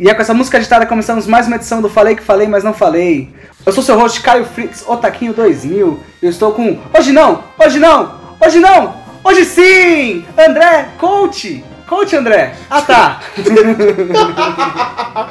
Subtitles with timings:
[0.00, 2.48] E é com essa música agitada que começamos mais uma edição do Falei que Falei,
[2.48, 3.28] mas não falei.
[3.66, 6.00] Eu sou seu host Caio Frix, Otaquinho 2000.
[6.22, 6.78] Eu estou com.
[6.98, 7.44] Hoje não!
[7.58, 8.14] Hoje não!
[8.40, 8.94] Hoje não!
[9.22, 10.24] Hoje sim!
[10.38, 11.62] André Coach!
[11.86, 12.54] Coach André!
[12.70, 13.20] Ah tá!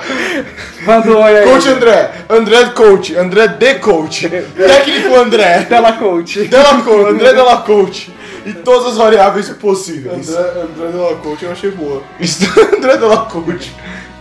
[0.86, 1.46] Manda um oi aí.
[1.50, 6.48] Coach André, André Coach, André de Coach, técnico André, Dela Coach.
[6.48, 8.14] Della Coach, André Della Coach,
[8.46, 10.30] e todas as variáveis possíveis.
[10.30, 12.04] André, André Della Coach eu achei boa.
[12.78, 13.74] André Della Coach.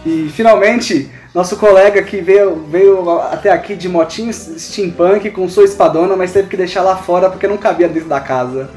[0.08, 6.16] E finalmente, nosso colega que veio, veio até aqui de motinho steampunk com sua espadona,
[6.16, 8.70] mas teve que deixar lá fora porque não cabia dentro da casa.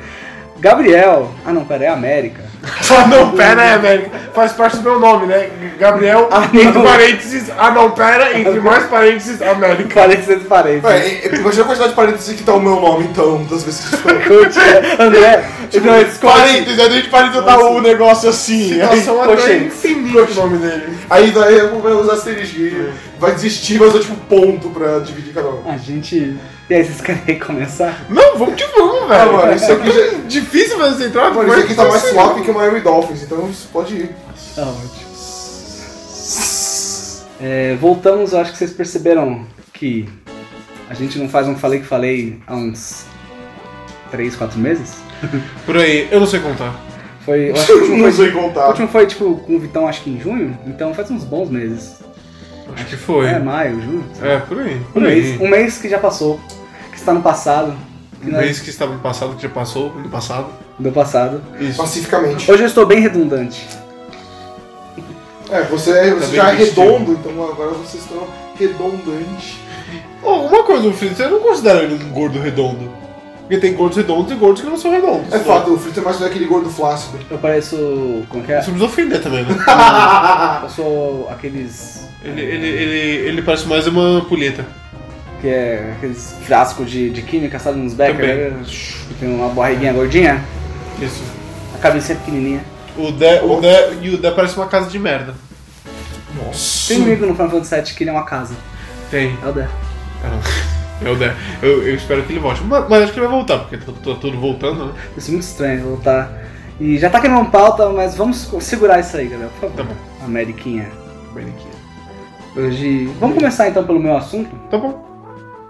[0.61, 1.31] Gabriel.
[1.45, 2.41] Ah não, pera, é América.
[2.93, 4.11] Ah, não, pera, é, América.
[4.35, 5.49] Faz parte do meu nome, né?
[5.79, 6.83] Gabriel, Ah, entre não.
[6.83, 10.01] parênteses, ah não, pera, entre mais parênteses, América.
[10.01, 10.83] Parênteses, parênteses.
[10.83, 13.97] Ué, imagina a quantidade de parênteses que tá o meu nome, então, das vezes que
[13.97, 14.11] foi.
[14.61, 15.43] É, André.
[15.73, 18.79] Então, esse coach- Parênteses, aí a gente parênteses tá o negócio assim.
[18.79, 20.97] Aí, Situação Poxa, até infinito o nome dele.
[21.09, 22.59] aí daí eu vou usar asterisco.
[23.17, 25.63] Vai desistir, mas eu tipo ponto pra dividir cada um.
[25.67, 26.37] A gente.
[26.71, 28.05] E aí, vocês querem começar?
[28.09, 29.33] Não, vamos que vamos, Ah, velho.
[29.33, 30.17] mano, isso aqui já.
[30.25, 33.23] Difícil fazer essa entrada, Mano, mas isso aqui tá mais suave que o Miami Dolphins,
[33.23, 34.15] então pode ir.
[34.55, 35.11] Tá ótimo.
[37.41, 40.07] É, voltamos, eu acho que vocês perceberam que
[40.89, 43.03] a gente não faz um Falei que Falei há uns
[44.09, 44.95] 3, 4 meses.
[45.65, 46.73] Por aí, eu não sei contar.
[47.25, 48.67] Foi, eu acho que o último Não foi, sei o contar.
[48.69, 51.95] último foi tipo com o Vitão, acho que em junho, então faz uns bons meses.
[52.73, 53.25] Acho que foi.
[53.27, 54.05] É, maio, junho.
[54.21, 54.75] É, por aí.
[54.77, 55.21] Um Por aí.
[55.21, 56.39] mês, um mês que já passou,
[57.01, 57.73] está no passado.
[58.23, 60.47] Um mês que estava no passado, que já passou, no passado.
[60.77, 61.41] Do passado.
[61.59, 61.77] Isso.
[61.77, 62.49] Pacificamente.
[62.49, 63.67] Hoje eu estou bem redundante.
[65.49, 68.25] É, você, você bem já é redondo, então agora vocês estão
[68.57, 69.57] redondantes.
[70.23, 72.89] Oh, uma coisa, o Fritz, eu não considero ele um gordo redondo.
[73.41, 75.33] Porque tem gordos redondos e gordos que não são redondos.
[75.33, 77.17] É fato, o Fritz é mais daquele gordo flácido.
[77.29, 78.23] Eu pareço.
[78.29, 78.61] Como que é?
[78.61, 79.55] Você precisa ofender também, né?
[80.63, 82.07] Eu sou aqueles.
[82.23, 84.65] ele, ele, ele, ele parece mais uma ampulheta.
[85.41, 87.79] Que é aqueles frascos de, de química, sabe?
[87.79, 88.63] Uns becker, né?
[89.19, 90.43] tem uma barriguinha gordinha,
[91.01, 91.23] Isso.
[91.73, 92.63] a cabecinha pequenininha.
[92.97, 95.33] O Dé, o Dé, e o Dé parece uma casa de merda.
[96.35, 96.89] Nossa.
[96.89, 98.53] Tem um amigo no Final Fantasy VII que ele é uma casa.
[99.09, 99.35] Tem.
[99.43, 99.67] É o Dé.
[101.03, 101.35] É o Dé.
[101.61, 102.61] Eu, eu espero que ele volte.
[102.63, 104.93] Mas, mas acho que ele vai voltar, porque tá, tá tudo voltando, né?
[105.17, 106.31] Isso é muito estranho voltar.
[106.79, 109.49] E já tá queimando pauta, mas vamos segurar isso aí, galera.
[109.59, 109.75] Por favor.
[109.77, 109.95] Tá bom.
[110.23, 110.89] Ameriquinha.
[111.33, 111.71] Bonitinho.
[112.55, 113.05] Hoje.
[113.19, 115.10] Vamos começar então pelo meu assunto, Tá bom.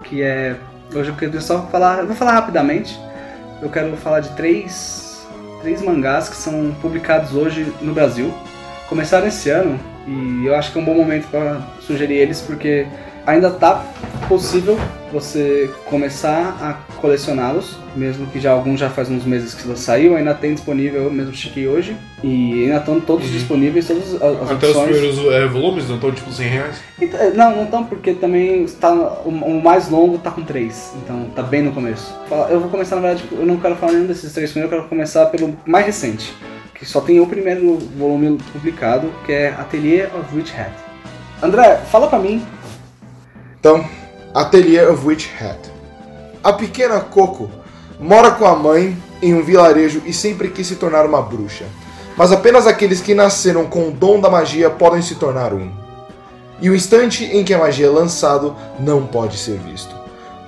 [0.02, 0.56] Que é.
[0.94, 2.00] Hoje eu queria só falar.
[2.00, 2.98] Eu vou falar rapidamente.
[3.60, 5.26] Eu quero falar de três.
[5.62, 8.34] Três mangás que são publicados hoje no Brasil.
[8.88, 12.86] Começaram esse ano e eu acho que é um bom momento para sugerir eles porque
[13.24, 13.84] ainda tá
[14.28, 14.76] possível
[15.12, 20.34] você começar a colecioná-los, mesmo que já alguns já faz uns meses que saiu, ainda
[20.34, 23.32] tem disponível, eu mesmo chequei hoje, e ainda estão todos Uhum.
[23.32, 24.90] disponíveis, todas as, as Até os opções.
[24.96, 26.76] primeiros é, volumes não estão tipo 100 reais.
[27.00, 30.92] Então, é, Não, não estão, porque também está, o, o mais longo tá com três,
[31.02, 32.14] então tá bem no começo.
[32.50, 34.88] Eu vou começar, na verdade, eu não quero falar nenhum desses três primeiros, eu quero
[34.88, 36.32] começar pelo mais recente,
[36.74, 40.72] que só tem o primeiro volume publicado, que é Atelier of Witch Hat.
[41.42, 42.42] André, fala pra mim,
[43.58, 43.84] Então,
[44.34, 45.58] Atelier of Witch Hat.
[46.42, 47.48] A pequena Coco
[48.02, 51.64] mora com a mãe em um vilarejo e sempre quis se tornar uma bruxa.
[52.16, 55.70] Mas apenas aqueles que nasceram com o dom da magia podem se tornar um.
[56.60, 59.94] E o instante em que a magia é lançado não pode ser visto.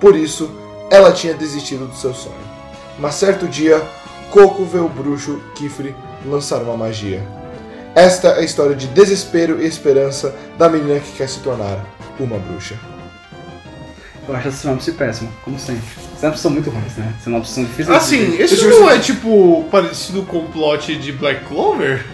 [0.00, 0.50] Por isso,
[0.91, 2.34] ela tinha desistido do seu sonho.
[2.98, 3.81] Mas certo dia,
[4.31, 5.94] Coco vê o bruxo Kifre
[6.26, 7.22] lançar uma magia.
[7.94, 11.78] Esta é a história de desespero e esperança da menina que quer se tornar
[12.19, 12.75] uma bruxa.
[14.29, 15.83] Eu acho essa sinopse péssima, como sempre.
[16.19, 17.12] Sinopses são muito ruins, né?
[17.23, 18.43] Sinopses são difíceis de Assim, dizer.
[18.43, 22.05] esse não é tipo parecido com o plot de Black Clover?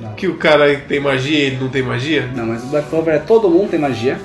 [0.00, 0.14] Não.
[0.14, 2.28] Que o cara tem magia e ele não tem magia?
[2.34, 4.18] Não, mas o Black Clover é todo mundo tem magia,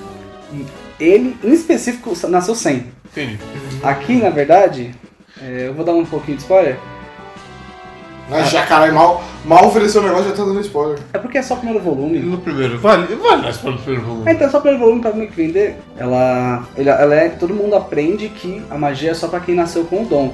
[0.54, 0.66] e
[1.00, 2.86] ele, em específico, nasceu sem.
[3.12, 3.40] Entendi.
[3.84, 4.94] Aqui, na verdade,
[5.42, 6.78] é, eu vou dar um pouquinho de spoiler.
[8.30, 11.00] Ah, já, caralho, mal, mal ofereceu o negócio já tá dando spoiler.
[11.14, 12.20] É porque é só o primeiro volume.
[12.20, 14.32] No primeiro, vale, vale mais para o primeiro volume.
[14.32, 15.78] então é só o primeiro volume pra meio que vender.
[15.98, 17.30] Ela, ela, ela é.
[17.30, 20.34] Todo mundo aprende que a magia é só pra quem nasceu com o dom.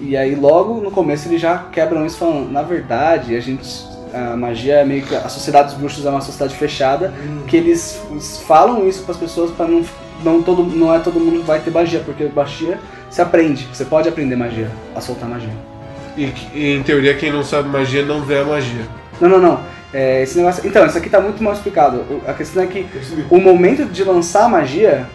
[0.00, 3.86] E aí, logo no começo, eles já quebram isso falando: na verdade, a gente.
[4.14, 5.14] A magia é meio que.
[5.14, 7.12] A sociedade dos bruxos é uma sociedade fechada.
[7.46, 8.00] Que eles
[8.46, 9.84] falam isso pras pessoas pra não.
[10.24, 13.68] Não, todo, não é todo mundo que vai ter magia, porque magia se aprende.
[13.72, 15.77] Você pode aprender magia, a soltar magia.
[16.18, 18.82] E, que- em teoria, quem não sabe magia não vê a magia.
[19.20, 19.60] Não, não, não.
[19.92, 20.66] É, esse negócio.
[20.66, 21.98] Então, isso aqui tá muito mal explicado.
[22.10, 22.86] O- A questão é que
[23.30, 25.06] o momento de lançar a magia,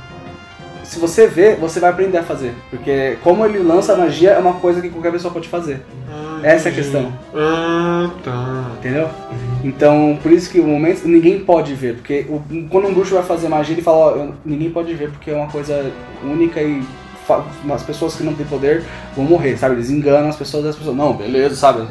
[0.84, 2.54] se você vê, você vai aprender a fazer.
[2.70, 5.82] Porque como ele lança a magia, é uma coisa que qualquer pessoa pode fazer.
[6.10, 7.14] Ah, Essa é a questão.
[7.36, 8.72] Ah, tá.
[8.80, 9.10] Entendeu?
[9.64, 13.24] Então, por isso que o momento ninguém pode ver, porque o- quando um bruxo vai
[13.24, 15.90] fazer magia, ele fala, ó, ninguém pode ver porque é uma coisa
[16.24, 16.82] única e
[17.74, 18.84] as pessoas que não têm poder
[19.16, 19.76] vão morrer, sabe?
[19.76, 21.88] Eles enganam as pessoas, as pessoas, não, beleza, sabe?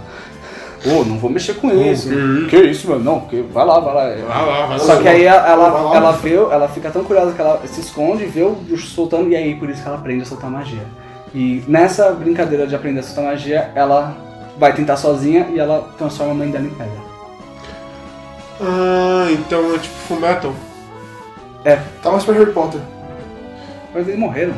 [0.83, 2.09] Pô, não vou mexer com isso.
[2.13, 2.47] Uhum.
[2.49, 3.05] Que isso, mano?
[3.05, 4.27] Não, porque vai lá, vai lá.
[4.27, 5.01] Vai lá, vai Só lá.
[5.03, 8.43] que aí ela, ela, ela vê, ela fica tão curiosa que ela se esconde, vê
[8.43, 10.83] o bruxo soltando e aí por isso que ela aprende a soltar magia.
[11.33, 14.17] E nessa brincadeira de aprender a soltar magia, ela
[14.59, 17.13] vai tentar sozinha e ela transforma a mãe dela em pedra.
[18.61, 20.53] Ah, então é tipo Fullmetal.
[22.03, 22.81] Tá mais pra Harry Potter.
[23.95, 24.55] Mas eles morreram.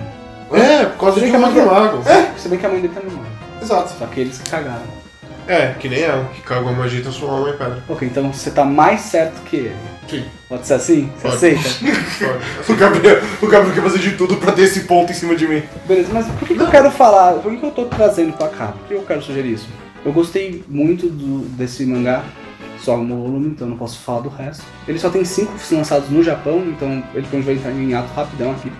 [0.56, 2.02] É, por causa de um que a mãe- mago.
[2.36, 3.30] Se bem que a mãe dele também morreu.
[3.62, 3.92] Exato.
[3.98, 5.04] Só que eles que cagaram.
[5.46, 7.82] É, que nem ela, que cagou a magia e transformou a mãe em pedra.
[7.88, 9.76] Ok, então você tá mais certo que ele.
[10.08, 11.10] Sim, Pode ser assim?
[11.16, 11.34] Você Pode.
[11.36, 11.68] aceita?
[12.66, 12.72] pode.
[12.72, 15.46] O Gabriel, o Gabriel quer fazer de tudo pra ter esse ponto em cima de
[15.46, 15.62] mim.
[15.86, 17.34] Beleza, mas por que, que eu quero falar?
[17.34, 18.68] Por que, que eu tô trazendo pra cá?
[18.68, 19.68] Por que eu quero sugerir isso?
[20.04, 22.22] Eu gostei muito do, desse mangá,
[22.78, 24.62] só um volume, então não posso falar do resto.
[24.86, 28.52] Ele só tem cinco lançados no Japão, então ele provavelmente vai entrar em ato rapidão
[28.52, 28.70] aqui.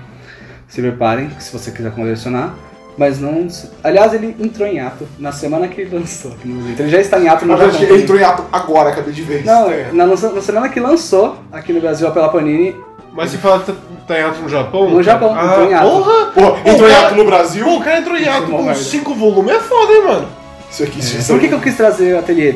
[0.69, 2.55] Se preparem, se você quiser colecionar.
[2.97, 3.49] Mas não.
[3.83, 6.73] Aliás, ele entrou em ato na semana que ele lançou aqui no Brasil.
[6.75, 7.81] Então ele já está em ato no Japão.
[7.83, 9.45] ele entrou em ato agora, acabei de ver.
[9.45, 9.89] Não, É.
[9.93, 12.77] na, na semana que lançou aqui no Brasil pela Panini,
[13.13, 14.91] Mas você fala que tá, tá em ato no Japão?
[14.91, 15.87] No Japão, ah, entrou em ato.
[15.89, 16.27] Porra!
[16.33, 17.65] Pô, entrou em cara- ato no Brasil?
[17.65, 18.81] Pô, o cara entrou em ato é uma com merda.
[18.81, 20.29] cinco volumes, é foda, hein, mano?
[20.71, 22.55] Isso aqui, isso Por que, que eu quis trazer o ateliê?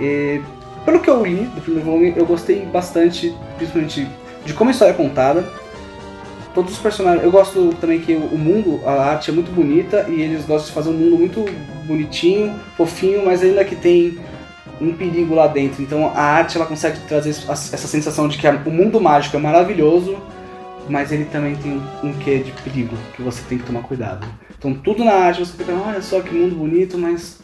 [0.00, 0.40] É,
[0.84, 4.06] pelo que eu li do primeiro volume, eu gostei bastante, principalmente
[4.44, 5.44] de como a história é contada.
[6.54, 7.22] Todos os personagens.
[7.22, 10.72] Eu gosto também que o mundo, a arte é muito bonita e eles gostam de
[10.72, 11.44] fazer um mundo muito
[11.86, 14.18] bonitinho, fofinho, mas ainda que tem
[14.80, 15.82] um perigo lá dentro.
[15.82, 20.16] Então a arte ela consegue trazer essa sensação de que o mundo mágico é maravilhoso,
[20.88, 24.26] mas ele também tem um, um quê de perigo que você tem que tomar cuidado.
[24.58, 27.38] Então tudo na arte você fica, olha só que mundo bonito, mas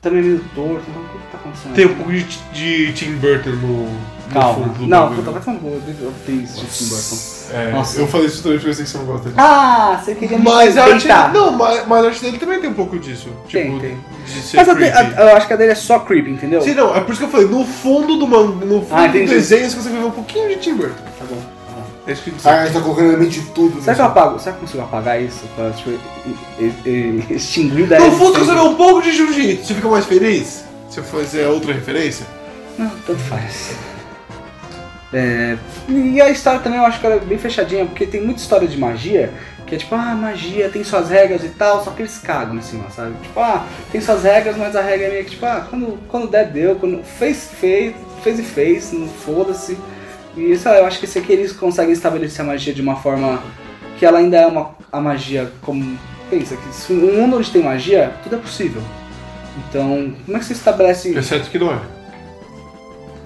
[0.00, 0.84] também é meio torto.
[0.88, 1.74] Então o que que tá acontecendo?
[1.74, 4.54] Tem um pouco de, de Tim Burton no, no Calma.
[4.54, 5.74] fundo do Não, puta, vai tomar boa.
[5.74, 7.37] Eu fiz de Tim Burton.
[7.52, 8.00] É, Nossa.
[8.00, 9.34] eu falei isso também porque eu sei que você não gosta dele.
[9.38, 12.70] Ah, você queria me Mas a arte, não, mas, mas a arte dele também tem
[12.70, 13.28] um pouco disso.
[13.50, 13.98] Tem, tipo, tem.
[14.26, 14.96] de ser Mas a de- creepy.
[15.16, 16.60] a- eu acho que a dele é só creepy, entendeu?
[16.60, 19.06] Sim, não, é por isso que eu falei, no fundo do man, no fundo Ah,
[19.06, 19.32] do entendi.
[19.32, 20.94] desenho você consegue ver um pouquinho de Tim Burton.
[21.18, 21.36] Tá bom.
[21.36, 21.82] tá bom.
[22.06, 22.48] É isso que eu disse.
[22.48, 23.80] Ah, a gente tá colocando elemento de tudo.
[23.82, 24.18] Será que eu nisso.
[24.18, 24.38] apago?
[24.38, 25.40] Será que eu consigo apagar isso?
[25.56, 29.66] Pra, tipo, e- e- e- extinguir da no fundo você vê um pouco de jiu-jitsu,
[29.66, 30.64] você fica mais feliz?
[30.90, 32.26] Se eu fizer outra referência?
[32.78, 33.70] Não, tanto faz.
[35.12, 35.56] É,
[35.88, 38.68] e a história também eu acho que ela é bem fechadinha, porque tem muita história
[38.68, 39.32] de magia,
[39.66, 42.62] que é tipo, ah, magia tem suas regras e tal, só que eles cagam em
[42.62, 43.14] cima, sabe?
[43.22, 46.28] Tipo, ah, tem suas regras, mas a regra é meio que tipo, ah, quando, quando
[46.28, 49.78] der, deu, quando fez, fez, fez e fez, não foda-se.
[50.36, 53.42] E eu acho que esse aqui eles conseguem estabelecer a magia de uma forma
[53.98, 55.98] que ela ainda é uma a magia como.
[56.30, 58.82] Pensa que um mundo onde tem magia, tudo é possível.
[59.56, 61.80] Então, como é que você estabelece Exceto que não é.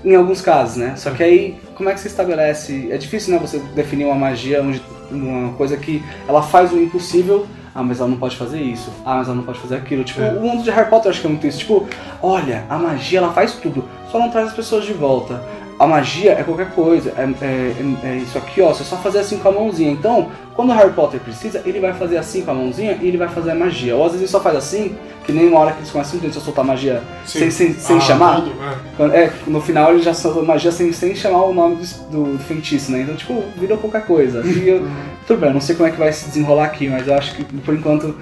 [0.04, 0.94] Em alguns casos, né?
[0.96, 2.88] Só que aí, como é que você estabelece?
[2.90, 3.38] É difícil, né?
[3.40, 7.46] Você definir uma magia, onde, uma coisa que ela faz o impossível.
[7.75, 8.90] Ah, mas ela não pode fazer isso.
[9.04, 10.04] Ah, mas ela não pode fazer aquilo.
[10.04, 10.31] Tipo, É.
[10.32, 11.58] o mundo de Harry Potter acho que é muito isso.
[11.60, 11.87] Tipo,
[12.22, 15.43] olha, a magia ela faz tudo, só não traz as pessoas de volta.
[15.82, 19.19] A magia é qualquer coisa, é, é- é- é isso aqui, ó, você só fazer
[19.19, 19.90] assim com a mãozinha.
[19.90, 23.17] Então, quando o Harry Potter precisa, ele vai fazer assim com a mãozinha e ele
[23.17, 23.96] vai fazer a magia.
[23.96, 24.94] Ou às vezes ele só faz assim,
[25.26, 28.37] que nem uma hora que eles começam a soltar magia sem, sem, sem Ah, chamar.
[28.43, 28.76] tudo, é.
[28.96, 31.75] Quando- É, no final ele já soltou magia sem, sem chamar o nome
[32.12, 33.00] do, do feitiço, né?
[33.00, 34.40] Então, tipo, virou qualquer coisa.
[34.47, 34.87] E eu,
[35.26, 37.35] tudo bem, eu não sei como é que vai se desenrolar aqui, mas eu acho
[37.35, 38.14] que por enquanto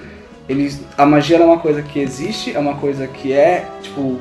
[0.49, 4.17] eles, a magia é uma coisa que existe, é uma coisa que é, tipo,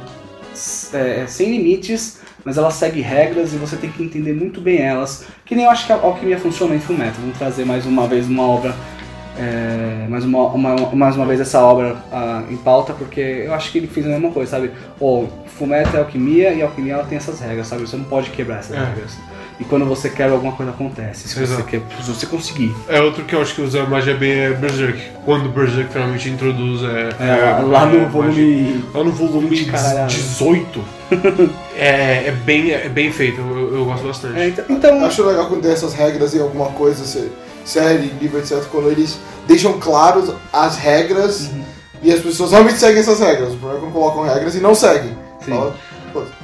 [0.92, 5.24] é sem limites, mas ela segue regras e você tem que entender muito bem elas.
[5.44, 7.14] Que nem eu acho que a alquimia funciona em Fullmetal.
[7.20, 8.74] Vamos trazer mais uma vez uma obra.
[9.38, 13.70] é, mais, uma, uma- mais uma vez essa obra ah, em pauta, porque eu acho
[13.72, 14.70] que ele fez a mesma coisa, sabe?
[15.00, 17.82] O Fullmetal é alquimia e a alquimia ela tem essas regras, sabe?
[17.82, 18.80] Você não pode quebrar essas É.
[18.84, 19.16] regras.
[19.58, 21.28] E quando você quebra, alguma coisa acontece.
[21.28, 22.74] Se você, quer, se você conseguir.
[22.88, 25.00] É outro que eu acho que usa magia bem é Berserk.
[25.24, 28.06] Quando Berserk finalmente introduz é, É, lá é, no magia.
[28.08, 28.84] volume.
[28.92, 30.06] Lá no volume 20 caralhada.
[30.08, 30.84] 18.
[31.80, 34.38] É, é, bem, é bem feito, eu, eu gosto bastante.
[34.38, 37.30] É, então, então- Acho legal quando tem essas regras em alguma coisa, se-
[37.64, 41.64] série, livro, etc., quando eles deixam claros as regras Uhum.
[42.02, 43.52] e as pessoas realmente seguem essas regras.
[43.54, 45.16] O problema é quando colocam regras e não seguem.
[45.44, 45.52] Sim.
[45.52, 45.74] Fala,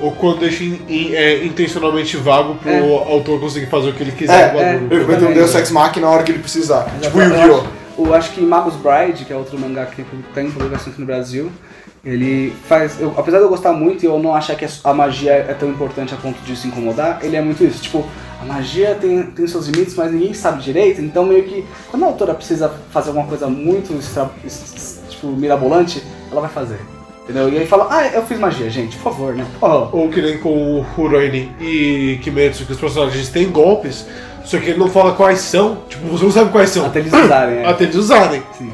[0.00, 2.78] Ou quando deixa in- in- é, intencionalmente vago pro É.
[3.12, 4.95] autor conseguir fazer o que ele quiser com o É, bagulho.
[4.95, 5.33] Ele vai ter um.
[5.35, 6.87] Deus Ex Machina na hora que ele precisar.
[7.02, 8.05] Tipo Eu Yu-Gi-Oh!
[8.07, 11.50] Eu acho que Magus Bride, que é outro mangá que tem publicação aqui no Brasil,
[12.06, 13.00] ele faz.
[13.00, 15.68] eu- apesar de eu gostar muito e eu não achar que a magia é tão
[15.68, 17.82] importante a ponto de se incomodar, ele é muito isso.
[17.82, 18.06] Tipo,
[18.40, 22.06] a magia tem, tem seus limites, mas ninguém sabe direito, então meio que quando a
[22.06, 24.30] autora precisa fazer alguma coisa muito extra,
[25.08, 26.78] tipo, mirabolante, ela vai fazer.
[27.25, 27.48] Entendeu?
[27.48, 29.44] E aí fala, ah, eu fiz magia, gente, por favor, né?
[29.60, 34.06] Oh, Ou que nem com o Huroini e Kimetsu, que os personagens têm golpes,
[34.44, 35.78] só que ele não fala quais são.
[35.88, 36.86] Tipo, você não sabe quais são.
[36.86, 37.66] até eles usarem, é.
[37.66, 38.42] Até eles usarem.
[38.56, 38.70] Sim.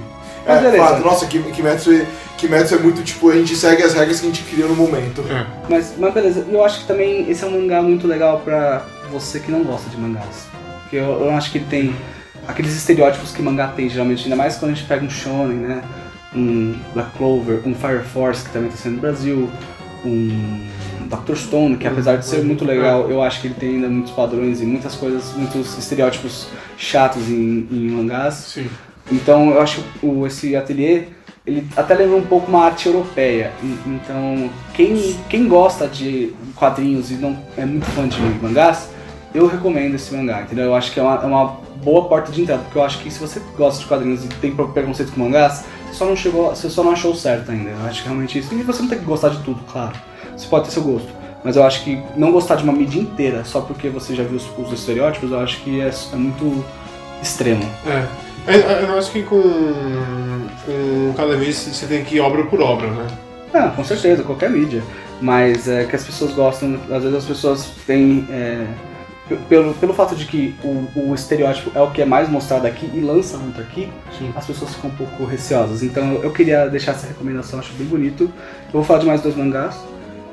[0.46, 0.84] Mas É, beleza.
[0.84, 2.04] fato, nossa, Kim- Kimetsu,
[2.46, 4.74] é- Kimetsu é muito tipo, a gente segue as regras que a gente cria no
[4.74, 5.22] momento.
[5.30, 5.46] É.
[5.68, 9.40] Mas, mas beleza, eu acho que também esse é um mangá muito legal pra você
[9.40, 10.46] que não gosta de mangás.
[10.82, 11.94] Porque eu, eu acho que ele tem
[12.46, 15.82] aqueles estereótipos que mangá tem geralmente, ainda mais quando a gente pega um shonen, né?
[16.34, 19.50] Um Black Clover, um Fire Force que também tá sendo no Brasil,
[20.04, 20.66] um
[21.08, 21.36] Dr.
[21.36, 24.60] Stone, que apesar de ser muito legal, eu acho que ele tem ainda muitos padrões
[24.60, 28.34] e muitas coisas, muitos estereótipos chatos em, em mangás.
[28.34, 28.68] Sim.
[29.10, 31.04] Então eu acho que o, esse ateliê
[31.46, 33.52] ele até lembra um pouco uma arte europeia.
[33.86, 38.90] Então quem, quem gosta de quadrinhos e não é muito fã de mangás,
[39.34, 40.66] eu recomendo esse mangá, entendeu?
[40.66, 43.10] Eu acho que é uma, é uma boa porta de entrada, porque eu acho que
[43.10, 46.70] se você gosta de quadrinhos e tem preconceito com mangás, você só não chegou, você
[46.70, 47.70] só não achou certo ainda.
[47.70, 48.54] Eu acho que realmente isso.
[48.54, 49.94] E você não tem que gostar de tudo, claro.
[50.36, 51.08] Você pode ter seu gosto.
[51.44, 54.36] Mas eu acho que não gostar de uma mídia inteira só porque você já viu
[54.36, 56.64] os, os estereótipos, eu acho que é, é muito
[57.20, 57.64] extremo.
[57.86, 58.31] É.
[58.46, 59.40] É, é, Eu acho que com,
[60.66, 63.06] com cada vez você tem que ir obra por obra, né?
[63.54, 64.82] Ah, com certeza, qualquer mídia.
[65.20, 68.26] Mas é que as pessoas gostam, às vezes as pessoas têm.
[68.30, 68.66] é,
[69.48, 72.90] pelo, pelo fato de que o, o estereótipo é o que é mais mostrado aqui
[72.92, 74.32] e lança muito aqui, Sim.
[74.34, 75.82] as pessoas ficam um pouco receosas.
[75.82, 78.24] Então eu queria deixar essa recomendação, acho bem bonito.
[78.24, 79.76] Eu vou falar de mais dois mangás.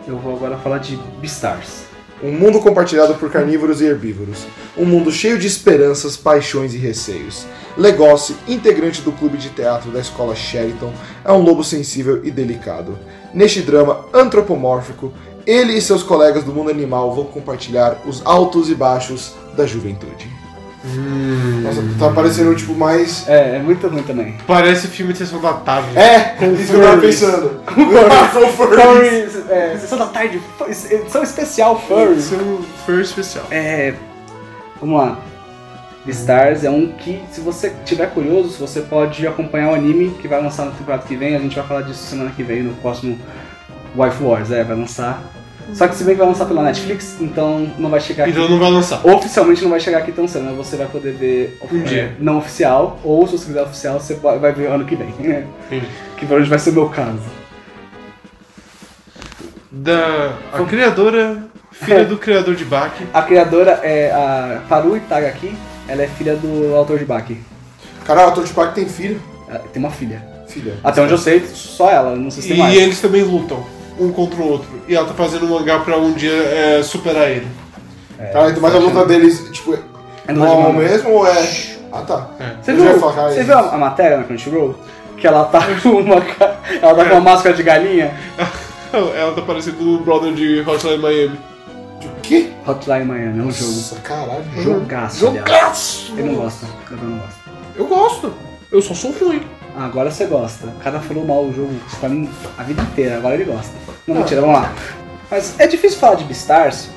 [0.07, 1.88] Eu vou agora falar de Beastars.
[2.21, 4.45] Um mundo compartilhado por carnívoros e herbívoros.
[4.77, 7.45] Um mundo cheio de esperanças, paixões e receios.
[7.77, 12.99] Legosse, integrante do clube de teatro da escola Sheraton, é um lobo sensível e delicado.
[13.33, 15.13] Neste drama antropomórfico,
[15.45, 20.38] ele e seus colegas do mundo animal vão compartilhar os altos e baixos da juventude.
[20.83, 23.27] Nossa, tá parecendo tipo mais.
[23.27, 24.37] É, é muito ruim também.
[24.47, 25.97] Parece filme de sessão da tarde.
[25.97, 27.19] É, isso que eu tava furries.
[27.19, 27.61] pensando.
[27.67, 30.41] Com Furries, é, sessão da tarde,
[30.89, 32.31] edição especial Furries.
[32.31, 33.45] Esse é um furry especial.
[33.51, 33.93] É.
[34.79, 35.19] Vamos lá.
[36.05, 40.41] Beastars é um que, se você tiver curioso, você pode acompanhar o anime que vai
[40.41, 41.35] lançar na temporada que vem.
[41.35, 43.19] A gente vai falar disso semana que vem, no próximo
[43.95, 45.21] Wife Wars, é, vai lançar.
[45.73, 48.31] Só que se bem que vai lançar pela Netflix, então não vai chegar aqui.
[48.33, 49.05] Então não vai lançar.
[49.05, 52.15] Oficialmente não vai chegar aqui tão cedo, mas você vai poder ver Um é, dia.
[52.19, 55.09] não oficial, ou se você quiser oficial, você vai ver ano que vem.
[55.09, 55.45] Entendi.
[56.17, 57.19] que provavelmente vai ser o meu caso.
[59.71, 63.05] Da, a criadora, filha do criador de Baki.
[63.13, 65.53] A criadora é a Paru Itagaki,
[65.87, 67.37] ela é filha do autor de Baki.
[68.03, 69.21] Caralho, o ator de parque tem filho.
[69.47, 70.23] Ela tem uma filha.
[70.47, 70.73] Filha.
[70.83, 72.75] Até onde eu sei, só ela, não sei se tem E mais.
[72.75, 73.63] eles também lutam,
[73.99, 74.67] um contra o outro.
[74.87, 77.47] E ela tá fazendo um mangá pra um dia é, superar ele.
[78.17, 79.77] Caralho, então, mas a luta deles, tipo,
[80.27, 81.77] É no normal mesmo ou é.
[81.91, 82.29] Ah tá.
[82.61, 84.75] Você Eu viu, falar, você viu a, a matéria na Crunchyroll?
[85.17, 86.15] Que ela tá com uma,
[86.81, 88.13] ela tá com uma máscara de galinha?
[88.91, 91.39] Ela tá parecendo o brother de Hotline Miami.
[92.03, 92.49] O quê?
[92.65, 93.71] Hotline Miami, é um jogo.
[93.71, 94.43] Nossa, caralho.
[94.57, 95.45] Jogaço, aliás.
[95.47, 96.13] Jogaço!
[96.17, 97.39] Ele não gosta, eu não gosto.
[97.75, 98.33] Eu gosto.
[98.71, 99.43] Eu só sou ruim.
[99.79, 100.67] Agora você gosta.
[100.67, 103.73] O cara falou mal o jogo pra mim a vida inteira, agora ele gosta.
[104.05, 104.73] Não, mentira, vamos lá.
[105.31, 106.89] Mas é difícil falar de Beastars,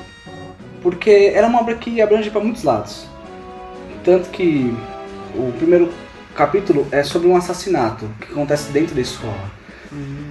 [0.81, 3.07] porque era uma obra que abrange pra muitos lados.
[4.03, 4.75] Tanto que
[5.33, 5.93] o primeiro
[6.35, 9.51] capítulo é sobre um assassinato que acontece dentro da escola.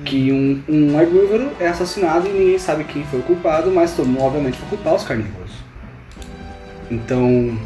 [0.04, 4.06] Que um, um herbívoro é assassinado e ninguém sabe quem foi o culpado, mas todo
[4.06, 5.52] mundo obviamente vai culpar os carnívoros.
[6.90, 7.56] Então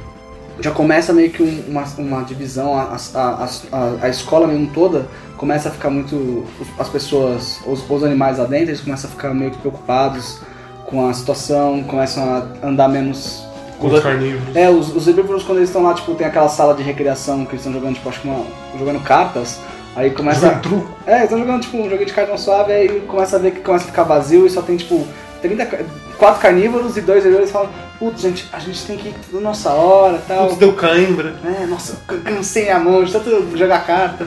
[0.61, 5.07] já começa meio que um- uma, uma divisão, a, a, a, a escola mesmo toda
[5.37, 6.15] começa a ficar muito.
[6.61, 10.39] os- As pessoas, os, os animais lá dentro, eles começam a ficar meio que preocupados
[10.87, 13.45] com a situação, começam a andar menos.
[13.79, 14.57] Com os carnívoros.
[14.57, 17.51] É, os, os herbívoros quando eles estão lá, tipo, tem aquela sala de recreação que
[17.53, 18.43] eles estão jogando, tipo, acho que uma,
[18.79, 19.59] jogando cartas,
[19.95, 20.41] aí começa.
[20.47, 20.97] Jogando truco.
[21.07, 23.61] É, eles estão jogando tipo um joguinho de cartão suave, aí começa a ver que
[23.61, 25.07] começa a ficar vazio e só tem tipo
[25.43, 25.79] 30, ca-
[26.19, 29.71] quatro carnívoros e dois herbívoros falam, putz, gente, a gente tem que ir tudo nossa
[29.71, 30.47] hora e tal.
[30.47, 31.35] Putz, deu cãibra.
[31.45, 34.27] É, nossa, cansei a mão de tanto jogar carta.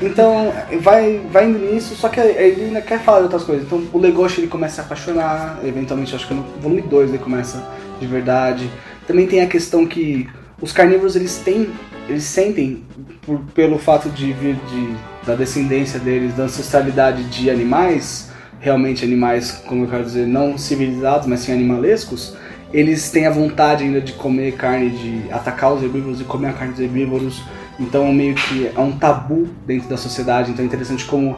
[0.00, 3.64] Então, vai, vai indo nisso, só que ele ainda quer falar de outras coisas.
[3.66, 7.18] Então, o Legoshi ele começa a se apaixonar, eventualmente, acho que no volume 2 ele
[7.18, 7.66] começa
[8.00, 8.70] de verdade.
[9.06, 10.28] Também tem a questão que
[10.60, 11.70] os carnívoros eles têm,
[12.08, 12.84] eles sentem,
[13.22, 14.94] por- pelo fato de vir de,
[15.26, 18.30] da descendência deles, da ancestralidade de animais,
[18.60, 22.36] realmente animais, como eu quero dizer, não civilizados, mas sim animalescos,
[22.72, 26.52] eles têm a vontade ainda de comer carne, de atacar os herbívoros e comer a
[26.52, 27.42] carne dos herbívoros.
[27.78, 30.50] Então meio que é um tabu dentro da sociedade.
[30.50, 31.36] Então é interessante como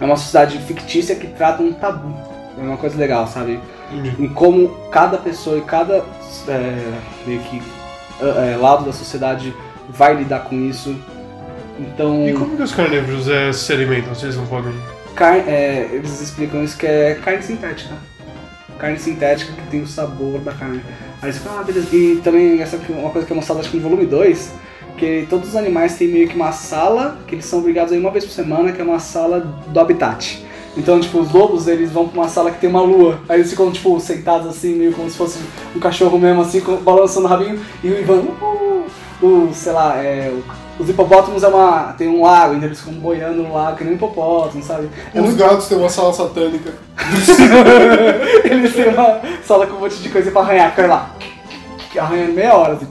[0.00, 2.14] é uma sociedade fictícia que trata um tabu.
[2.58, 3.58] É uma coisa legal, sabe?
[3.92, 4.24] Entendi.
[4.24, 6.04] Em como cada pessoa e cada
[6.48, 6.92] é,
[7.26, 7.62] meio que
[8.20, 9.54] é, lado da sociedade
[9.88, 10.94] vai lidar com isso.
[11.78, 14.72] Então E como que os carnívoros é, se alimentam eles não podem?
[15.14, 17.94] Car- é, eles explicam isso que é carne sintética.
[18.78, 20.80] Carne sintética que tem o sabor da carne.
[21.20, 21.94] Aí eles ficam, ah, beleza.
[21.94, 24.52] E também essa é uma coisa que é mostrada acho no volume 2,
[24.98, 28.00] que todos os animais têm meio que uma sala que eles são obrigados a ir
[28.00, 30.44] uma vez por semana, que é uma sala do habitat.
[30.76, 33.20] Então, tipo, os lobos, eles vão pra uma sala que tem uma lua.
[33.28, 35.38] Aí eles ficam, tipo, sentados assim, meio como se fosse
[35.76, 37.60] um cachorro mesmo, assim, balançando o rabinho.
[37.84, 38.86] E o Ivan, uh,
[39.22, 40.42] o, sei lá, é, o-
[40.82, 41.94] os hipopótamos é uma.
[41.96, 44.90] tem um lago, então eles ficam boiando no lago, que nem um hipopótamo, sabe?
[45.14, 46.72] É Os muito gatos têm uma sala satânica.
[48.44, 51.14] Eles têm uma sala com um monte de coisa pra arranhar, fica lá.
[51.96, 52.72] Arranhando meia hora.
[52.74, 52.88] Assim.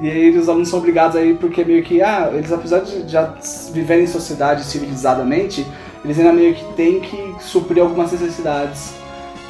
[0.00, 3.08] E aí os alunos são obrigados a ir porque meio que, ah, eles apesar de
[3.08, 3.34] já
[3.72, 5.66] viverem em sociedade civilizadamente,
[6.04, 8.94] eles ainda meio que têm que suprir algumas necessidades.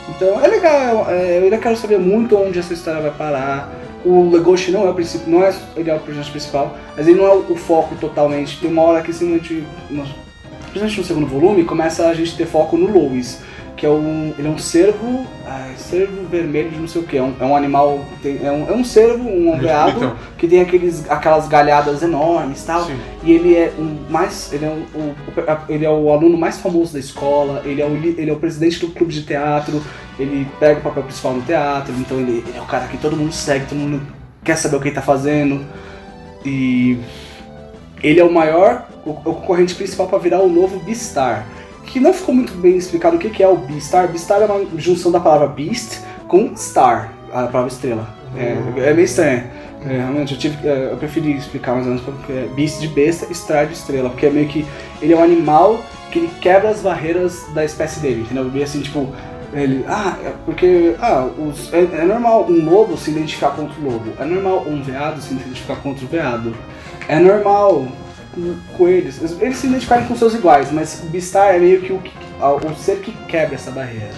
[0.09, 3.71] Então é legal, é, eu ainda quero saber muito onde essa história vai parar.
[4.09, 7.19] O Legoshi não é o princípio, não é ele é o projeto principal, mas ele
[7.19, 8.59] não é o foco totalmente.
[8.59, 9.63] Tem uma hora que simplesmente,
[10.63, 13.43] principalmente no segundo volume, começa a gente ter foco no Lois,
[13.79, 17.17] que é um, ele é um cervo, ah, cervo vermelho de não sei o que,
[17.17, 20.61] é um, é um animal, tem- é, um, é um cervo, um veado, que tem
[20.61, 22.85] aqueles, aquelas galhadas enormes e tal.
[22.85, 22.99] Sim.
[23.23, 24.53] E ele é um mais.
[24.53, 25.15] Ele é, um- o,
[25.69, 28.81] ele é o aluno mais famoso da escola, ele é o, ele é o presidente
[28.81, 29.81] do clube de teatro,
[30.19, 33.17] ele pega o papel principal no teatro, então ele, ele é o cara que todo
[33.17, 34.03] mundo segue, todo mundo
[34.43, 35.65] quer saber o que ele tá fazendo.
[36.45, 36.99] E
[38.03, 41.47] ele é o maior, o, o concorrente principal para virar o novo Beastar.
[41.89, 44.09] Que não ficou muito bem explicado o que, que é o Beastar.
[44.09, 48.07] Beastar é uma junção da palavra Beast com Star, a palavra estrela.
[48.37, 49.45] É, é meio estranho.
[49.87, 52.89] É, realmente, eu, tive, é, eu preferi explicar mais ou menos porque é Beast de
[52.89, 54.11] besta, Star de estrela.
[54.11, 54.67] Porque é meio que.
[55.01, 55.81] Ele é um animal
[56.13, 58.45] que ele quebra as barreiras da espécie dele, entendeu?
[58.45, 59.09] Meio assim, tipo.
[59.51, 63.85] Ele, ah, é porque ah, os, é, é normal um lobo se identificar contra o
[63.91, 64.13] lobo.
[64.21, 66.55] É normal um veado se identificar contra o veado.
[67.09, 68.08] É normal com
[68.77, 69.19] coelhos.
[69.41, 72.01] Eles, se identificarem com seus iguais, mas o Beastar é meio que o,
[72.41, 74.11] o ser que quebra essa barreira.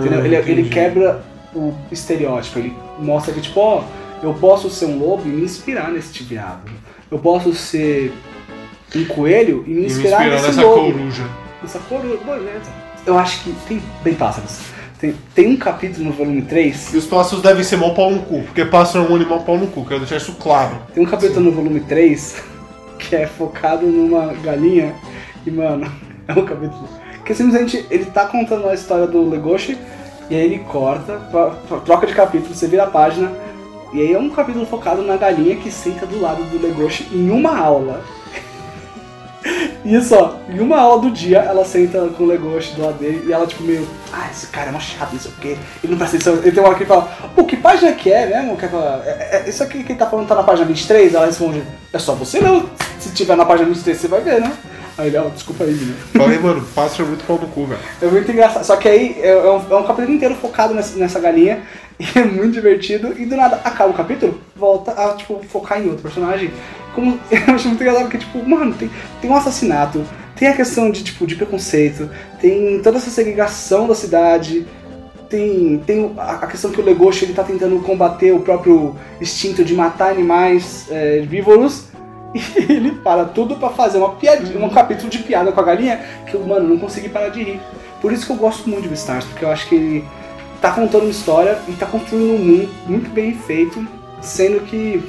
[0.00, 0.24] Entendeu?
[0.24, 0.68] Ele, ele entendi.
[0.70, 1.24] quebra
[1.54, 3.84] o estereótipo, ele mostra que, tipo, ó,
[4.22, 6.70] eu posso ser um lobo e me inspirar nesse veado.
[7.10, 8.12] Eu posso ser
[8.94, 10.92] um coelho e me E me inspirar, inspirar nesse nessa lobo.
[10.92, 11.24] coruja.
[11.62, 12.72] Essa coruja, beleza.
[13.06, 14.58] Eu acho que tem bem pássaros.
[14.98, 18.22] Tem, tem um capítulo no volume 3, E os pássaros devem ser mó pau no
[18.22, 20.78] cu, porque pássaro é um animal pau no cu, quero deixar isso claro.
[20.94, 22.42] tem um capítulo no volume 3
[22.98, 24.94] que é focado numa galinha
[25.46, 25.90] e, mano,
[26.26, 26.88] é um capítulo
[27.24, 29.76] que simplesmente ele tá contando a história do Legoshi
[30.30, 31.20] e aí ele corta,
[31.84, 33.32] troca de capítulo, você vira a página
[33.92, 37.30] e aí é um capítulo focado na galinha que senta do lado do Legoshi em
[37.30, 38.02] uma aula.
[39.84, 43.24] Isso, ó, em uma aula do dia ela senta com o Legoshi do lado dele
[43.28, 45.92] e ela, tipo, meio, ah, esse cara é mó chato, não sei o quê, ele
[45.92, 46.34] não presta atenção.
[46.42, 47.02] Ele tem uma hora que ele fala,
[47.34, 48.56] pô, que página que é mesmo?
[48.56, 51.14] Que é aquela- é- é- isso aqui que ele tá falando tá na página 23?
[51.14, 52.68] Ela responde, é só você não.
[52.98, 54.52] Se tiver na página 23, você vai ver, né?
[54.98, 55.94] Aí ele, ó, desculpa aí, menino.
[56.16, 57.80] Falei, mano, pássaro é muito pau no cu, velho.
[58.00, 58.64] É muito engraçado.
[58.64, 61.60] Só que aí é, é um, é um capítulo inteiro focado nessa, nessa galinha.
[61.98, 63.14] E é muito divertido.
[63.18, 66.50] E do nada acaba o capítulo, volta a tipo, focar em outro personagem.
[66.96, 70.02] Como, eu acho muito engraçado porque, tipo, mano, tem, tem um assassinato,
[70.34, 74.66] tem a questão de, tipo, de preconceito, tem toda essa segregação da cidade.
[75.28, 79.74] Tem, tem a questão que o Legoshi ele tá tentando combater o próprio instinto de
[79.74, 81.18] matar animais é,
[82.34, 86.00] e ele para tudo pra fazer uma piadinha, um capítulo de piada com a galinha
[86.26, 87.60] que eu, mano, não consegui parar de rir.
[88.00, 90.04] Por isso que eu gosto muito de Beastars, porque eu acho que ele
[90.60, 93.84] tá contando uma história e tá construindo um mundo muito bem feito,
[94.20, 95.02] sendo que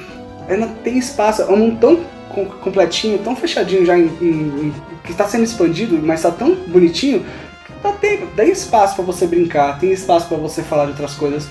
[0.48, 5.12] ainda tem espaço, é um mundo tão com- completinho, tão fechadinho já em, em- que
[5.12, 7.26] está sendo expandido, mas tá tão bonitinho
[7.66, 11.14] que tá tem, tem espaço para você brincar, tem espaço para você falar de outras
[11.16, 11.48] coisas.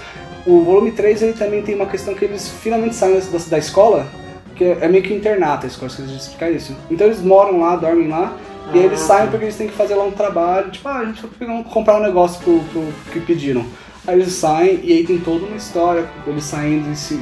[0.47, 4.07] O volume 3 ele também tem uma questão que eles finalmente saem da, da escola,
[4.55, 6.77] que é, é meio que internato a escola, esqueci de explicar isso.
[6.91, 8.37] Então eles moram lá, dormem lá,
[8.73, 9.31] e aí eles Ah, saem tá.
[9.31, 11.97] porque eles têm que fazer lá um trabalho, tipo, ah, a gente vai um- comprar
[11.97, 13.65] um negócio pro, pro que pediram.
[14.07, 17.19] Aí eles saem e aí tem toda uma história, eles saindo e se,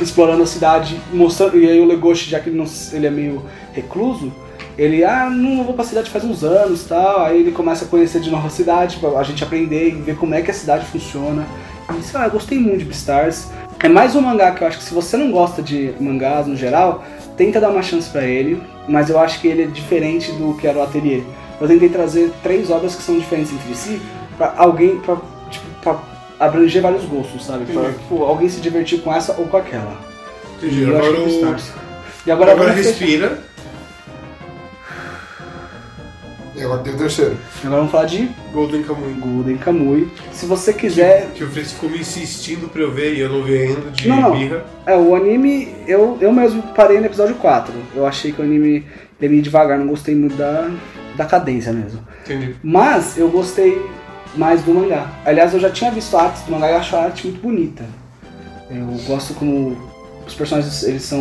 [0.00, 1.58] explorando a cidade, mostrando.
[1.58, 4.32] E aí o Legoshi, já que ele, não, ele é meio recluso,
[4.76, 7.24] ele, ah, não vou pra cidade faz uns anos tal.
[7.24, 10.34] Aí ele começa a conhecer de nova cidade, pra a gente aprender e ver como
[10.34, 11.46] é que a cidade funciona.
[11.98, 13.48] E sei lá, eu gostei muito de Beastars.
[13.78, 16.56] É mais um mangá que eu acho que se você não gosta de mangás no
[16.56, 17.04] geral,
[17.36, 20.66] tenta dar uma chance pra ele, mas eu acho que ele é diferente do que
[20.66, 21.22] era o Atelier.
[21.60, 24.00] Eu tentei trazer três obras que são diferentes entre si
[24.36, 25.16] pra alguém, pra,
[25.50, 25.98] tipo, pra
[26.38, 27.64] abranger vários gostos, sabe?
[27.64, 27.98] Pra Entendi.
[27.98, 29.98] tipo, alguém se divertir com essa ou com aquela.
[30.58, 30.82] Entendi.
[30.82, 31.56] E Agora, que o...
[32.26, 33.38] E agora, agora fechar- respira.
[36.54, 37.36] E agora tem o terceiro.
[37.60, 39.12] Agora vamos falar de Golden Kamuy.
[39.20, 40.08] Golden Kamuy.
[40.32, 41.28] Se você quiser.
[41.34, 44.08] Que o Fritz ficou me insistindo pra eu ver e eu não vi ainda de
[44.08, 44.38] Não, não.
[44.38, 44.64] birra.
[44.86, 47.74] É, o anime, eu, eu mesmo parei no episódio 4.
[47.94, 48.86] Eu achei que o anime
[49.20, 50.70] ele ia devagar, não gostei muito da,
[51.14, 52.00] da cadência mesmo.
[52.24, 52.56] Entendi.
[52.62, 53.78] Mas eu gostei
[54.36, 55.10] mais do mangá.
[55.24, 57.84] Aliás, eu já tinha visto artes do mangá e acho a arte muito bonita.
[58.70, 59.76] Eu gosto como
[60.26, 61.20] os personagens eles são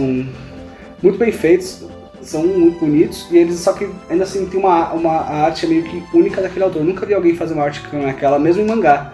[1.02, 1.84] muito bem feitos,
[2.22, 6.04] são muito bonitos e eles só que ainda assim tem uma, uma arte meio que
[6.14, 6.82] única daquele autor.
[6.82, 9.12] Eu nunca vi alguém fazer uma arte como aquela, mesmo em mangá.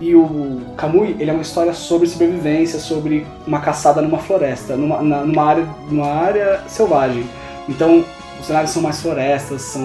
[0.00, 5.02] E o Kamui, ele é uma história sobre sobrevivência, sobre uma caçada numa floresta, numa,
[5.02, 7.24] na- numa, área, numa área selvagem.
[7.68, 8.04] Então,
[8.40, 9.82] os cenários são mais florestas, são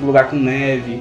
[0.00, 1.00] um lugar com neve,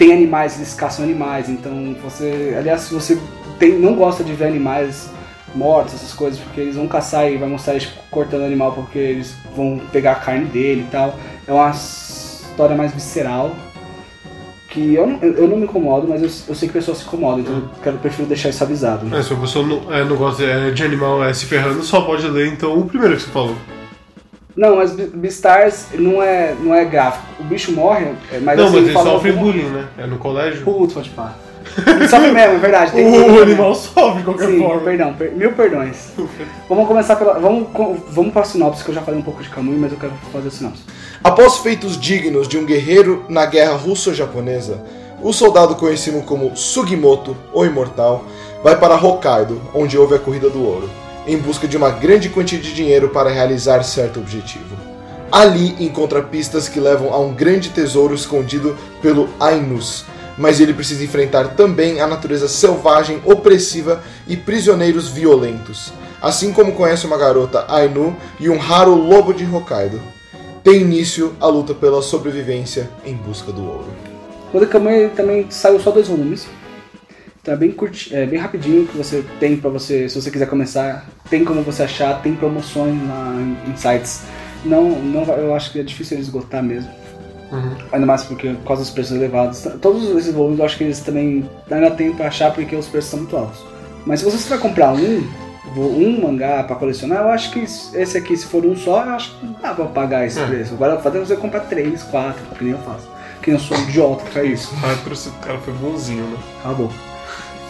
[0.00, 2.56] tem animais, eles caçam animais, então você.
[2.58, 3.18] Aliás, se você
[3.58, 5.10] tem, não gosta de ver animais
[5.54, 9.34] mortos, essas coisas, porque eles vão caçar e vai mostrar eles cortando animal porque eles
[9.54, 11.14] vão pegar a carne dele e tal.
[11.46, 13.54] É uma história mais visceral.
[14.70, 17.40] Que eu não, eu não me incomodo, mas eu, eu sei que pessoas se incomodam,
[17.40, 19.04] então eu quero, prefiro deixar isso avisado.
[19.04, 19.18] né?
[19.18, 22.02] É, se a pessoa não, é, não gosta é, de animal é, se ferrando, só
[22.02, 23.56] pode ler então o primeiro que você falou.
[24.56, 27.24] Não, mas Be- Beastars não é, não é gráfico.
[27.40, 29.86] O bicho morre, é, mas não, assim, mas ele fala sofre como- bullying, né?
[29.98, 30.62] É no colégio.
[30.64, 31.34] Putz, pode pá.
[31.86, 32.92] Ele sofre mesmo, é verdade.
[32.92, 33.42] tem O, também.
[33.42, 34.80] animal sofre de qualquer Sim, forma.
[34.82, 36.08] perdão, per- mil perdões.
[36.68, 37.38] Vamos começar pela.
[37.38, 37.68] Vamos,
[38.10, 40.12] vamos para a sinopse, que eu já falei um pouco de Kamui, mas eu quero
[40.32, 40.82] fazer a sinopse.
[41.22, 44.82] Após feitos dignos de um guerreiro na guerra russo-japonesa,
[45.22, 48.24] o soldado conhecido como Sugimoto, o Imortal,
[48.64, 50.88] vai para Hokkaido, onde houve a Corrida do Ouro,
[51.26, 54.76] em busca de uma grande quantia de dinheiro para realizar certo objetivo.
[55.30, 60.04] Ali encontra pistas que levam a um grande tesouro escondido pelo Ainus,
[60.36, 67.06] mas ele precisa enfrentar também a natureza selvagem, opressiva e prisioneiros violentos, assim como conhece
[67.06, 70.00] uma garota Ainu e um raro lobo de Hokkaido
[70.62, 73.88] tem início a luta pela sobrevivência em busca do ouro.
[74.52, 76.46] Quando Kamui também saiu só dois volumes.
[77.42, 80.46] Então é bem, curti, é bem rapidinho que você tem pra você, se você quiser
[80.46, 83.34] começar, tem como você achar, tem promoções na,
[83.66, 84.22] em, sites.
[84.64, 86.90] Não, não, eu acho que é difícil ele esgotar mesmo.
[87.50, 87.74] Uhum.
[87.92, 89.66] Ainda mais porque por causa dos preços elevados.
[89.80, 93.10] Todos esses volumes eu acho que eles também ainda tem pra achar porque os preços
[93.10, 93.58] são muito altos.
[94.04, 95.26] Mas se você vai comprar um,
[95.76, 99.34] um mangá pra colecionar, eu acho que esse aqui, se for um só, eu acho
[99.38, 100.46] que dá pra pagar esse É.
[100.46, 100.74] preço.
[100.74, 103.08] Agora fazer você comprar três, quatro, que nem eu faço.
[103.42, 104.74] Que eu sou um idiota que faz isso.
[104.84, 106.36] Ah, o cara foi bonzinho, né?
[106.62, 106.90] Acabou.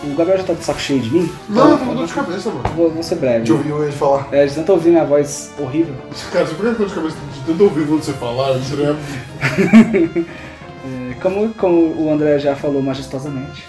[0.03, 1.31] O Gabriel já tá de saco cheio de mim?
[1.49, 2.63] Não, eu tô com dor de cabeça, mano.
[2.75, 3.49] vou, vou ser breve.
[3.51, 4.29] Eu ouvir ele falar.
[4.33, 5.95] É, de tanto ouvir minha voz horrível.
[6.33, 8.97] Cara, você fica com dor de cabeça de tanto ouvir você falar, isso é...
[10.83, 13.63] É, como, como o André já falou majestosamente,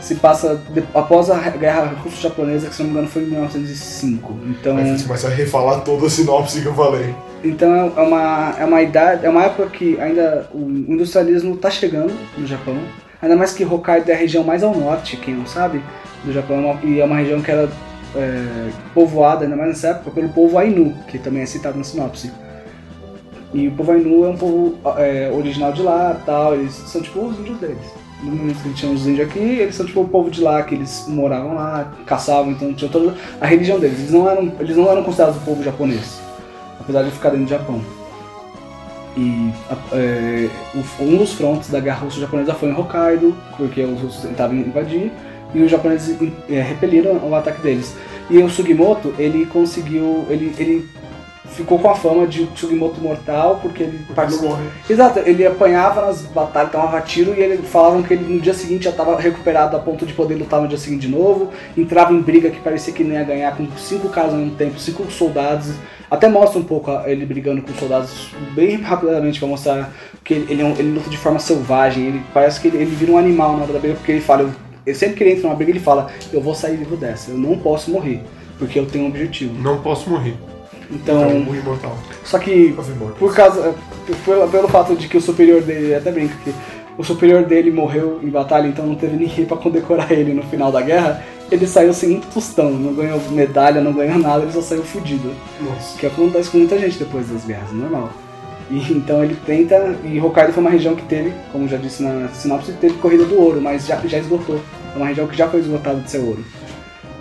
[0.00, 4.36] se passa de- após a guerra russo-japonesa, que se não me engano foi em 1905.
[4.46, 7.12] Então, Aí você começa a refalar toda a sinopse que eu falei.
[7.42, 12.12] então é uma, é uma idade, é uma época que ainda o industrialismo está chegando
[12.36, 12.78] no Japão.
[13.20, 15.82] Ainda mais que Hokkaido é a região mais ao norte, quem não sabe,
[16.24, 17.68] do Japão, é e é uma região que era
[18.14, 22.30] é, povoada, ainda mais nessa época, pelo povo Ainu, que também é citado na sinopse.
[23.52, 27.20] E o povo Ainu é um povo é, original de lá, tal, eles são tipo
[27.20, 27.78] os índios deles.
[28.22, 30.74] No momento que tinham os índios aqui, eles são tipo o povo de lá, que
[30.74, 33.98] eles moravam lá, caçavam, então tinha toda a religião deles.
[33.98, 36.20] Eles não eram, eles não eram considerados o povo japonês,
[36.78, 37.97] apesar de ficar dentro do Japão.
[39.16, 39.52] E
[39.92, 40.48] é,
[41.00, 45.10] um dos frontes da guerra russo-japonesa foi em Hokkaido, porque os russos tentavam invadir,
[45.54, 46.16] e os japoneses
[46.48, 47.96] é, repeliram o ataque deles.
[48.30, 50.88] E o Sugimoto, ele conseguiu, ele, ele
[51.58, 54.58] ficou com a fama de Sugimoto mortal, porque ele Não participou.
[54.88, 58.84] Exato, ele apanhava nas batalhas, tomava tiro e ele falavam que ele no dia seguinte
[58.84, 61.50] já estava recuperado a ponto de poder lutar no dia seguinte de novo.
[61.76, 64.78] Entrava em briga que parecia que nem ia ganhar com cinco caras ao mesmo tempo,
[64.78, 65.72] cinco soldados.
[66.10, 69.92] Até mostra um pouco a- ele brigando com soldados bem rapidamente para mostrar
[70.24, 72.06] que ele, ele, é um- ele luta de forma selvagem.
[72.06, 74.50] Ele parece que ele, ele vira um animal na hora da briga porque ele fala,
[74.86, 77.36] eu, sempre que ele entra numa briga ele fala, eu vou sair vivo dessa, eu
[77.36, 78.22] não posso morrer
[78.58, 79.54] porque eu tenho um objetivo.
[79.62, 80.34] Não posso morrer.
[80.90, 81.96] Então, é um imortal.
[82.24, 82.74] só que
[83.18, 83.74] por causa.
[84.24, 85.94] Pelo, pelo fato de que o superior dele.
[85.94, 86.54] Até brinca que
[86.96, 90.72] o superior dele morreu em batalha, então não teve ninguém pra condecorar ele no final
[90.72, 91.22] da guerra.
[91.50, 95.32] Ele saiu sem um tostão, não ganhou medalha, não ganhou nada, ele só saiu fudido.
[95.60, 95.98] Nossa.
[95.98, 98.10] Que acontece com muita gente depois das guerras, normal.
[98.70, 99.96] E, então ele tenta.
[100.04, 103.40] E Hokkaido foi uma região que teve, como já disse na sinopse, teve corrida do
[103.40, 104.60] ouro, mas já, já esgotou.
[104.94, 106.44] É uma região que já foi esgotada de seu ouro.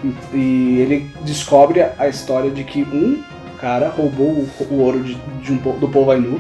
[0.04, 3.24] E, e ele descobre a história de que um
[3.60, 6.40] cara roubou o, o ouro de, de um, do povo Ainu,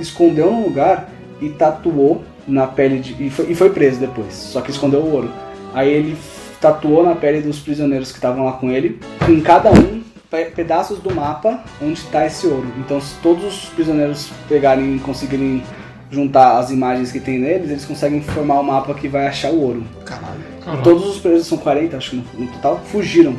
[0.00, 3.22] escondeu num lugar e tatuou na pele de.
[3.26, 5.30] E foi, e foi preso depois, só que escondeu o ouro.
[5.72, 6.16] Aí ele
[6.60, 10.98] tatuou na pele dos prisioneiros que estavam lá com ele, em cada um pe- pedaços
[10.98, 12.66] do mapa onde está esse ouro.
[12.78, 15.62] Então, se todos os prisioneiros pegarem e conseguirem
[16.10, 19.60] juntar as imagens que tem neles, eles conseguem formar o mapa que vai achar o
[19.60, 19.82] ouro.
[20.04, 20.34] Caralho.
[20.64, 20.82] Caralho.
[20.82, 23.34] Todos os presos, são 40, acho que no, no total, fugiram.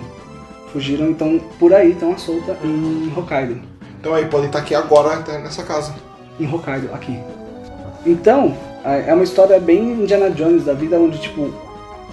[0.75, 3.61] Fugiram, então por aí estão à solta em Hokkaido.
[3.97, 5.95] Então aí, podem estar aqui agora até nessa casa.
[6.37, 7.17] Em Hokkaido, aqui.
[8.05, 11.49] Então, é é uma história bem Indiana Jones da vida, onde tipo,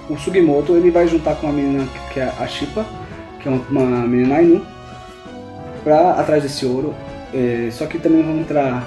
[0.09, 2.87] o Sugimoto ele vai juntar com uma menina que é a Shipa,
[3.41, 4.65] que é uma, menina Ainu,
[5.83, 6.95] pra atrás desse ouro.
[7.35, 8.87] É, só que também vão entrar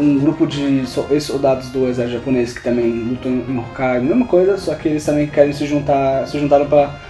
[0.00, 4.58] um grupo de so- ex-soldados do exército japonês que também lutam em Hokkaido, mesma coisa,
[4.58, 7.08] só que eles também querem se juntar, se juntaram pra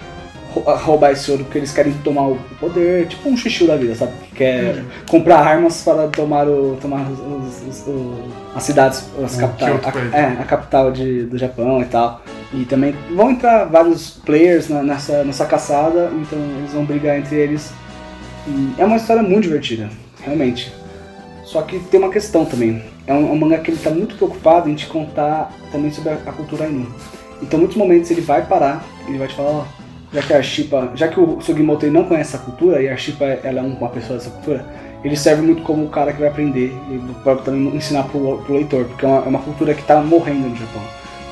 [0.55, 4.13] roubar esse ouro porque eles querem tomar o poder, tipo um xixi da vida, sabe?
[4.31, 9.41] Que quer comprar armas para tomar o tomar os, os- os- as cidades, as O
[9.41, 9.73] capitais,
[10.13, 12.23] a, é, a capital de, do Japão e tal.
[12.53, 17.37] E também vão entrar vários players na- nessa, nessa caçada, então eles vão brigar entre
[17.37, 17.73] eles.
[18.49, 19.89] E é uma história muito divertida,
[20.23, 20.73] realmente.
[21.45, 22.83] Só que tem uma questão também.
[23.07, 26.15] É um, um mangá que ele está muito preocupado em te contar também sobre a,
[26.15, 26.87] a cultura Ainu.
[27.43, 29.65] Então, muitos momentos ele vai parar, ele vai te falar, ó,
[30.13, 33.25] já que a Shipa, já que o Sugimoto não conhece essa cultura e a Shipa
[33.25, 34.65] ela é um- uma pessoa dessa cultura,
[35.05, 38.55] ele serve muito como o cara que vai aprender e para também ensinar pro, pro
[38.55, 40.83] leitor, porque é uma, é uma cultura que está morrendo no Japão.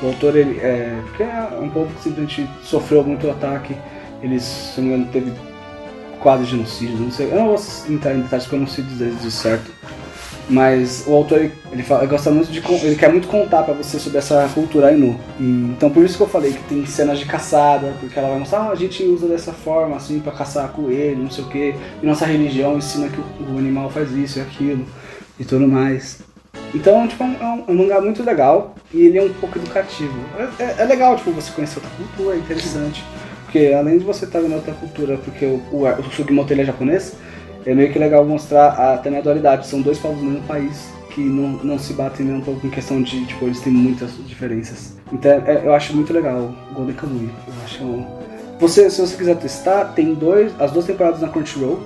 [0.01, 3.75] O autor ele é, porque é um povo que simplesmente sofreu muito ataque,
[4.23, 5.33] eles, se não me engano, teve
[6.21, 7.57] quase genocídio, não sei, eu não vou
[7.89, 9.71] entrar em detalhes porque eu não sei dizer isso certo.
[10.49, 13.73] Mas o autor ele, ele, fala, ele gosta muito de ele quer muito contar pra
[13.73, 15.19] você sobre essa cultura Ainu.
[15.39, 18.61] Então por isso que eu falei que tem cenas de caçada, porque ela vai mostrar,
[18.61, 21.75] ah, a gente usa dessa forma assim pra caçar coelho, não sei o que.
[22.01, 24.85] E nossa religião ensina que o, o animal faz isso e aquilo
[25.39, 26.19] e tudo mais.
[26.73, 29.33] Então, tipo, é um, é um- é um mangá muito legal e ele é um
[29.33, 30.13] pouco educativo.
[30.59, 33.03] É, é- é legal, tipo, você conhecer outra cultura, é interessante.
[33.45, 36.65] Porque além de você estar vendo outra cultura, porque o, o, o Sugimoto ele é
[36.65, 37.13] japonês,
[37.65, 39.67] é meio que legal mostrar a, também a dualidade.
[39.67, 42.69] São dois povos no mesmo país que não, não se batem nem um pouco em
[42.69, 44.93] questão de, tipo, eles têm muitas diferenças.
[45.11, 47.29] Então é- eu acho muito legal Golden Kamuy.
[47.47, 48.05] Eu acho um-
[48.59, 51.79] você, se você quiser testar, tem dois, as duas temporadas na Crunchyroll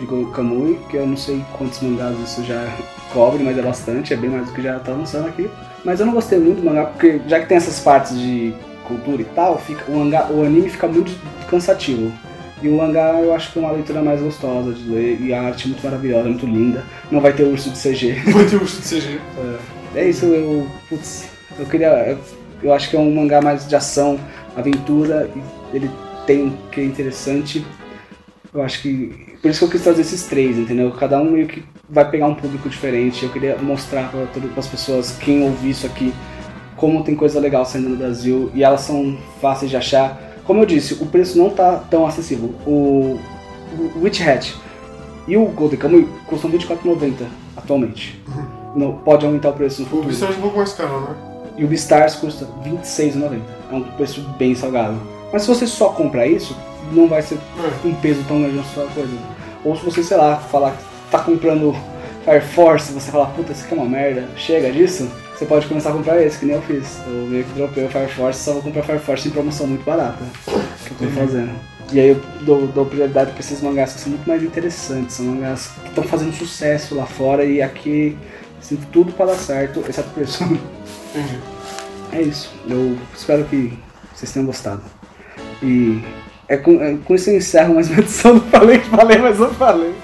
[0.00, 2.66] de Golden Kamuy, que eu não sei quantos mangás isso já
[3.12, 5.48] cobre, mas é bastante, é bem mais do que já tá lançando aqui.
[5.84, 8.52] Mas eu não gostei muito do mangá, porque já que tem essas partes de
[8.88, 11.12] cultura e tal, fica, o, mangá, o anime fica muito
[11.48, 12.10] cansativo.
[12.64, 15.42] E o mangá eu acho que é uma leitura mais gostosa de ler, e a
[15.42, 16.82] arte é muito maravilhosa, muito linda.
[17.10, 18.14] Não vai ter urso de CG.
[18.32, 19.20] Vai ter urso de CG.
[19.94, 20.66] É isso, eu.
[20.88, 21.88] Putz, eu queria.
[21.88, 22.18] Eu,
[22.62, 24.18] eu acho que é um mangá mais de ação,
[24.56, 25.90] aventura, e ele
[26.26, 27.62] tem um que é interessante.
[28.54, 29.36] Eu acho que.
[29.42, 30.90] Por isso que eu quis trazer esses três, entendeu?
[30.92, 33.24] Cada um meio que vai pegar um público diferente.
[33.24, 34.22] Eu queria mostrar para
[34.56, 36.14] as pessoas, quem ouvir isso aqui,
[36.78, 40.32] como tem coisa legal saindo no Brasil e elas são fáceis de achar.
[40.46, 42.54] Como eu disse, o preço não tá tão acessível.
[42.66, 43.18] O,
[43.76, 44.54] o Witch Hat
[45.26, 47.26] e o Golden Kamuy custam R$24,90
[47.56, 48.22] atualmente.
[48.74, 50.08] Não, pode aumentar o preço no O futuro.
[50.08, 51.14] Beastars é um pouco mais caro, né?
[51.56, 53.38] E o Beastars custa R$26,90.
[53.70, 55.00] É um preço bem salgado.
[55.32, 56.54] Mas se você só comprar isso,
[56.92, 57.86] não vai ser É.
[57.86, 59.12] um peso tão grande na sua coisa.
[59.64, 61.74] Ou se você, sei lá, falar que tá comprando
[62.24, 65.90] Fire Force, você falar, puta, isso aqui é uma merda, chega disso, você pode começar
[65.90, 67.00] a comprar esse, que nem eu fiz.
[67.06, 69.84] Eu meio que dropei o Fire Force, só vou comprar Fire Force em promoção muito
[69.84, 71.50] barata, que eu tô fazendo.
[71.92, 75.26] E aí eu dou, dou prioridade pra esses mangás que são muito mais interessantes, são
[75.26, 78.16] mangás que estão fazendo sucesso lá fora e aqui,
[78.60, 80.44] assim, tudo para dar certo, exceto o preço.
[82.12, 82.52] É isso.
[82.68, 83.76] Eu espero que
[84.14, 84.82] vocês tenham gostado.
[85.60, 86.00] E
[86.48, 89.38] é com, é com isso eu encerro mais uma edição do Falei que Falei, mas
[89.38, 89.94] não falei.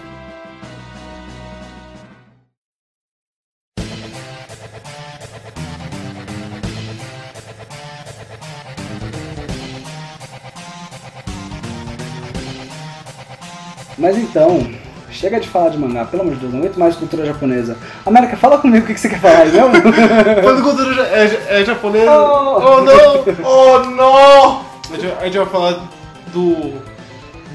[14.30, 14.70] Então,
[15.10, 17.76] chega de falar de mangá, pelo amor de Deus, não aguento mais cultura japonesa.
[18.06, 19.70] América, fala comigo o que que você quer falar aí, não?
[20.42, 22.10] Quando cultura ja- é, é japonesa.
[22.10, 22.56] Oh.
[22.58, 23.24] Oh, não!
[23.44, 24.70] Oh, não!
[25.20, 25.88] A gente, vai falar
[26.32, 26.74] do.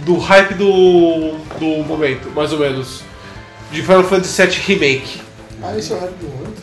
[0.06, 1.32] do hype do.
[1.60, 3.04] do momento, mais ou menos.
[3.72, 5.22] De Final Fantasy VII Remake.
[5.62, 6.62] Ah, isso é o rap do momento.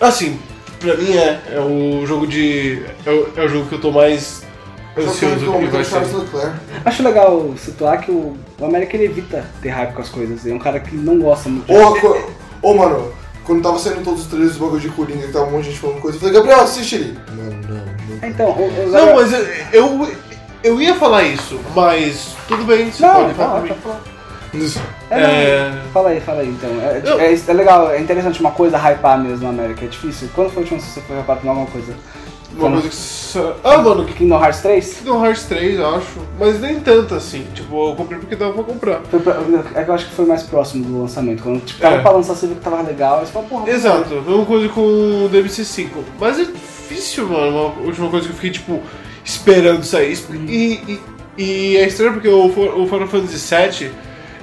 [0.00, 0.38] Assim,
[0.78, 1.40] pra mim é.
[1.52, 2.82] É o jogo de.
[3.06, 4.42] É o, é o jogo que eu tô mais
[4.96, 6.52] ansioso que vai é o.
[6.84, 10.46] Acho legal situar que o, o América ele evita ter hype com as coisas.
[10.46, 11.72] É um cara que não gosta muito.
[11.72, 12.20] Ô, co-
[12.62, 13.12] ô, mano,
[13.44, 15.70] quando tava saindo todos os trailers do bagulho de Coringa, que tava um monte de
[15.70, 17.18] gente falando coisa, eu falei, Gabriel, assiste ali.
[17.36, 18.22] Mano, não, não.
[18.22, 20.08] É, Então, o, o Não, mas eu, eu.
[20.64, 24.00] eu ia falar isso, mas tudo bem, você Não, pode falar pode falar.
[24.52, 24.80] Isso.
[25.10, 25.82] É, não, É.
[25.92, 26.70] Fala aí, fala aí então.
[26.80, 30.28] É, Eu- é- é legal, é interessante uma coisa hypar mesmo na América, é difícil.
[30.34, 31.94] Quando foi a última vez que você foi hypar por alguma coisa?
[32.52, 32.80] Uma Como?
[32.80, 33.58] coisa que.
[33.62, 34.94] Ah, mano, que Kingdom Hearts 3?
[34.94, 36.06] Kingdom Hearts 3, eu acho.
[36.38, 37.46] Mas nem tanto assim.
[37.54, 39.00] Tipo, eu comprei porque dava pra comprar.
[39.08, 39.38] Foi pra-
[39.74, 41.42] é que eu acho que foi mais próximo do lançamento.
[41.42, 42.00] Quando tipo, tava É.
[42.02, 43.20] pra lançar, você viu que tava legal.
[43.20, 45.88] Aí você falou, porra, Exato, mesma coisa com o DMC5.
[46.18, 47.50] Mas é difícil, mano.
[47.76, 48.80] Uma última coisa que eu fiquei, tipo,
[49.24, 50.18] esperando sair.
[50.48, 50.98] E,
[51.38, 53.90] e, e é estranho porque o, o Final Fantasy VII,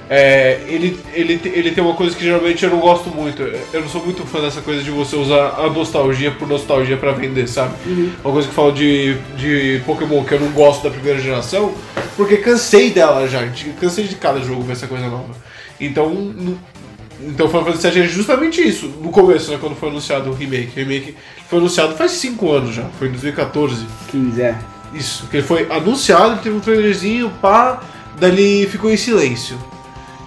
[0.10, 3.42] é, ele, ele, ele tem uma coisa que geralmente eu não gosto muito.
[3.42, 7.12] Eu não sou muito fã dessa coisa de você usar a nostalgia por nostalgia pra
[7.12, 7.74] vender, sabe?
[8.24, 11.74] Uma coisa que eu falo de, de Pokémon que eu não gosto da primeira geração,
[12.16, 13.46] porque cansei dela já.
[13.82, 15.36] Cansei de cada jogo ver essa coisa nova.
[15.80, 16.58] Então, n-
[17.22, 18.88] então Final Fantasy VII é justamente isso.
[19.02, 20.72] No começo, né, quando foi anunciado o remake.
[20.80, 21.16] O remake
[21.50, 23.86] foi anunciado faz 5 anos já, foi em 2014.
[24.10, 24.56] 15, é.
[24.94, 27.82] Isso, que ele foi anunciado, teve um trailerzinho, pá,
[28.18, 29.58] dali ficou em silêncio.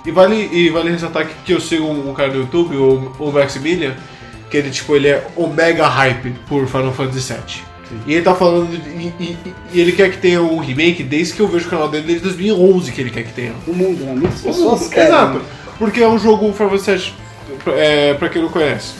[0.07, 3.13] E vale, e vale ressaltar que, que eu sigo um, um cara no YouTube, o,
[3.19, 3.95] o Maximilian,
[4.51, 7.71] que ele, tipo, ele é o mega hype por Final Fantasy VII.
[8.07, 9.37] E ele tá falando, de- e, e-
[9.73, 12.23] e ele quer que tenha um remake desde que eu vejo o canal dele, desde
[12.25, 13.53] 2011 que ele quer que tenha.
[13.67, 14.13] O mundo, né?
[14.15, 15.09] Muitas pessoas mundo, querem.
[15.09, 15.41] Exato.
[15.79, 17.13] Porque é um jogo Final Fantasy
[17.67, 18.93] VII, é, pra quem não conhece.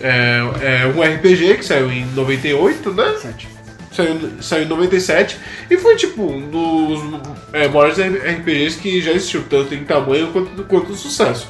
[0.00, 3.14] É, é um RPG que saiu em 98, né?
[3.20, 3.48] Sete.
[3.94, 5.38] Saiu, saiu em 97
[5.70, 7.20] e foi tipo um dos
[7.52, 11.48] é, maiores RPGs que já existiu, tanto em tamanho quanto, quanto sucesso.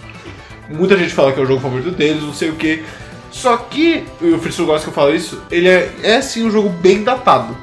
[0.69, 2.83] Muita gente fala que é o jogo favorito deles, não sei o que.
[3.31, 6.51] Só que, e o Fritz gosta que eu falo isso, ele é, é sim um
[6.51, 7.57] jogo bem datado.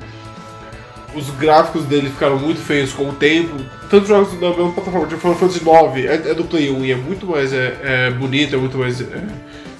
[1.13, 3.55] Os gráficos dele ficaram muito feios com o tempo.
[3.89, 6.91] Tantos jogos da mesma plataforma, tipo Final Fantasy IX é, é do Play 1 e
[6.91, 9.05] é muito mais é, é bonito, é muito mais é,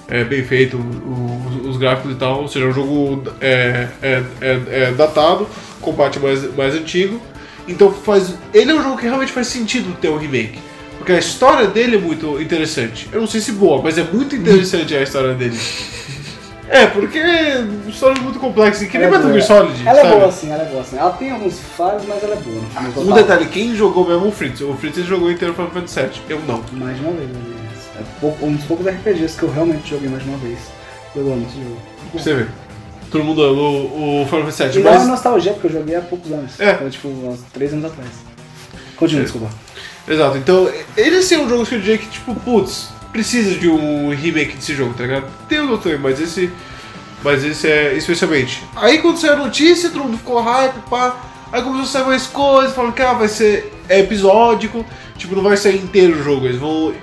[0.10, 1.31] é bem feito o-
[1.72, 2.42] os, os gráficos e tal.
[2.42, 5.48] Ou seja, é um jogo é, é, é, é datado,
[5.82, 7.22] combate mais, mais antigo.
[7.68, 8.34] Então faz.
[8.54, 10.60] Ele é um jogo que realmente faz sentido ter um remake.
[10.98, 13.10] Porque a história dele é muito interessante.
[13.12, 15.58] Eu não sei se boa, mas é muito interessante a história dele.
[16.72, 19.44] É, porque é uma história muito complexa, que nem é Metal Gear.
[19.44, 19.86] Solid.
[19.86, 20.16] Ela é sabe?
[20.16, 20.98] boa assim, ela é boa assim.
[20.98, 22.62] Ela tem alguns falhos, mas ela é boa.
[22.82, 23.14] no Um total.
[23.14, 24.62] detalhe, quem jogou mesmo o Fritz?
[24.62, 26.64] O Fritz jogou inteiro Final Fantasy VII, eu não.
[26.72, 28.06] Mais uma vez, né?
[28.24, 30.60] É um dos poucos RPGs que eu realmente joguei mais de uma vez.
[31.16, 31.78] Eu amo esse jogo.
[32.14, 32.48] Você ver.
[33.12, 35.08] Todo mundo ama o, o Final Fantasy E VII, não é mas...
[35.08, 36.60] nostalgia, porque eu joguei há poucos anos.
[36.60, 36.76] É.
[36.76, 38.10] Foi tipo uns três anos atrás.
[38.96, 39.24] Continua, É.
[39.24, 39.50] desculpa.
[40.08, 43.70] Exato, então ele assim, é um jogo que eu diria que, tipo, putz, precisa de
[43.70, 45.26] um remake desse jogo, tá ligado?
[45.48, 46.50] Tem o outro também, mas esse.
[47.24, 48.64] Mas esse é especialmente.
[48.76, 51.18] Aí quando saiu a notícia, todo mundo ficou hype, pá.
[51.52, 54.84] Aí começou a sair mais coisas, falando que ah, vai ser episódico,
[55.18, 56.94] tipo, não vai sair inteiro o jogo, eles vão.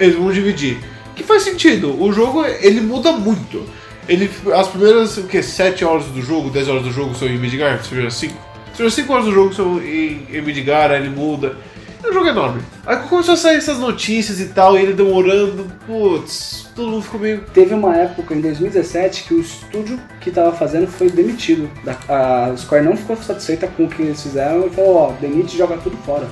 [0.00, 0.80] Eles vão dividir.
[1.20, 3.62] Que faz sentido, o jogo ele muda muito.
[4.08, 7.36] Ele, as primeiras o quê, 7 horas do jogo, 10 horas do jogo são em
[7.36, 8.32] Midgar, se tiver 5.
[8.70, 11.58] Se tiver 5 horas do jogo são em, em Midgar, aí ele muda.
[12.02, 12.62] É um jogo enorme.
[12.86, 17.20] Aí começou a sair essas notícias e tal, e ele demorando, putz, todo mundo ficou
[17.20, 17.44] meio.
[17.52, 21.70] Teve uma época em 2017 que o estúdio que tava fazendo foi demitido.
[22.08, 25.58] A Square não ficou satisfeita com o que eles fizeram e falou, ó, demite e
[25.58, 26.26] joga tudo fora.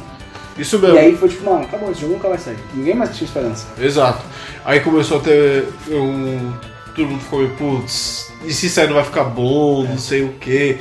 [0.58, 0.96] Isso mesmo.
[0.96, 2.58] E aí foi tipo, mano, acabou, esse jogo nunca vai sair.
[2.74, 3.66] Ninguém mais tinha esperança.
[3.80, 4.24] Exato.
[4.64, 6.52] Aí começou a ter um.
[6.94, 10.32] Todo mundo ficou meio, putz, e se sair não vai ficar bom, não sei o
[10.40, 10.78] quê.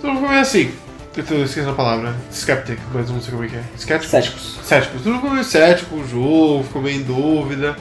[0.00, 0.70] Todo mundo ficou meio assim.
[1.16, 2.14] Eu tô esquecendo a palavra.
[2.30, 3.64] Skeptic, mas não sei como é que é.
[3.78, 4.10] Skeptic?
[4.10, 4.58] Céticos.
[4.62, 4.98] Cético.
[4.98, 7.76] Todo mundo ficou meio cético o jogo, ficou meio em dúvida.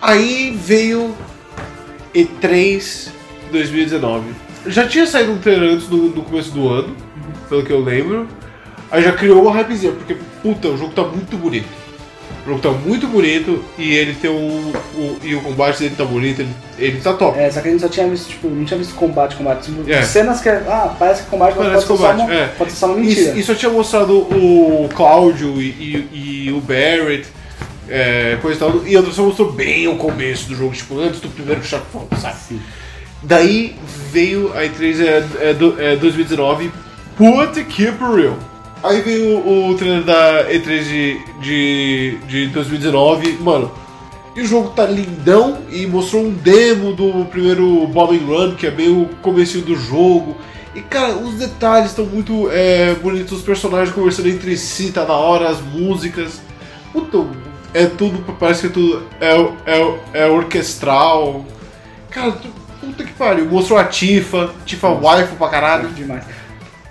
[0.00, 1.14] Aí veio
[2.14, 3.08] E3
[3.50, 4.34] 2019.
[4.66, 6.94] Já tinha saído um trailer antes no, no começo do ano,
[7.48, 8.28] pelo que eu lembro.
[8.94, 11.66] Aí já criou uma hypezinha, porque, puta, o jogo tá muito bonito.
[12.46, 14.70] O jogo tá muito bonito e ele tem um.
[14.94, 17.38] o- e o combate dele tá bonito, ele, ele tá top.
[17.38, 19.64] É, só que a gente só tinha visto, tipo, não tinha visto combate, combate.
[19.72, 20.02] Tipo, É.
[20.02, 22.46] cenas que, ah, parece que combate, mas Parece pode, ser combate, só uma, é.
[22.48, 23.32] pode ser só uma mentira.
[23.34, 25.64] E, e só tinha mostrado o Cláudio e,
[26.12, 27.26] e- e o Barrett,
[27.88, 28.86] é, coisa e tal.
[28.86, 32.36] E a só mostrou bem o começo do jogo, tipo, antes do primeiro chefão, sabe?
[32.36, 32.60] Sim.
[33.22, 33.74] Daí
[34.12, 36.70] veio a E3 é, é, é 2019,
[37.16, 38.36] put keep real.
[38.84, 43.72] Aí veio o trailer da E3 de, de, de 2019, mano.
[44.36, 48.70] E o jogo tá lindão e mostrou um demo do primeiro Bombing Run, que é
[48.70, 50.36] bem o comecinho do jogo.
[50.74, 55.14] E cara, os detalhes estão muito é, bonitos, os personagens conversando entre si, tá da
[55.14, 56.42] hora, as músicas.
[56.92, 57.24] Puta,
[57.72, 61.42] é tudo, parece que é tudo é, é, é orquestral.
[62.10, 62.32] Cara,
[62.82, 63.46] puta que pariu.
[63.46, 65.88] Mostrou a Tifa, Tifa waifu pra caralho.
[65.88, 66.43] demais.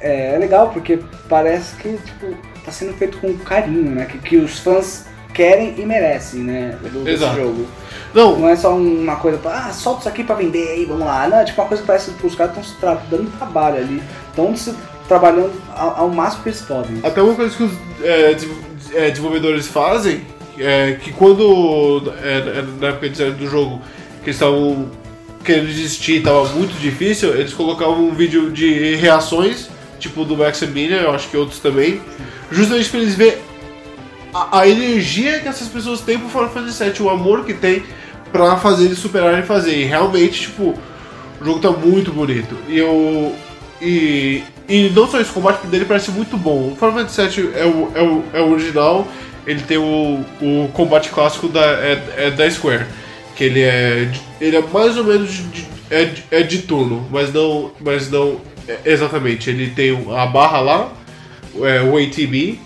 [0.03, 4.05] É, é legal porque parece que tipo, tá sendo feito com carinho, né?
[4.05, 6.77] Que, que os fãs querem e merecem, né?
[6.91, 7.37] Do, Exato.
[7.37, 7.65] jogo.
[8.13, 11.07] Não, Não é só uma coisa pra, ah, solta isso aqui pra vender aí, vamos
[11.07, 11.27] lá.
[11.27, 14.03] Não, é tipo uma coisa que parece que os caras estão dando trabalho ali.
[14.29, 14.75] Estão se
[15.07, 16.99] trabalhando ao, ao máximo que eles podem.
[17.01, 17.71] Até uma coisa que os
[18.03, 18.35] é,
[18.93, 20.21] é, desenvolvedores fazem
[20.59, 23.81] é que quando é, é, na época de do jogo
[24.23, 24.91] que eles estavam
[25.43, 29.69] querendo desistir, tava muito difícil, eles colocavam um vídeo de reações,
[30.03, 32.01] tipo do Maximilian, eu acho que outros também,
[32.51, 33.37] justamente pra eles verem
[34.33, 37.83] a, a energia que essas pessoas têm pro Final Fantasy VII, o amor que tem
[38.31, 39.75] pra fazer eles superarem e fazer.
[39.77, 40.73] E realmente, tipo,
[41.41, 42.55] o jogo tá muito bonito.
[42.67, 43.35] E eu.
[43.81, 46.71] E, e não só isso, o combate dele parece muito bom.
[46.71, 49.07] O Final Fantasy VII é o, é o, é o original,
[49.45, 52.85] ele tem o, o combate clássico da, é, é da Square.
[53.35, 54.11] Que ele é.
[54.41, 57.71] Ele é mais ou menos de, de- é, de- é de turno, mas não.
[57.79, 59.49] Mas não é, exatamente.
[59.49, 60.91] Ele tem a barra lá,
[61.61, 62.59] é, o ATB,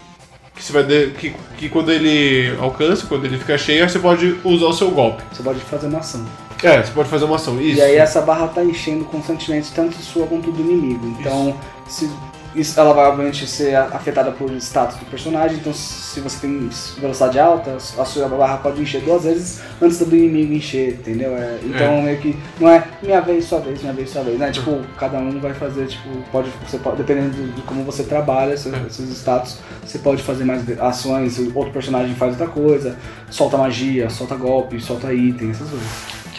[0.56, 4.38] que você vai de- que, que quando ele alcança, quando ele fica cheio, você pode
[4.43, 5.24] usar o seu golpe.
[5.32, 6.26] Você pode fazer uma ação.
[6.64, 7.62] É, você pode fazer uma ação.
[7.62, 7.78] Isso.
[7.78, 11.16] E aí essa barra tá enchendo constantemente, tanto sua quanto do inimigo.
[11.20, 11.56] Então,
[11.88, 12.10] se,
[12.56, 15.58] isso- ela vai obviamente ser afetada por status do personagem.
[15.58, 16.70] Então, se você tem
[17.00, 21.36] velocidade alta, a sua barra pode encher duas vezes antes do inimigo encher, entendeu?
[21.38, 24.52] É, então, meio que não é minha vez, sua vez, minha vez, sua vez, né?
[24.52, 28.74] Tipo, cada um vai fazer, tipo, pode, você pode, dependendo de, como você trabalha, esses,
[28.74, 28.78] É.
[28.88, 32.95] esses status, você pode fazer mais ações, outro personagem faz outra coisa,
[33.30, 35.88] solta magia, solta golpe, solta item, essas coisas.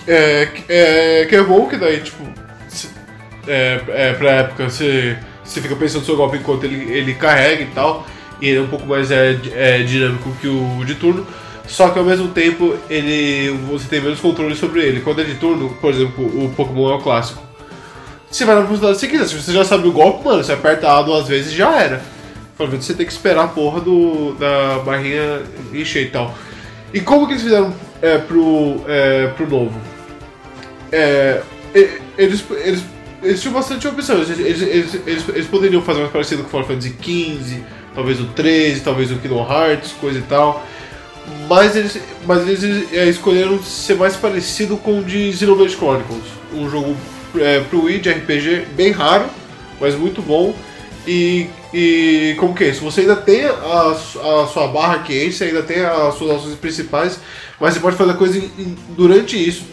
[0.07, 2.25] É, que- é, que é bom que daí, tipo,
[2.69, 2.89] se-
[3.47, 5.17] é, é, pra época você,
[5.49, 8.07] você fica pensando no seu golpe enquanto ele, ele carrega e tal,
[8.41, 11.27] e ele é um pouco mais é, é, dinâmico que o de turno,
[11.67, 15.01] só que ao mesmo tempo ele você tem menos controle sobre ele.
[15.01, 17.43] Quando é de turno, por exemplo, o Pokémon é o clássico.
[18.31, 20.91] Você vai na que você quiser, se você já sabe o golpe, mano, você aperta
[20.91, 22.03] A duas vezes e já era.
[22.59, 25.43] Menos você tem que esperar a porra do, da barrinha
[25.73, 26.35] encher e tal.
[26.93, 27.73] E como que eles fizeram
[28.03, 29.81] é, pro, é, pro novo?
[30.91, 31.43] É,
[32.17, 32.83] eles, eles,
[33.23, 34.29] eles tinham bastante opções.
[34.31, 37.63] Eles, eles, eles, eles, eles poderiam fazer mais parecido com o Final Fantasy XV,
[37.95, 40.65] talvez o 13, talvez o Kingdom Hearts, coisa e tal.
[41.49, 46.23] Mas eles, mas eles é, escolheram ser mais parecido com o de Xenoblade Chronicles.
[46.55, 46.97] Um jogo
[47.37, 49.27] é, pro Wii de RPG bem raro,
[49.81, 50.55] mas muito bom.
[51.07, 52.83] E, e como que é isso?
[52.85, 56.55] Você ainda tem a, a sua barra que enche, você ainda tem as suas ações
[56.57, 57.19] principais,
[57.61, 59.65] mas você pode fazer coisa em- em- durante isso.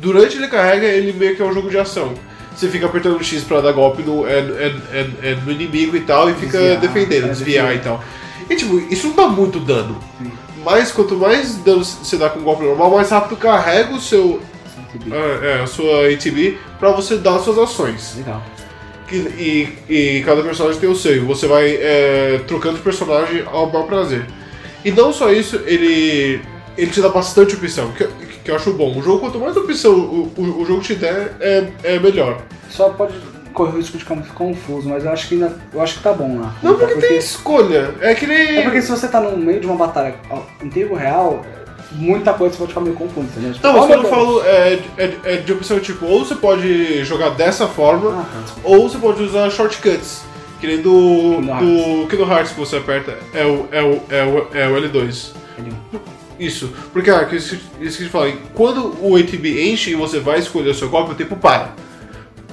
[0.00, 2.12] Durante ele carrega, ele meio que é um jogo de ação.
[2.54, 5.96] Você fica apertando o X pra dar golpe no, é, é, é, é no inimigo
[5.96, 7.74] e tal, e fica Desviar, defendendo, é, desviar desviar.
[7.76, 8.04] e tal.
[8.50, 9.98] E tipo, isso não dá muito dano.
[10.64, 14.42] Mas quanto mais dano você dá com um golpe normal, mais rápido carrega o seu,
[15.10, 18.14] é, é, a sua ATB pra você dar as suas ações.
[18.18, 18.42] Legal.
[19.06, 19.16] Que-
[19.88, 21.14] e, e cada personagem tem o seu.
[21.16, 24.26] e Você vai é, trocando de personagem ao bel prazer.
[24.84, 26.40] E não só isso, ele,
[26.76, 28.06] ele te dá bastante opção, que,
[28.50, 28.98] que eu acho bom.
[28.98, 32.38] O jogo, quanto mais opção o, o, o jogo te der, é, é melhor.
[32.68, 33.14] Só pode
[33.52, 36.12] correr o risco de ficar confuso, mas eu acho que ainda, eu acho que tá
[36.12, 36.54] bom lá.
[36.62, 37.94] Não porque tem escolha.
[38.00, 38.58] É que nem.
[38.58, 40.14] É porque se você tá no meio de uma batalha
[40.62, 41.44] em tempo real,
[41.92, 43.52] muita coisa você pode ficar meio confuso, entendeu?
[43.52, 47.04] Tipo, Não, mas quando eu falo é, é, é de opção tipo, ou você pode
[47.04, 50.22] jogar dessa forma, Ah, tá, ou você pode usar shortcuts.
[50.60, 54.24] Que nem do, Kingdom do Kingdom Hearts que você aperta, é o, é o, é
[54.24, 55.30] o, é o L2.
[55.58, 55.72] Ele-
[56.40, 59.94] Isso, porque ah, que isso, isso que eu te falei, quando o ATB enche e
[59.94, 61.74] você vai escolher o seu golpe, o tempo para.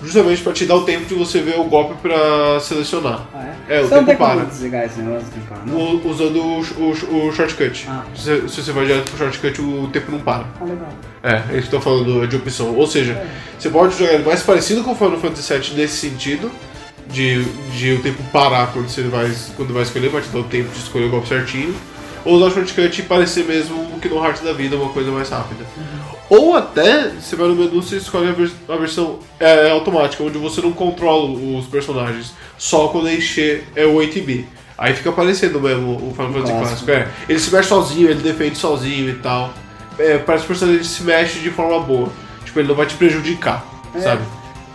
[0.03, 3.25] Justamente pra te dar o tempo de você ver o golpe pra selecionar.
[3.33, 3.77] Ah, é?
[3.77, 4.45] É, o você tempo para.
[4.45, 5.73] desligar esse negócio para?
[5.73, 7.85] O- usando o, o, o shortcut.
[7.89, 8.03] Ah.
[8.15, 10.45] Se, se você vai direto pro shortcut, o tempo não para.
[10.61, 10.89] Ah, legal.
[11.23, 12.75] É, é isso que eu tô falando de opção.
[12.75, 13.25] Ou seja, É.
[13.57, 16.51] você pode jogar ele mais parecido com o Final Fantasy VII nesse sentido,
[17.09, 17.43] de,
[17.75, 20.69] de o tempo parar quando você vai, quando vai escolher, vai te dar o tempo
[20.71, 21.73] de escolher o golpe certinho.
[22.27, 25.29] Ou usar o shortcut e parecer mesmo o Kingdom Hearts da vida, uma coisa mais
[25.29, 25.63] rápida.
[26.29, 30.37] Ou até, você vai no menu e escolhe a, vers- a versão é, automática, onde
[30.37, 34.45] você não controla os personagens, só quando encher é o ATB.
[34.77, 36.85] Aí fica aparecendo mesmo o Final Fantasy Clássico.
[36.85, 36.91] Clássico.
[36.91, 39.53] É, ele se mexe sozinho, ele defende sozinho e tal.
[39.97, 42.09] É, parece que o personagem se mexe de forma boa.
[42.45, 43.65] Tipo, ele não vai te prejudicar,
[43.95, 43.99] É.
[44.01, 44.21] sabe?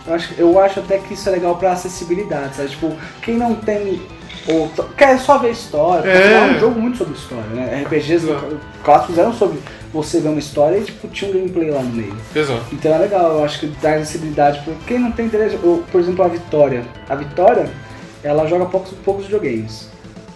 [0.05, 2.69] Eu acho, eu acho até que isso é legal pra acessibilidade, sabe?
[2.69, 2.91] Tipo,
[3.21, 4.01] quem não tem.
[4.47, 6.33] Ou, quer só ver história, É.
[6.33, 7.83] é um jogo muito sobre história, né?
[7.85, 8.59] RPGs Exato.
[8.83, 9.59] clássicos eram sobre
[9.93, 12.13] você ver uma história e tipo, tinha um gameplay lá no meio.
[12.35, 12.61] Exato.
[12.73, 15.55] Então é legal, eu acho que dá acessibilidade pra quem não tem interesse.
[15.63, 16.83] eu- por exemplo, a Vitória.
[17.09, 17.69] A Vitória,
[18.23, 19.89] ela joga poucos, poucos videogames.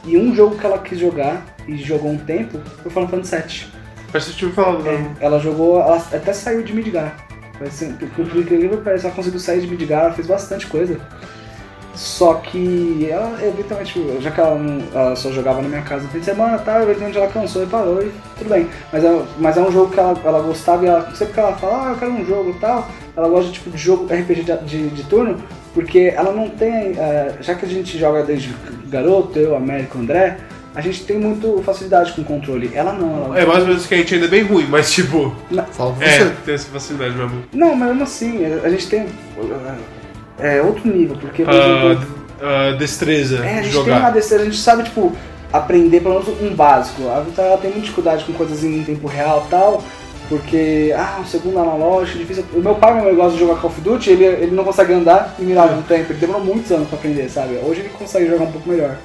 [0.05, 3.67] E um jogo que ela quis jogar e jogou um tempo foi Final Fantasy VII.
[4.09, 5.11] Parece que eu tinha falado, né?
[5.19, 7.17] Ela jogou, ela até saiu de Midgar.
[8.15, 10.97] Por incrível que pareça, ela conseguiu sair de Midgar, ela fez bastante coisa.
[11.97, 16.09] Só que ela, eventualmente, já que ela, não- ela só jogava na minha casa no
[16.09, 18.67] fim de semana, tá, eventualmente ela cansou e parou e tudo bem.
[18.93, 21.53] Mas é, mas é um jogo que ela, ela gostava e ela, sempre que ela
[21.53, 24.57] fala, ah, eu quero um jogo e tal, ela gosta tipo, de jogo RPG de,
[24.65, 25.37] de, de turno,
[25.73, 28.53] porque ela não tem, é, já que a gente joga desde
[28.89, 30.37] garoto, eu, Américo, André,
[30.75, 32.69] a gente tem muito facilidade com o controle.
[32.75, 34.91] Ela não, ela É mais ou menos que a gente ainda é bem ruim, mas
[34.91, 35.33] tipo.
[35.71, 36.31] Fala pra É, você.
[36.45, 37.43] tem essa facilidade mesmo.
[37.51, 39.07] Não, mas mesmo assim, a gente tem
[40.39, 42.07] é, outro nível, porque por exemplo,
[42.41, 44.11] ah, destreza é, a gente tem uma jogar.
[44.11, 45.11] destreza, a gente sabe, tipo,
[45.51, 47.07] aprender pelo menos um básico.
[47.09, 49.83] A Vitória ela tem muita dificuldade com coisas em tempo real e tal,
[50.29, 52.43] porque, ah, um segundo analógico, difícil.
[52.53, 54.93] O meu pai, meu irmão, gosta de jogar Call of Duty, ele, ele não consegue
[54.93, 57.57] andar e mirar no tempo, ele demorou muitos anos pra aprender, sabe?
[57.63, 58.97] Hoje ele consegue jogar um pouco melhor.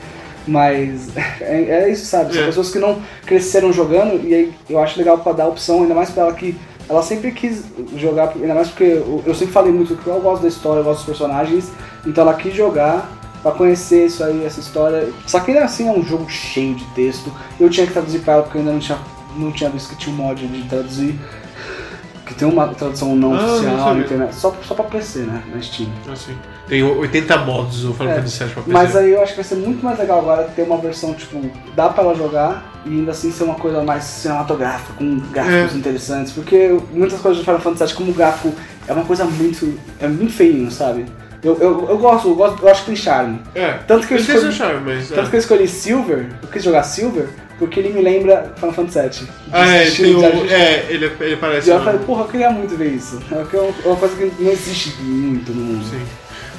[0.46, 1.08] Mas
[1.40, 2.34] é, é isso, sabe?
[2.34, 2.46] São É.
[2.46, 6.10] pessoas que não cresceram jogando e aí eu acho legal pra dar opção, ainda mais
[6.10, 6.56] pra ela que
[6.88, 7.64] ela sempre quis
[7.96, 10.84] jogar, ainda mais porque eu, eu sempre falei muito que eu gosto da história, eu
[10.84, 11.70] gosto dos personagens,
[12.06, 13.10] então ela quis jogar
[13.42, 15.12] pra conhecer isso aí, essa história.
[15.26, 17.32] Só que ainda assim é um jogo cheio de texto.
[17.58, 18.98] Eu tinha que traduzir pra ela porque eu ainda não tinha,
[19.36, 21.18] não tinha visto que tinha um mod de traduzir.
[22.32, 25.42] Que tem uma tradução não Ah, oficial na internet, só, só pra PC, né?
[25.54, 25.88] Na Steam.
[26.10, 28.72] Assim, tem 80 modos o Final Fantasy VII pra PC.
[28.72, 31.40] Mas aí eu acho que vai ser muito mais legal agora ter uma versão, tipo,
[31.76, 35.76] dá pra ela jogar e ainda assim ser uma coisa mais cinematográfica, com gráficos É.
[35.76, 36.32] interessantes.
[36.32, 38.54] Porque muitas coisas do Final Fantasy VII, como o gráfico,
[38.88, 39.78] é uma coisa muito.
[40.00, 41.04] é muito feinho, sabe?
[41.44, 43.40] Eu, eu, eu gosto, eu gosto, eu acho que tem charme.
[43.54, 45.08] É, Tanto que eu eu escolhi- achar, mas.
[45.08, 45.30] Tanto é.
[45.30, 47.28] que eu escolhi Silver, eu quis jogar Silver,
[47.62, 49.28] porque ele me lembra Final Fantasy VII.
[49.52, 51.70] Ah, é, tem o, é ele, ele parece.
[51.70, 53.22] E eu um- falei, porra, eu queria muito ver isso.
[53.30, 55.84] É é uma coisa que não existe muito no mundo.
[55.84, 56.00] Sim.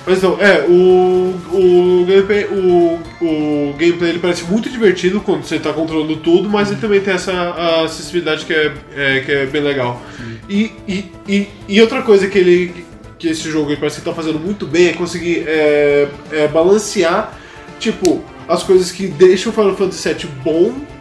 [0.05, 5.59] Mas então, é, o, o, gameplay, o, o gameplay ele parece muito divertido quando você
[5.59, 9.61] tá controlando tudo, mas ele também tem essa acessibilidade que é, é, que é bem
[9.61, 10.01] legal.
[10.47, 12.85] E, e, e, e outra coisa que ele
[13.19, 17.37] que esse jogo ele parece que tá fazendo muito bem é conseguir é, é, balancear,
[17.77, 20.92] tipo, as coisas que deixam o Final Fantasy VII bom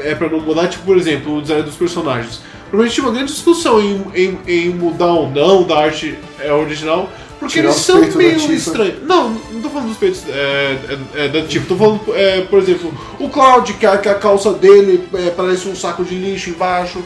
[0.00, 2.40] é, pra não mudar, tipo, por exemplo, o design dos personagens.
[2.70, 7.08] Provavelmente tinha uma grande discussão em, em, em mudar ou não da arte é, original,
[7.38, 9.02] porque Tirar eles são meio estranhos.
[9.02, 10.78] Não, não tô falando dos peitos é,
[11.14, 14.14] é, é, da Tifa, tô falando, é, por exemplo, o Cloud, que a, que a
[14.14, 16.98] calça dele é, parece um saco de lixo embaixo,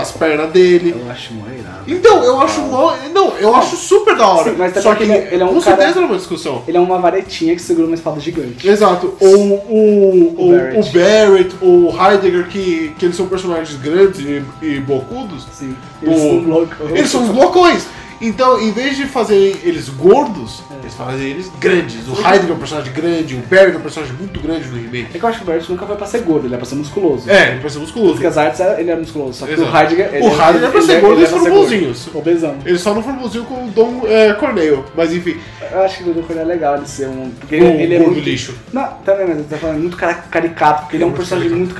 [0.00, 0.94] as pernas dele.
[0.98, 1.78] Eu acho mó irado.
[1.86, 4.50] Então, eu acho mó- Não, eu acho super da hora.
[4.50, 6.62] Sim, mas Só que ele é- ele é um com cara- certeza era uma discussão.
[6.68, 8.66] Ele é uma varetinha que segura uma espada gigante.
[8.68, 9.14] Exato.
[9.20, 10.92] Ou o, o, O Barrett.
[10.92, 15.46] Barrett, o Heidegger, que, que eles são personagens grandes e, e bocudos.
[15.52, 15.74] Sim.
[16.02, 16.90] Eles O- são loucos.
[16.90, 17.86] Eles são os loucões.
[18.20, 22.08] Então, em vez de fazerem eles gordos, eles fazem eles grandes.
[22.08, 25.08] O Heidegger é um personagem grande, o Barrett é um personagem muito grande no remake.
[25.14, 26.66] É que eu acho que o Bert nunca foi pra ser gordo, ele é pra
[26.66, 27.30] ser musculoso.
[27.30, 28.12] É, ele parece musculoso.
[28.14, 29.70] Porque as artes era- ele era musculoso, só que Exato.
[29.70, 30.14] o Heidegger.
[30.14, 32.08] Ele O Heidegger é pra ser gordo e ele eles pra foram ser bonzinhos.
[32.14, 32.56] Obesão.
[32.64, 34.84] Ele só não foi bonzinho com o Dom é, Corneio.
[34.96, 35.36] Mas enfim,
[35.70, 37.30] Eu acho que o Goku é legal de ser um.
[37.38, 38.20] Porque o ele, ele é muito.
[38.20, 38.54] lixo.
[38.72, 41.74] Não, também, mas ele tá falando muito caricato, porque ele é um personagem muito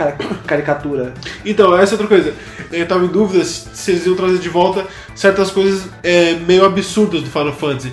[0.46, 1.14] caricatura.
[1.44, 2.34] Então, essa é outra coisa.
[2.70, 4.84] Eu tava em dúvida se se eles iam trazer de volta
[5.14, 7.92] certas coisas é, meio absurdas do Final Fantasy.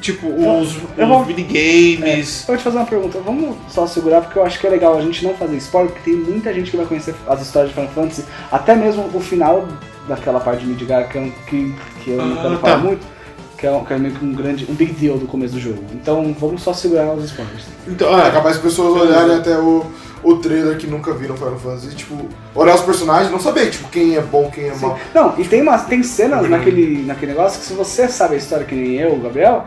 [0.00, 2.40] Tipo, os, eu vou- minigames.
[2.42, 4.96] Eu vou te fazer uma pergunta, vamos só segurar, porque eu acho que é legal
[4.96, 7.74] a gente não fazer spoiler, porque tem muita gente que vai conhecer as histórias de
[7.74, 9.68] Final Fantasy, até mesmo o final
[10.08, 12.60] daquela parte de Midgar, que, é que, que eu não Ah, quero tá.
[12.60, 13.06] falar muito,
[13.60, 15.60] que é, um- que é meio que um grande, um big deal do começo do
[15.60, 15.82] jogo.
[15.92, 17.64] Então vamos só segurar os spoilers.
[17.86, 19.84] Então, É capaz as pessoas olharem até o,
[20.22, 22.16] o trailer que nunca viram Final Fantasy e, tipo,
[22.54, 24.86] olhar os personagens e não saber, tipo, quem é bom, quem é Sim.
[24.86, 24.98] mal.
[25.14, 28.64] Não, e tem, umas, tem cenas naquele, naquele negócio que se você sabe a história
[28.64, 29.66] que nem eu, o Gabriel,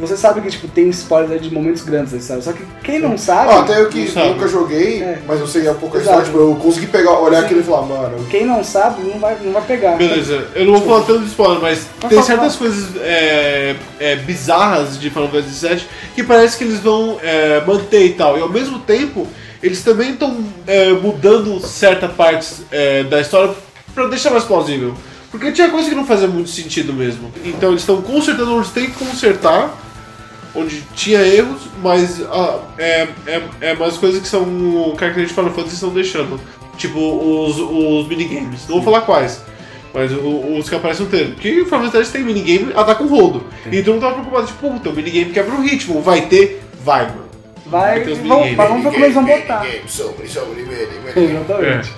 [0.00, 2.42] você sabe que tipo, tem spoilers aí de momentos grandes história.
[2.42, 3.52] Só que quem não sabe.
[3.52, 4.30] Ó, até eu que sabe.
[4.30, 5.18] nunca joguei, É.
[5.26, 6.22] mas eu sei um pouco a Exato.
[6.22, 7.44] história, tipo, eu consegui pegar, olhar Sim.
[7.44, 9.96] aquilo e falar, mano, Quem não sabe não vai, não vai pegar.
[9.96, 10.48] beleza.
[10.54, 14.98] Eu não vou falar tanto de spoiler, mas Mas tem certas coisas é, é, bizarras
[14.98, 15.82] de Final Fantasy VII
[16.14, 18.38] que parece que eles vão é, manter e tal.
[18.38, 19.26] E ao mesmo tempo,
[19.62, 20.34] eles também estão
[21.02, 23.52] mudando certa partes é, da história
[23.94, 24.94] pra deixar mais plausível.
[25.30, 27.30] Porque tinha coisa que não fazia muito sentido mesmo.
[27.44, 29.70] Então eles estão consertando onde tem que consertar,
[30.54, 34.44] onde tinha erros, mas ah, é, é, é mais coisas que são
[34.96, 36.40] características de Final Fantasy estão deixando.
[36.76, 38.66] Tipo os, os minigames.
[38.68, 39.42] Não vou falar quais.
[39.92, 41.34] Mas os que aparecem no trailer.
[41.34, 43.44] Porque o Final Fantasy tem minigame, ela tá com rodo.
[43.70, 46.00] Então não tava preocupado, tipo, puta, o minigame quebra o ritmo.
[46.00, 46.62] Vai ter?
[46.82, 47.30] Vai, mano.
[47.66, 49.66] Vai, ter os vamos, vamos ver como eles vão botar.
[49.86, 50.62] sobre,
[51.16, 51.92] Exatamente.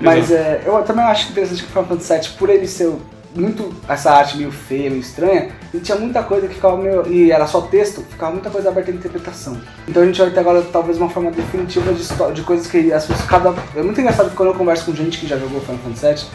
[0.00, 2.92] Mas é, eu também acho interessante que o Final Fantasy VII, por ele ser
[3.36, 3.72] muito.
[3.88, 7.06] essa arte meio feia, meio estranha, ele tinha muita coisa que ficava meio.
[7.08, 9.60] e era só texto, ficava muita coisa aberta à interpretação.
[9.86, 13.06] Então a gente vai ter agora talvez uma forma definitiva de, de coisas que as
[13.06, 13.28] pessoas.
[13.28, 16.24] Cada, é muito engraçado que quando eu converso com gente que já jogou Final Fantasy
[16.24, 16.30] VII,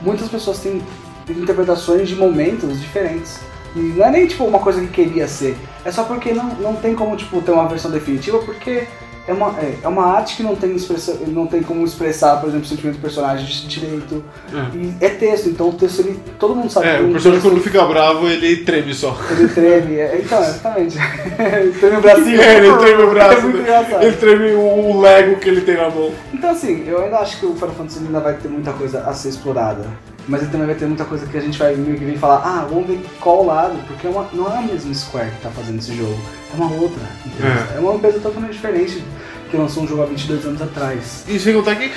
[0.00, 0.82] muitas pessoas têm
[1.28, 3.40] interpretações de momentos diferentes.
[3.74, 6.76] E não é nem tipo uma coisa que queria ser, é só porque não, não
[6.76, 8.86] tem como tipo, ter uma versão definitiva, porque
[9.26, 12.48] é uma, é, é uma arte que não tem, expressa, não tem como expressar, por
[12.48, 14.24] exemplo, o sentimento do personagem direito.
[14.52, 14.76] É.
[14.76, 16.20] E é texto, então o texto ele.
[16.38, 19.16] Todo mundo sabe É, que o personagem texto, quando fica bravo, ele treme só.
[19.30, 19.96] ele treme.
[19.96, 20.96] É, então, exatamente.
[21.38, 22.42] ele treme o bracinho.
[22.42, 23.38] É, ele treme o braço.
[23.38, 24.02] É muito engraçado.
[24.02, 26.10] Ele treme o Lego que ele tem na mão.
[26.34, 29.12] Então assim, eu ainda acho que o Final Fantasy ainda vai ter muita coisa a
[29.14, 29.84] ser explorada.
[30.28, 32.36] Mas ele também vai ter muita coisa que a gente vai meio que vir falar,
[32.44, 35.50] ah, vamos ver qual lado, porque é uma, não é a mesma Square que tá
[35.50, 36.16] fazendo esse jogo,
[36.52, 37.68] é uma outra empresa.
[37.74, 39.02] É, uma empresa totalmente diferente
[39.50, 41.24] que lançou um jogo há 22 anos atrás.
[41.28, 41.90] E sem contar que.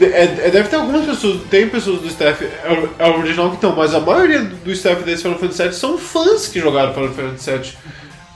[0.00, 0.04] É,
[0.46, 3.74] é- deve ter algumas pessoas, tem pessoas do staff, é o- é original que estão,
[3.74, 7.50] mas a maioria do staff desse Final Fantasy VII são fãs que jogaram Final Fantasy
[7.50, 7.72] VII.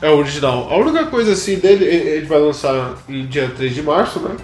[0.00, 0.68] É o original.
[0.72, 4.34] A única coisa assim dele, ele ele vai lançar em dia 3 de março, né?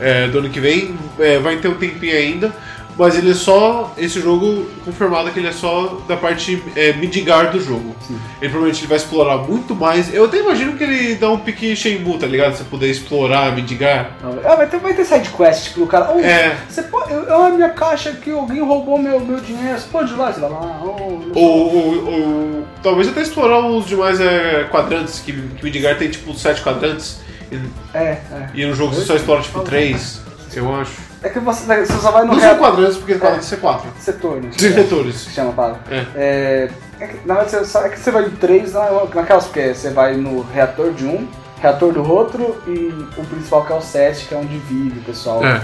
[0.00, 2.52] É, do ano que vem, é, vai ter um tempinho ainda,
[2.98, 3.92] mas ele é só.
[3.98, 7.94] Esse jogo confirmado que ele é só da parte é, Midgar do jogo.
[8.06, 8.18] Sim.
[8.40, 10.12] Ele provavelmente ele vai explorar muito mais.
[10.14, 12.56] Eu até imagino que ele dá um pique Shenmue, tá ligado?
[12.56, 14.12] Você poder explorar Midgar.
[14.44, 16.10] Ah, vai ter, vai ter side quest pro cara.
[16.14, 16.56] Oh, É.
[16.68, 17.12] Você pode.
[17.12, 19.78] Eu, eu, a minha caixa aqui, alguém roubou meu, meu dinheiro.
[19.78, 20.32] Você pode ir lá?
[20.32, 20.80] Você vai lá.
[20.84, 21.20] Oh.
[21.34, 26.32] Ou, ou- ou talvez até explorar os demais é, quadrantes, que, que Midgar tem tipo
[26.34, 27.18] sete quadrantes,
[27.50, 27.56] e,
[27.94, 28.48] É, é.
[28.54, 30.20] e no jogo você só explora tipo três,
[30.54, 30.92] eu acho.
[31.24, 33.88] É que você, você só vai no Não são quadrantes porque quadrantes é quatro.
[33.98, 34.50] Setor, né?
[34.52, 35.22] Setores.
[35.24, 35.80] que chama a palavra.
[35.90, 36.04] É.
[36.14, 36.70] É,
[37.00, 39.88] é que, na verdade, você, é que você vai em três na- naquelas, porque você
[39.90, 41.26] vai no reator de um,
[41.60, 45.02] reator do outro e o principal que é o 7, que é onde vive o
[45.02, 45.42] pessoal.
[45.44, 45.62] É.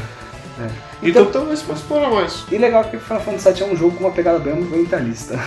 [0.63, 0.69] É.
[1.03, 2.45] Então talvez você possa explorar mais.
[2.51, 5.39] E legal que Final Fantasy VII é um jogo com uma pegada bem ambientalista.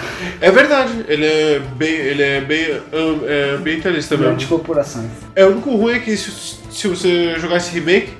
[0.41, 1.91] É verdade, ele é bem.
[1.93, 4.35] ele é bem um, é, ambientalista mesmo.
[4.35, 5.09] De corporações.
[5.35, 6.31] É, o único ruim é que se,
[6.71, 8.13] se você jogar esse remake,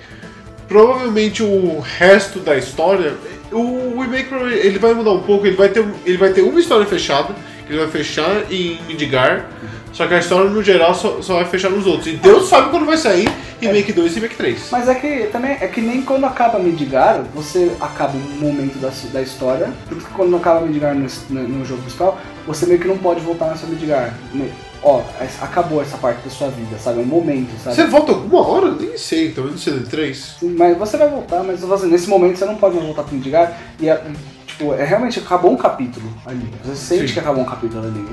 [0.73, 3.13] provavelmente o resto da história,
[3.51, 6.83] o remake ele vai mudar um pouco, ele vai ter, ele vai ter uma história
[6.83, 7.35] fechada,
[7.67, 9.47] que ele vai fechar em Midgar,
[9.93, 12.07] só que a história no geral só, só vai fechar nos outros.
[12.07, 13.29] E Deus sabe quando vai sair
[13.61, 14.67] remake 2 e remake 3.
[14.71, 18.91] Mas é que também é que nem quando acaba Midgar, você acaba um momento da,
[19.13, 22.97] da história, porque quando acaba Midgar no, no, no jogo principal, você meio que não
[22.97, 24.13] pode voltar nessa Midgar.
[24.33, 24.51] Me-
[24.85, 25.01] Ó,
[25.39, 26.99] acabou essa parte da sua vida, sabe?
[26.99, 27.73] É um momento, sabe?
[27.77, 28.71] Você volta alguma hora?
[28.71, 30.13] Nem sei, talvez no CD3.
[30.41, 33.15] Sim, Mas você vai voltar, mas falando, nesse momento você não pode mais voltar pro
[33.15, 34.03] Midgar e é,
[34.63, 36.49] tipo, é realmente acabou um capítulo ali.
[36.63, 37.13] Você sente Sim.
[37.13, 38.05] que acabou um capítulo ali.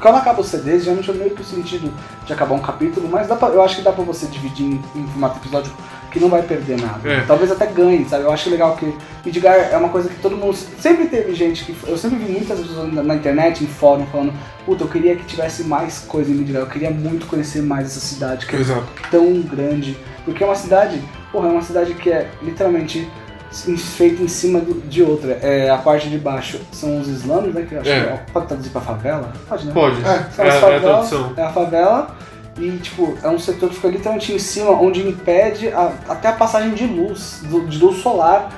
[0.00, 1.92] Quando acaba o CD, geralmente é meio que o sentido
[2.24, 4.82] de acabar um capítulo, mas dá pra, eu acho que dá pra você dividir em,
[4.96, 5.72] em formato episódio
[6.10, 7.08] que não vai perder nada.
[7.08, 7.24] É.
[7.26, 8.24] Talvez até ganhe, sabe?
[8.24, 10.54] Eu acho legal que Midgar é uma coisa que todo mundo.
[10.54, 11.74] Sempre teve gente que.
[11.86, 14.32] Eu sempre vi muitas pessoas na, internet, em fórum, falando:
[14.66, 18.00] Puta, eu queria que tivesse mais coisa em Midgar, eu queria muito conhecer mais essa
[18.00, 18.86] cidade, que é Exato.
[19.10, 19.96] tão grande.
[20.24, 23.10] Porque é uma cidade, porra, é uma cidade que é literalmente
[23.52, 25.32] feita em cima de outra.
[25.42, 27.66] É, a parte de baixo são os slums, né?
[27.68, 28.22] Que acho É.
[28.24, 29.32] que pode traduzir pra favela?
[29.48, 29.72] Pode, né?
[29.72, 30.00] Pode.
[30.00, 32.16] É, São é, as é a favelas, é a favela.
[32.58, 36.32] E, tipo, é um setor que fica literalmente em cima, onde impede a- até a
[36.32, 38.52] passagem de luz, do- de luz solar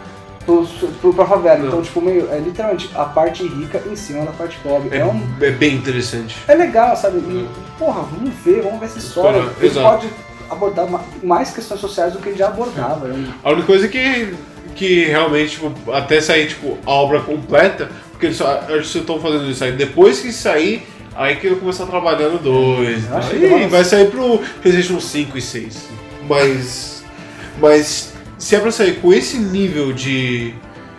[0.45, 0.67] pro,
[1.01, 1.59] pro, pra favela.
[1.59, 1.67] Não.
[1.69, 4.89] Então, tipo, meio, é literalmente a parte rica em cima da parte pobre.
[4.97, 6.37] É, É, um, é bem interessante.
[6.49, 7.19] é legal, sabe?
[7.19, 9.41] E, porra, vamos ver, vamos ver essa história.
[9.43, 9.89] Porra, Ele exato.
[9.89, 10.09] pode
[10.51, 13.09] abordar ma- mais questões sociais do que ele já abordava.
[13.09, 13.15] É
[13.45, 14.35] A única coisa que,
[14.75, 19.63] que realmente, tipo, até sair tipo, a obra completa, porque eles só estão fazendo isso
[19.65, 19.73] aí.
[19.73, 20.83] Depois que sair,
[21.15, 23.09] aí que eu começar a trabalhar no 2.
[23.09, 25.89] Eu acho que Aí demora uns- vai sair pro PlayStation 5 e 6.
[26.29, 27.05] Mas.
[27.61, 30.53] Mas se é pra sair com esse nível de,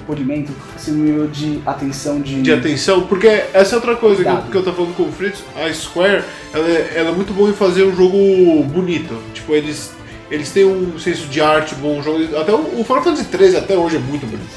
[0.07, 2.41] polimento, esse nível de atenção de.
[2.41, 5.11] de atenção, porque essa é outra coisa que eu, que eu tô falando com o
[5.11, 6.23] Fritz, a Square,
[6.53, 8.17] ela é, ela é muito boa em fazer um jogo
[8.63, 9.17] bonito.
[9.33, 9.91] Tipo, eles,
[10.35, 12.37] eles têm um senso de arte bom, um jogo.
[12.37, 14.49] Até o, o Final Fantasy 13 até hoje é muito bonito.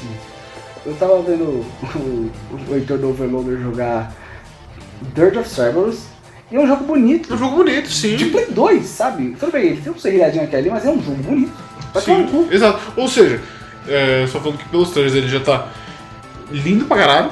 [0.85, 2.31] Eu tava vendo o,
[2.69, 4.13] o Heitor do Overloader jogar
[5.13, 5.99] Dirt of Cerberus
[6.51, 7.31] e é um jogo bonito.
[7.31, 8.15] É um jogo bonito, sim.
[8.15, 9.35] De Play 2, sabe?
[9.39, 11.51] Tudo bem, ele tem um serrilhadinho aqui ali, mas é um jogo bonito.
[11.93, 12.47] Vai Sim, cu.
[12.51, 12.79] exato.
[12.95, 13.41] Ou seja,
[13.87, 15.67] é, só falando que pelos trailers ele já tá
[16.51, 17.31] lindo pra caralho.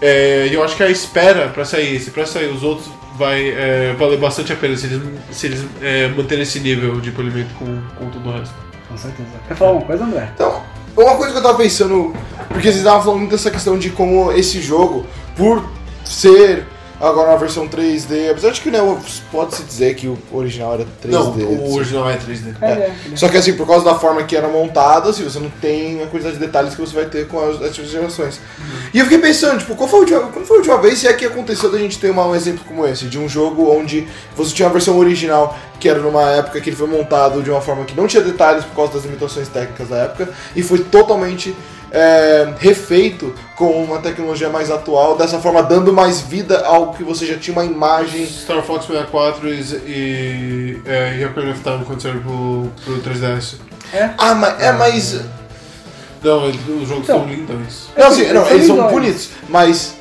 [0.00, 3.48] É, e eu acho que a espera pra sair esse, pra sair os outros, vai
[3.50, 7.54] é, valer bastante a pena se eles, se eles é, manterem esse nível de polimento
[7.54, 8.54] com, com tudo o resto.
[8.88, 9.28] Com certeza.
[9.46, 10.30] Quer falar uma coisa, André?
[10.34, 10.62] Então,
[10.96, 12.14] uma coisa que eu tava pensando,
[12.48, 15.06] porque vocês estavam falando muito dessa questão de como esse jogo,
[15.36, 15.64] por
[16.04, 16.66] ser
[17.08, 18.78] agora uma versão 3D, apesar de que né,
[19.30, 21.10] pode-se dizer que o original era 3D.
[21.12, 21.44] Não, assim.
[21.44, 22.54] o original é 3D.
[22.60, 25.38] É, é, ele- Só que assim, por causa da forma que era montada, assim, você
[25.38, 28.40] não tem a quantidade de detalhes que você vai ter com as outras gerações.
[28.92, 31.06] E eu fiquei pensando, tipo, qual foi a última, quando foi a última vez se
[31.08, 34.06] é que aconteceu da gente ter uma- um exemplo como esse, de um jogo onde
[34.36, 37.60] você tinha a versão original que era numa época que ele foi montado de uma
[37.60, 41.54] forma que não tinha detalhes por causa das limitações técnicas da época, e foi totalmente
[41.94, 47.04] é, refeito com uma tecnologia mais atual, dessa forma dando mais vida a algo que
[47.04, 48.26] você já tinha uma imagem.
[48.26, 53.54] Star Fox 64 e, e, é, e Ocarina of Time quando saiu pro, pro 3DS.
[54.18, 55.20] Ah, mas é mais.
[56.20, 57.20] Não, os jogos Então.
[57.20, 57.86] são lindões.
[57.96, 59.94] Não, assim, eles não, são eles são bonitos, mas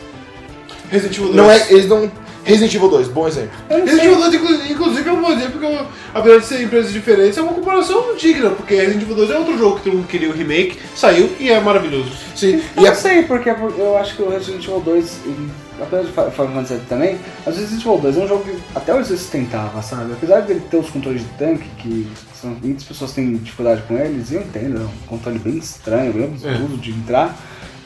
[0.89, 1.35] Resident Evil 2.
[1.35, 2.11] não é, eles não.
[2.45, 3.51] Resident Evil 2, bom exemplo.
[3.69, 4.03] Resident.
[4.03, 7.37] Evil 2, inclu- inclusive, é um bom exemplo, porque, eu- apesar de ser empresas diferentes,
[7.37, 10.29] é uma comparação digna, porque Resident Evil 2 é outro jogo que todo mundo queria
[10.29, 12.11] o remake, saiu e é maravilhoso.
[12.35, 15.49] Sim, Eu e não é, sei, porque eu acho que o Resident Evil 2, ele-
[15.81, 18.43] apesar de Fi- Final Fantasy VII também, mas o Resident Evil 2 é um jogo
[18.43, 20.11] que até hoje se sustentava, sabe?
[20.13, 22.07] Apesar dele ter os controles de tanque, que
[22.39, 26.25] são, muitas pessoas têm dificuldade com eles, eu entendo, é um controle bem estranho, bem
[26.25, 27.37] absurdo de entrar.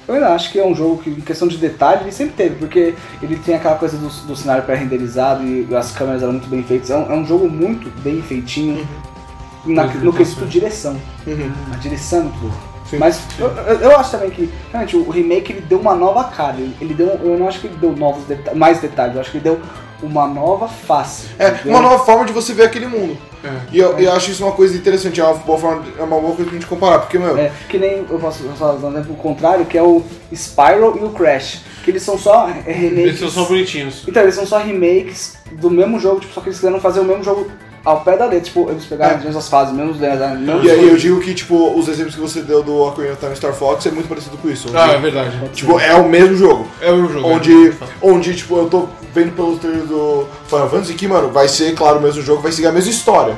[0.08, 2.56] Eu ainda acho que é um jogo que, em questão de detalhe, ele sempre teve,
[2.56, 6.64] porque ele tem aquela coisa do, do cenário pré-renderizado e as câmeras eram muito bem
[6.64, 6.90] feitas.
[6.90, 8.88] É um, é um jogo muito bem feitinho
[9.66, 10.96] na- no quesito direção.
[11.26, 11.52] Uhum.
[11.74, 12.54] A direção é muito boa.
[12.90, 12.98] Sim.
[13.00, 16.56] Mas eu, eu- eu acho também que realmente, o remake ele deu uma nova cara.
[16.58, 19.32] Ele, ele deu, eu não acho que ele deu novos deta- mais detalhes, eu acho
[19.32, 19.60] que ele deu
[20.02, 21.28] uma nova face.
[21.40, 21.72] é entendeu?
[21.72, 23.18] uma nova forma de você ver aquele mundo.
[23.44, 23.50] É.
[23.72, 26.36] E eu, eu acho isso uma coisa interessante, é uma boa, forma, é uma boa
[26.36, 29.16] coisa pra gente comparar, porque, meu, É, que nem eu posso só dar um exemplo
[29.16, 31.62] contrário, que é o Spyro e o Crash.
[31.84, 32.98] Que eles são só é, remakes.
[32.98, 34.04] Eles são só bonitinhos.
[34.08, 37.06] Então, eles são só remakes do mesmo jogo, tipo, só que eles quiseram fazer o
[37.06, 37.50] mesmo jogo
[37.88, 38.42] ao pé da letra.
[38.42, 39.18] Tipo, eles pegaram É.
[39.18, 42.22] as mesmas fases, mesmos designs, mesmos E aí eu digo que, tipo, os exemplos que
[42.22, 44.68] você deu do Ocarina of Time e Star Fox é muito parecido com isso.
[44.74, 45.50] Ah, é Onde, verdade.
[45.54, 46.68] tipo, é o mesmo jogo.
[46.82, 47.28] É o jogo.
[47.28, 47.74] Onde, é.
[48.02, 52.00] onde, tipo, eu tô vendo pelos trailers do Final Fantasy que, mano, vai ser, claro,
[52.00, 53.38] o mesmo jogo, vai seguir a mesma história.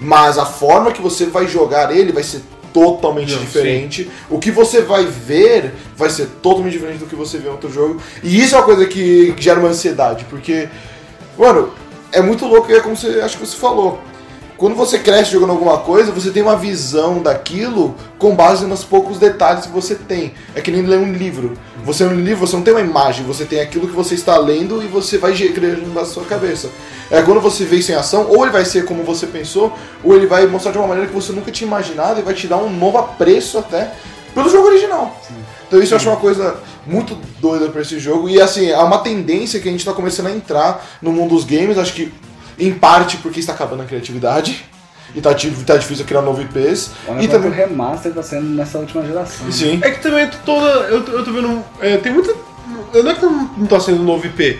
[0.00, 2.42] Mas a forma que você vai jogar ele vai ser
[2.72, 4.08] totalmente Não, diferente.
[4.30, 7.72] O que você vai ver vai ser totalmente diferente do que você vê em outro
[7.72, 8.00] jogo.
[8.22, 10.68] E isso é uma coisa que gera uma ansiedade, porque,
[11.36, 11.70] mano,
[12.12, 14.00] é muito louco é como você, acho que você falou.
[14.58, 19.16] Quando você cresce jogando alguma coisa, você tem uma visão daquilo com base nos poucos
[19.16, 20.34] detalhes que você tem.
[20.52, 21.56] É que nem ler um livro.
[21.84, 24.36] Você lê um livro, você não tem uma imagem, você tem aquilo que você está
[24.36, 26.70] lendo e você vai criando na sua cabeça.
[27.08, 30.16] É quando você vê isso em ação, ou ele vai ser como você pensou, ou
[30.16, 32.56] ele vai mostrar de uma maneira que você nunca tinha imaginado e vai te dar
[32.56, 33.92] um novo apreço até
[34.34, 35.16] pelo jogo original.
[35.68, 36.56] Então isso eu acho uma coisa
[36.86, 38.28] muito doida pra esse jogo.
[38.28, 41.44] E assim, é uma tendência que a gente tá começando a entrar no mundo dos
[41.44, 42.12] games, acho que
[42.58, 44.64] em parte porque está acabando a criatividade.
[45.14, 45.30] E tá,
[45.66, 46.90] tá difícil criar novo IPs.
[47.08, 47.50] Olha e quanto também.
[47.50, 49.50] remaster tá sendo nessa última geração.
[49.50, 49.78] Sim.
[49.82, 50.66] É que também toda.
[50.66, 51.64] Eu, tô- eu tô vendo.
[51.80, 52.34] é, tem muita.
[52.92, 54.58] Não é que não, não tá sendo um novo IP.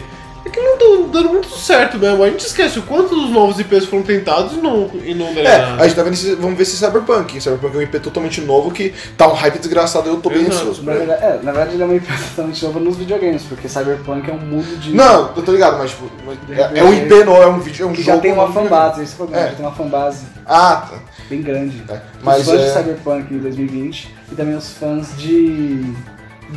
[0.59, 2.23] É que não tá dando muito certo mesmo.
[2.23, 5.51] A gente esquece o quanto dos novos IPs foram tentados e não, e não deram
[5.51, 5.83] É, nada.
[5.83, 7.41] a gente tá vendo esse, vamos ver se Cyberpunk.
[7.41, 10.47] Cyberpunk é um IP totalmente novo que tá um hype desgraçado e eu tô bem
[10.47, 10.83] ansioso.
[10.83, 14.29] Na verdade, é, na verdade ele é uma IP totalmente nova nos videogames, porque Cyberpunk
[14.31, 14.95] é um mundo de.
[14.95, 16.11] Não, eu tô ligado, mas tipo,
[16.51, 18.17] é, é um IP novo, é um vídeo, é um que jogo.
[18.17, 18.55] já tem uma novo.
[18.55, 19.49] fanbase, esse é o problema, É.
[19.51, 20.99] já tem uma fanbase Ah, tá.
[21.29, 21.83] bem grande.
[21.89, 21.93] É,
[22.23, 25.95] Mas Mas os fãs é- de Cyberpunk em 2020 e também os fãs de.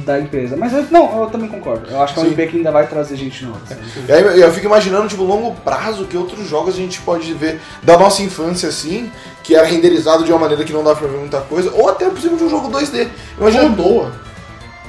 [0.05, 0.55] Da empresa.
[0.57, 1.89] Mas eu, não, eu também concordo.
[1.89, 2.31] Eu acho que é um Sim.
[2.31, 3.59] IP que ainda vai trazer gente nova.
[3.67, 3.81] sabe?
[4.07, 7.59] E aí eu fico imaginando, tipo, longo prazo, que outros jogos a gente pode ver
[7.83, 9.11] da nossa infância, assim,
[9.43, 12.05] que era renderizado de uma maneira que não dá pra ver muita coisa, ou até,
[12.09, 13.07] por exemplo, de um jogo 2D.
[13.39, 13.75] Imagina.
[13.75, 14.11] Clonoa.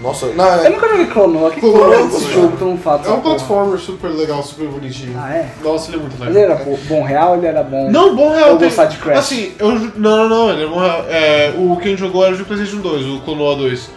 [0.01, 1.51] Nossa, não, Eu é, nunca joguei Clonoa.
[1.53, 3.03] Que Clonoa, Clonoa é esse jogo mundo fala?
[3.07, 5.17] É um platformer super legal, super bonitinho.
[5.17, 5.53] Ah, é?
[5.63, 6.57] Nossa, ele é muito Mas ele legal.
[6.57, 7.89] era bo- bom real ele era bom?
[7.89, 8.51] Não, bom real.
[8.53, 9.19] Ou tem- gostar de Crash?
[9.19, 9.71] Assim, eu.
[9.71, 11.05] Não, não, não, ele é bom real.
[11.09, 13.91] É, o que a gente jogou era de PlayStation 2, o Clonoa 2.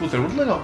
[0.00, 0.60] Puta, é muito legal.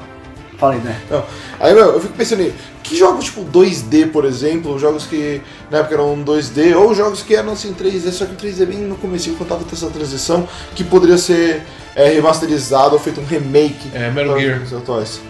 [0.59, 0.99] Falei, né?
[1.11, 1.22] não.
[1.61, 5.78] Aí, meu, eu fico pensando em que jogos tipo 2D, por exemplo, jogos que na
[5.78, 8.97] época eram 2D, ou jogos que eram assim 3D, só que o 3D bem no
[8.97, 11.62] começo, quando tava essa transição, que poderia ser
[11.95, 14.62] é, remasterizado ou feito um remake É, Metal para Gear.
[14.62, 15.20] os atuais.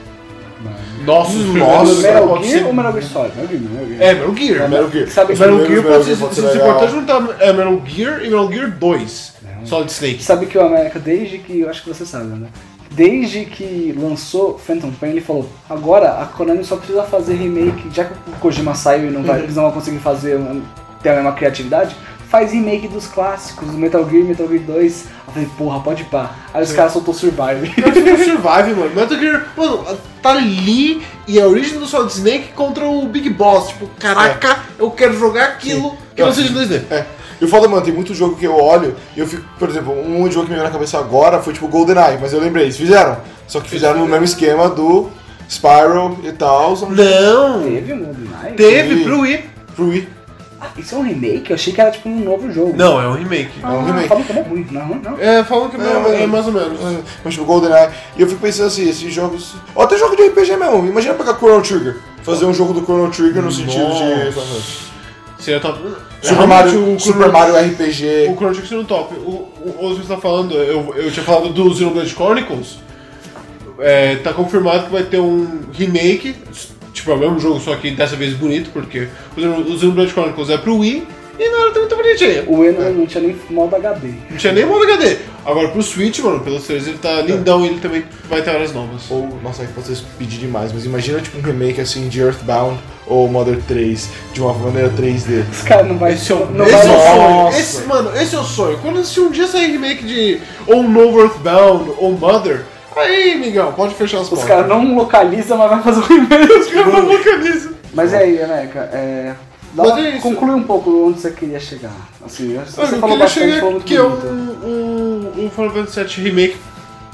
[1.05, 3.37] Nossa, os Nossa, primeiros Metal Gear ser- ou Metal Gear Solid?
[3.37, 4.01] Metal Gear, Metal Gear.
[4.03, 4.69] É, Metal Gear.
[4.71, 5.09] Metal Gear.
[5.09, 8.71] Sabe Metal Gear pode ser, se for até juntar é, Metal Gear e Metal Gear
[8.71, 9.33] 2.
[9.65, 10.23] Solid Snake.
[10.23, 11.61] Sabe que o América, desde que.
[11.61, 12.47] Eu acho que você sabe, né?
[12.91, 18.05] Desde que lançou Phantom Pain, ele falou: agora a Konami só precisa fazer remake, já
[18.05, 20.63] que o Kojima saiu e não vai, eles não vão conseguir fazer um-
[21.03, 21.95] ter a mesma criatividade,
[22.29, 25.05] faz remake dos clássicos, do Metal Gear, Metal Gear 2.
[25.27, 26.31] Eu falei, porra, pode pá.
[26.55, 27.69] Aí os caras soltou Survive.
[27.81, 28.95] Cara, Super Survive, mano.
[28.95, 29.85] Metal Gear, mano,
[30.23, 33.69] tá ali e a origem do Solid Snake contra o Big Boss.
[33.69, 36.83] Tipo, caraca, eu quero jogar aquilo que não Não, seja 2D.
[36.91, 37.07] É.
[37.41, 39.93] E o foda, mano, tem muito jogo que eu olho e eu fico, por exemplo,
[39.93, 42.77] um jogo que me veio na cabeça agora foi tipo GoldenEye, mas eu lembrei, eles
[42.77, 43.19] fizeram.
[43.47, 45.09] Só que fizeram no mesmo esquema do
[45.49, 47.63] Spyro e tal, Não!
[47.63, 48.55] Teve um GoldenEye?
[48.57, 49.45] Teve pro Wii.
[49.75, 50.09] pro Wii.
[50.59, 51.51] Ah, isso é um remake?
[51.51, 52.73] Eu achei que era tipo um novo jogo.
[52.75, 53.51] Não, é um remake.
[53.63, 54.09] Ah, um remake.
[54.09, 54.67] Falam que é ruim.
[54.71, 55.19] Não, não, não.
[55.21, 56.81] É, falam que é, É, mas- é mais ou menos.
[56.81, 57.91] É, Mas tipo, GoldenEye.
[58.17, 59.55] E eu fico pensando assim, esses jogos.
[59.75, 60.87] Ou até jogo de RPG mesmo.
[60.87, 61.97] Imagina pegar Chrono Trigger.
[62.23, 64.86] Fazer um jogo do Chrono Trigger no sentido de.
[65.39, 65.79] Seria top.
[66.23, 68.29] Super Mario, o Super Chrono- Mario RPG.
[68.31, 69.15] O Chrono Trigger seria um top.
[69.17, 72.79] O, o, o você tá falando, eu, eu tinha falado do Xenoblade Chronicles.
[73.79, 76.35] É, tá confirmado que vai ter um remake.
[76.93, 80.13] Tipo, é o mesmo jogo, só que dessa vez bonito, porque o Xeno- o Xenoblade
[80.13, 81.07] Chronicles é pro Wii
[81.39, 82.45] e não era muito bonitinho.
[82.51, 84.09] O Eno não tinha nem modo HD.
[84.31, 85.19] Não tinha nem modo HD.
[85.45, 88.73] Agora pro Switch, mano, pelos trailers ele tá lindão e ele também vai ter áreas
[88.73, 89.03] novas.
[89.11, 93.29] Ou, nossa, aí vocês pedir demais, mas imagina tipo um remake assim de Earthbound ou
[93.29, 95.45] Mother 3 de uma maneira 3D.
[95.51, 97.61] Os caras não vai Esse é o, não esse vai é o sonho.
[97.61, 98.79] Esse, mano, esse é o sonho.
[98.79, 102.65] Quando se um dia sair remake de ou novo Earthbound ou Mother,
[102.97, 104.49] aí, Miguel, pode fechar as Os portas.
[104.49, 106.53] caras não localizam, mas vai fazer um remake.
[106.53, 107.73] Os caras não localizam.
[107.93, 109.35] Mas e aí, América, é,
[109.73, 111.93] dá é conclui um pouco onde você queria chegar.
[112.25, 114.11] Assim, você Olha, falou bastante, chegar falou que é um,
[114.65, 116.57] um, um Final Fantasy VII Remake,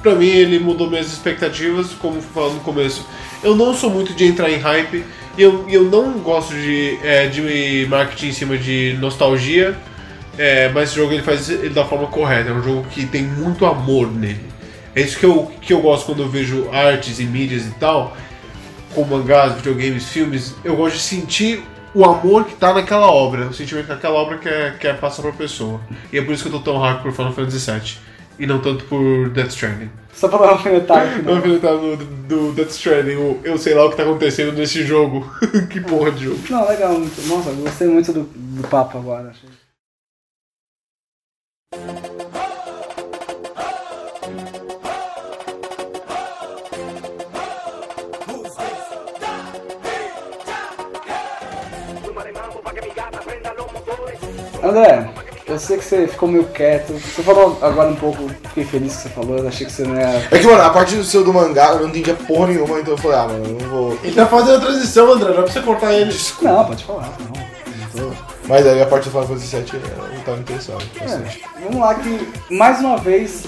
[0.02, 3.06] pra mim, ele mudou minhas expectativas, como falando no começo.
[3.42, 5.04] Eu não sou muito de entrar em hype,
[5.36, 9.76] e eu, eu não gosto de, é, de marketing em cima de nostalgia,
[10.38, 13.22] é, mas esse jogo ele faz ele da forma correta, é um jogo que tem
[13.22, 14.52] muito amor nele.
[14.94, 18.16] É isso que eu, que eu gosto quando eu vejo artes e mídias e tal,
[18.94, 21.62] como mangás, videogames, filmes, eu gosto de sentir
[21.94, 25.32] o amor que tá naquela obra, o sentimento que aquela obra quer, quer passar pra
[25.32, 25.80] pessoa.
[26.12, 28.11] E é por isso que eu tô tão hype por Final Fantasy VII.
[28.42, 29.88] E não tanto por Death Stranding.
[30.12, 31.40] Só pra dar uma alfinetada não.
[31.40, 35.24] vai do, do Death Stranding, o eu sei lá o que tá acontecendo nesse jogo.
[35.70, 36.40] que porra de jogo.
[36.50, 36.92] Não, legal.
[36.98, 39.28] muito- Nossa, gostei muito do, do papo agora.
[39.30, 39.48] Achei.
[54.62, 55.08] André,
[55.52, 56.92] eu sei que você ficou meio quieto.
[56.94, 59.94] Você falou agora um pouco, fiquei feliz que você falou, eu achei que você não
[59.96, 60.28] ia.
[60.30, 62.94] É que, mano, a partir do seu do mangá eu não entendia porra nenhuma, então
[62.94, 63.98] eu falei, ah, mano, eu não vou.
[64.02, 66.14] Ele tá fazendo a transição, André, não é pra você cortar ele.
[66.42, 68.00] Não, pode falar, não.
[68.00, 68.16] não tô-
[68.48, 70.82] Mas aí a parte do Final Fantasy VII eu não tava interessado.
[71.00, 73.44] É, vamos lá que mais uma vez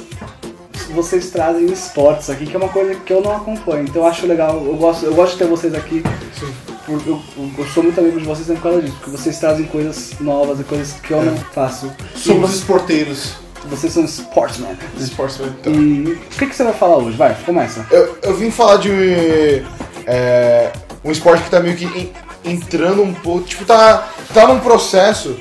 [0.90, 3.84] vocês trazem esportes aqui, que é uma coisa que eu não acompanho.
[3.84, 6.02] Então eu acho legal, eu gosto, eu gosto de ter vocês aqui.
[6.02, 7.22] por- Eu, eu-
[7.58, 10.64] eu sou muito amigo de vocês por causa disso, porque vocês trazem coisas novas e
[10.64, 11.90] coisas que eu não faço.
[12.14, 13.32] Somos esporteiros.
[13.70, 14.76] Vocês são sportsmen.
[15.00, 15.54] Sportsman.
[15.66, 17.16] E o que, que você vai falar hoje?
[17.16, 17.86] Vai, começa.
[17.90, 19.62] Eu, eu vim falar de
[20.06, 20.70] é,
[21.02, 22.12] um esporte que tá meio que en-
[22.44, 23.44] entrando um pouco.
[23.44, 25.36] Tipo, tá, tá num processo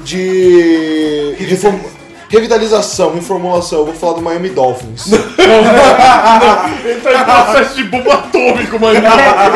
[0.00, 1.78] de reform-
[2.30, 3.80] revitalização, reformulação.
[3.80, 5.10] Eu vou falar do Miami Dolphins.
[6.84, 9.00] Ele tá em processo de bomba atômico, mano.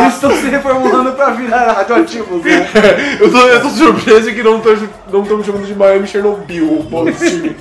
[0.00, 2.68] Eles estão se reformulando pra virar radioativos, né?
[3.20, 7.30] Eu tô, eu tô surpreso que não estão me chamando de Miami Chernobyl, o desse
[7.30, 7.56] time.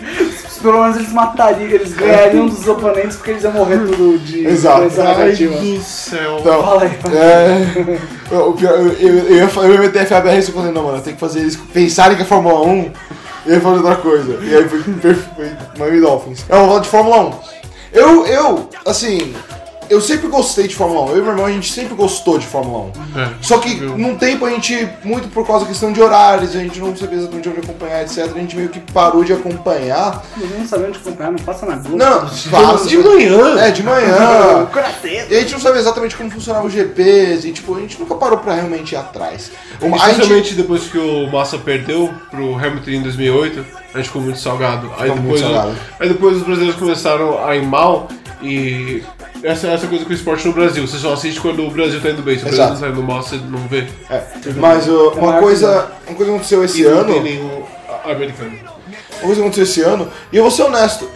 [0.61, 4.89] Pelo menos eles matariam, eles ganhariam dos oponentes porque eles iam morrer tudo de Exato.
[5.01, 6.37] Ai do céu.
[6.39, 10.37] Então, Fala aí, é, o pior, eu, eu, eu eu ia meter a FABR e
[10.37, 12.91] eu falei, não, mano, eu tenho que fazer eles pensarem que é Fórmula 1
[13.45, 14.43] e aí fazer outra coisa.
[14.43, 16.45] E aí foi perfeito, Miami Dolphins.
[16.47, 17.33] Eu vou falar de Fórmula 1.
[17.93, 19.35] Eu, eu, assim,
[19.93, 21.09] eu sempre gostei de Fórmula 1.
[21.11, 23.19] Eu e meu irmão, a gente sempre gostou de Fórmula 1.
[23.21, 23.97] É, Só que viu?
[23.97, 27.19] num tempo a gente, muito por causa da questão de horários, a gente não sabia
[27.19, 28.19] exatamente onde acompanhar, etc.
[28.35, 30.23] A gente meio que parou de acompanhar.
[30.39, 31.97] Eu não sabia onde acompanhar, não passa na Globo.
[31.97, 32.21] Não,
[32.51, 32.87] passa.
[32.87, 33.59] De manhã.
[33.59, 34.67] É, de manhã.
[35.29, 38.15] E a gente não sabia exatamente como funcionava os GPs, e tipo, a gente nunca
[38.15, 39.51] parou pra realmente ir atrás.
[39.81, 44.21] A gente- Especialmente depois que o Massa perdeu pro Hamilton em 2008, a gente ficou
[44.21, 44.89] muito salgado.
[44.97, 45.77] Aí Ficou muito depois, salgado.
[45.99, 48.07] aí depois os brasileiros começaram a ir mal
[48.41, 49.03] e
[49.41, 50.85] essa, essa coisa com o esporte no Brasil.
[50.85, 52.37] Você só assiste quando o Brasil tá indo bem.
[52.37, 52.73] Se o Brasil Exato.
[52.73, 53.87] não tá indo mal, você não vê.
[54.09, 54.23] É,
[54.57, 57.13] mas uh, uma, coisa, uma coisa que aconteceu esse E não ano.
[57.13, 57.63] tem nenhum
[58.05, 58.51] americano.
[58.51, 61.09] Uma coisa que aconteceu esse ano, e eu vou ser honesto,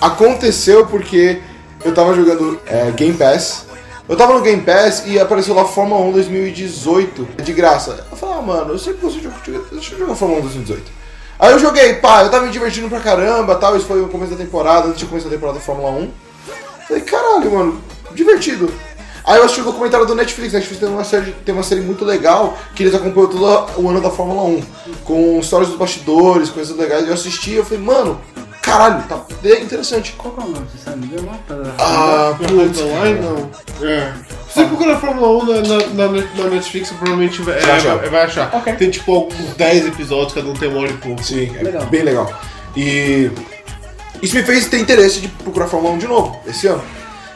[0.00, 1.40] aconteceu porque
[1.84, 3.66] eu tava jogando é, Game Pass.
[4.06, 8.04] Eu tava no Game Pass e apareceu lá Fórmula 1 2018, de graça.
[8.10, 9.40] Eu falei, ah, mano, eu sempre gostei de jogar,
[9.72, 10.92] deixa eu jogar Fórmula 1 2018.
[11.38, 14.32] Aí eu joguei, pá, eu tava me divertindo pra caramba tal, isso foi o começo
[14.32, 16.10] da temporada, antes de começar a temporada da Fórmula 1.
[16.86, 17.80] Falei, caralho, mano,
[18.14, 18.72] divertido.
[19.24, 20.52] Aí eu assisti o documentário do Netflix.
[20.52, 24.00] Netflix tem uma série, tem uma série muito legal que eles acompanham todo o ano
[24.00, 24.62] da Fórmula 1.
[25.04, 27.06] Com histórias dos bastidores, coisas legais.
[27.08, 28.20] Eu assisti e eu falei, mano,
[28.60, 30.12] caralho, tá é interessante.
[30.18, 30.66] Qual que é o nome?
[30.70, 30.98] Você sabe?
[30.98, 33.50] Me deu uma pra- Ah, Putz, online não.
[33.88, 34.12] É.
[34.50, 37.74] Se você procurar Fórmula 1 na, na, na, na Netflix, você provavelmente vai, Vai é,
[37.76, 37.96] achar.
[37.96, 38.50] vai, vai achar.
[38.54, 38.72] Ok.
[38.74, 41.24] Tem tipo uns 10 episódios, cada um tem uma hora e pouco.
[41.24, 41.86] Sim, é Legal.
[41.86, 42.30] bem legal.
[42.76, 43.30] E
[44.24, 46.82] isso me fez ter interesse de procurar Fórmula 1 de novo, esse ano.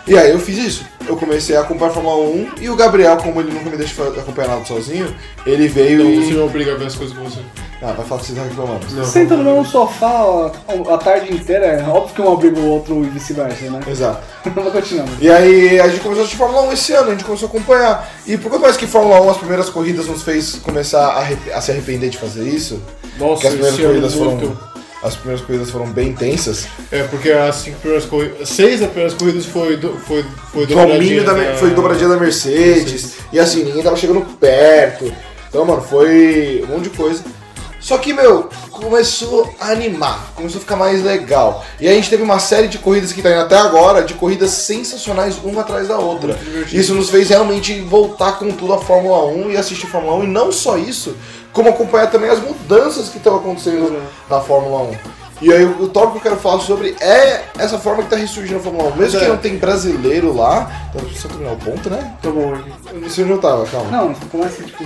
[0.07, 0.87] E aí eu fiz isso.
[1.07, 4.03] Eu comecei a acompanhar a Fórmula 1 e o Gabriel, como ele nunca me deixa
[4.03, 5.15] acompanhar nada sozinho,
[5.47, 6.25] ele veio Então e.
[6.25, 7.41] você me obriga a ver as coisas com você.
[7.81, 8.87] Ah, vai falar que vocês estão reclamando.
[8.93, 9.05] Não.
[9.05, 10.51] Senta no mesmo sofá ó,
[10.93, 13.81] a tarde inteira, é óbvio que um obriga o outro e vice-versa, né?
[13.89, 14.21] Exato.
[14.55, 15.13] Vamos continuando.
[15.21, 17.51] E aí a gente começou a assistir Fórmula 1 esse ano, a gente começou a
[17.51, 18.11] acompanhar.
[18.27, 21.61] E por que mais que Fórmula 1, as primeiras corridas nos fez começar a, a
[21.61, 22.83] se arrepender de fazer isso?
[23.19, 24.31] Nossa, Porque as primeiras corridas foram.
[24.37, 24.68] muito.
[25.03, 26.67] As primeiras corridas foram bem intensas.
[26.91, 28.49] É, porque as cinco primeiras corridas.
[28.49, 33.19] Seis das primeiras corridas foi, do, foi, foi Domínio da, dobradinha foi dobradinha da Mercedes.
[33.33, 35.13] E assim, ninguém tava chegando perto.
[35.49, 37.23] Então, mano, foi um monte de coisa.
[37.81, 41.65] Só que, meu, começou a animar, começou a ficar mais legal.
[41.81, 44.51] E a gente teve uma série de corridas que tá indo até agora, de corridas
[44.51, 46.39] sensacionais uma atrás da outra.
[46.73, 50.25] Isso nos fez realmente voltar com tudo a Fórmula 1 e assistir Fórmula 1.
[50.25, 51.17] E não só isso,
[51.59, 54.01] como acompanhar também as mudanças que estão acontecendo
[54.31, 54.97] na Fórmula 1.
[55.43, 58.59] E aí o tópico que eu quero falar sobre é essa forma que tá ressurgindo
[58.59, 58.97] a Fórmula 1.
[58.97, 59.29] Mesmo que É.
[59.29, 62.13] não tem brasileiro lá, então só terminar o ponto, né?
[62.23, 62.57] Tá bom.
[63.03, 63.91] Você não tava, calma.
[63.91, 64.85] Não, começa tipo.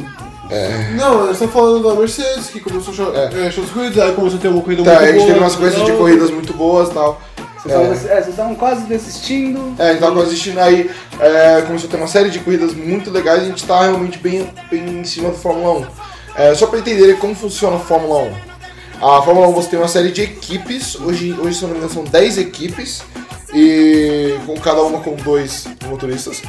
[0.96, 3.46] Não, eles estão falando da Mercedes, que começou a É.
[3.46, 3.50] é.
[3.50, 5.26] show das corridas, aí começou a ter uma corrida Tá, muito a gente boa.
[5.28, 7.20] teve umas coisas de corridas muito boas e tal.
[7.62, 9.74] Vocês estavam desi- é, vocês estavam quase desistindo.
[9.78, 12.74] É, a gente tava quase assistindo aí, é, começou a ter uma série de corridas
[12.74, 15.86] muito legais e a gente tá realmente bem, bem em cima da Fórmula 1.
[16.36, 18.34] É, só pra entenderem como funciona a Fórmula 1.
[19.04, 21.82] A Fórmula 1 você tem uma série de equipes, hoje, hoje se eu não me
[21.84, 23.02] engano são 10 equipes,
[23.52, 26.40] e com cada uma com dois motoristas.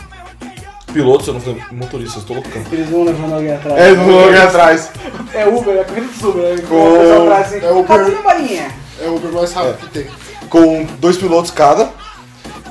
[0.94, 2.62] Pilotos, eu não falei motoristas, tô loucão.
[2.72, 3.80] Eles vão levando alguém atrás.
[3.82, 4.92] É, vão logo atrás.
[5.34, 6.44] É Uber, é a corrida dos Uber.
[6.56, 6.62] né?
[6.70, 7.86] Com- O atrás assim, é Uber.
[7.88, 8.72] "Cadê a balinha?"
[9.02, 10.08] É o Uber mais rápido que tem.
[10.50, 11.90] com dois pilotos cada.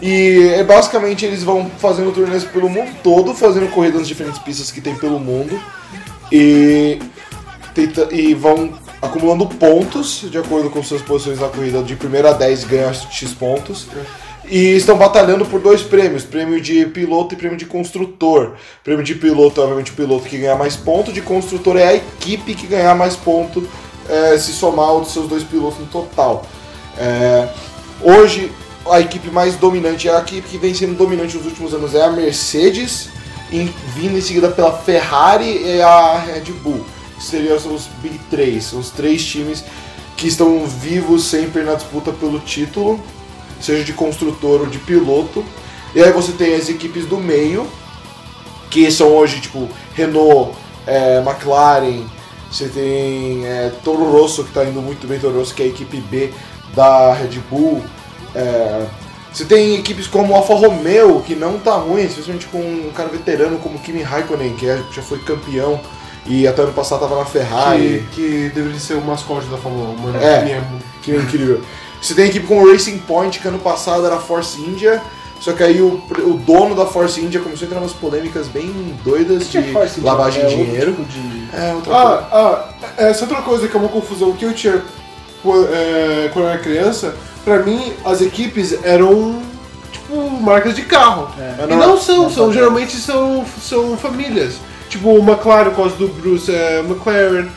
[0.01, 4.71] E é, basicamente eles vão fazendo turnês pelo mundo todo, fazendo corridas nas diferentes pistas
[4.71, 5.61] que tem pelo mundo.
[6.33, 6.99] E,
[7.75, 8.73] tenta- e vão
[9.03, 13.33] acumulando pontos de acordo com suas posições na corrida, de primeiro a 10 ganha X
[13.35, 13.87] pontos.
[14.49, 18.55] E estão batalhando por dois prêmios, prêmio de piloto e prêmio de construtor.
[18.83, 21.95] Prêmio de piloto é obviamente o piloto que ganha mais ponto, de construtor é a
[21.95, 23.67] equipe que ganhar mais ponto
[24.09, 26.45] é, se somar os seus dois pilotos no total.
[26.99, 27.49] É,
[28.01, 28.51] hoje
[28.91, 32.03] a equipe mais dominante é a equipe que vem sendo dominante nos últimos anos é
[32.03, 33.09] a Mercedes,
[33.95, 36.85] vindo em seguida pela Ferrari e a Red Bull.
[37.21, 39.65] Seriam os Big 3, os três times
[40.17, 43.01] que estão vivos sempre na disputa pelo título,
[43.61, 45.45] seja de construtor ou de piloto.
[45.95, 47.67] E aí você tem as equipes do meio,
[48.71, 52.05] que são hoje tipo Renault, é, McLaren,
[52.51, 55.69] você tem é, Toro Rosso que está indo muito bem, Toro Rosso que é a
[55.69, 56.33] equipe B
[56.75, 57.83] da Red Bull.
[58.35, 58.87] É,
[59.33, 63.59] você tem equipes como Alfa Romeo que não tá ruim, especialmente com um cara veterano
[63.59, 65.81] como Kimi Raikkonen que é- já foi campeão
[66.27, 68.07] e até ano passado estava na Ferrari.
[68.13, 70.19] Que, que deveria ser o mascote da Fórmula 1, mano.
[70.23, 70.41] É.
[70.45, 70.85] Que muito.
[71.03, 71.61] Que é incrível.
[72.01, 75.01] Você tem equipe como Racing Point, que ano passado era a Force India,
[75.41, 78.73] só que aí o, o dono da Force India começou a entrar umas polêmicas bem
[79.05, 79.89] doidas Que é de India?
[80.03, 80.93] lavagem É de dinheiro.
[80.93, 82.29] tipo de- É, outra coisa.
[82.33, 82.69] Ah,
[82.99, 84.83] ah, essa outra coisa que é uma confusão que eu tinha
[85.43, 87.15] qu- é, quando eu era criança,
[87.45, 89.43] pra mim as equipes eram
[89.91, 91.29] tipo marcas de carro.
[91.39, 91.65] É.
[91.65, 94.55] E não são, são geralmente são, são famílias.
[94.89, 97.49] Tipo o McLaren por causa do Bruce é, McLaren,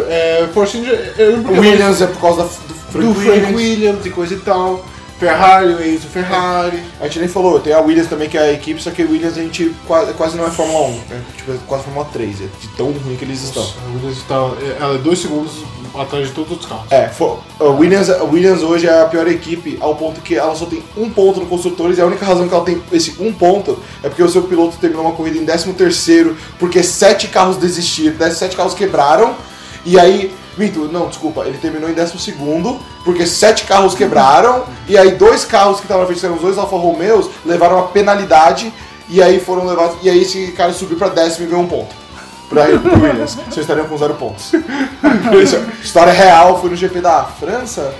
[0.00, 3.54] é, Force Williams é por causa da, do Frank do Frank Williams.
[3.54, 4.84] Williams e coisa e tal.
[5.22, 6.82] Ferrari, o Enzo Ferrari.
[7.00, 9.04] A gente nem falou, tem a Williams também, que é a equipe, só que a
[9.04, 12.40] Williams a gente quase, quase não é Fórmula 1, é, tipo, é quase Fórmula 3,
[12.40, 13.62] é de tão ruim que eles estão.
[13.62, 14.34] Nossa, a Williams tá,
[14.80, 15.52] ela é dois segundos
[15.94, 16.90] atrás de todos os carros.
[16.90, 20.54] É, fo- a Williams, a Williams hoje é a pior equipe, ao ponto que ela
[20.54, 23.32] só tem um ponto no construtores, e a única razão que ela tem esse um
[23.32, 27.56] ponto é porque o seu piloto terminou uma corrida em 13 terceiro, porque sete carros
[27.56, 29.34] desistiram, sete carros quebraram,
[29.84, 30.32] e aí.
[30.54, 35.46] Minto, não, desculpa, ele terminou em 12 segundo, porque sete carros quebraram, e aí dois
[35.46, 38.70] carros que estavam na frente, eram os dois Alfa Romeos, levaram uma penalidade,
[39.08, 39.96] e aí foram levados.
[40.02, 41.94] E aí esse cara subiu pra décimo e ganhou um ponto.
[42.52, 43.34] Pra pro Williams.
[43.48, 44.52] Vocês estariam com zero pontos.
[45.82, 47.92] História real, foi no GP da França?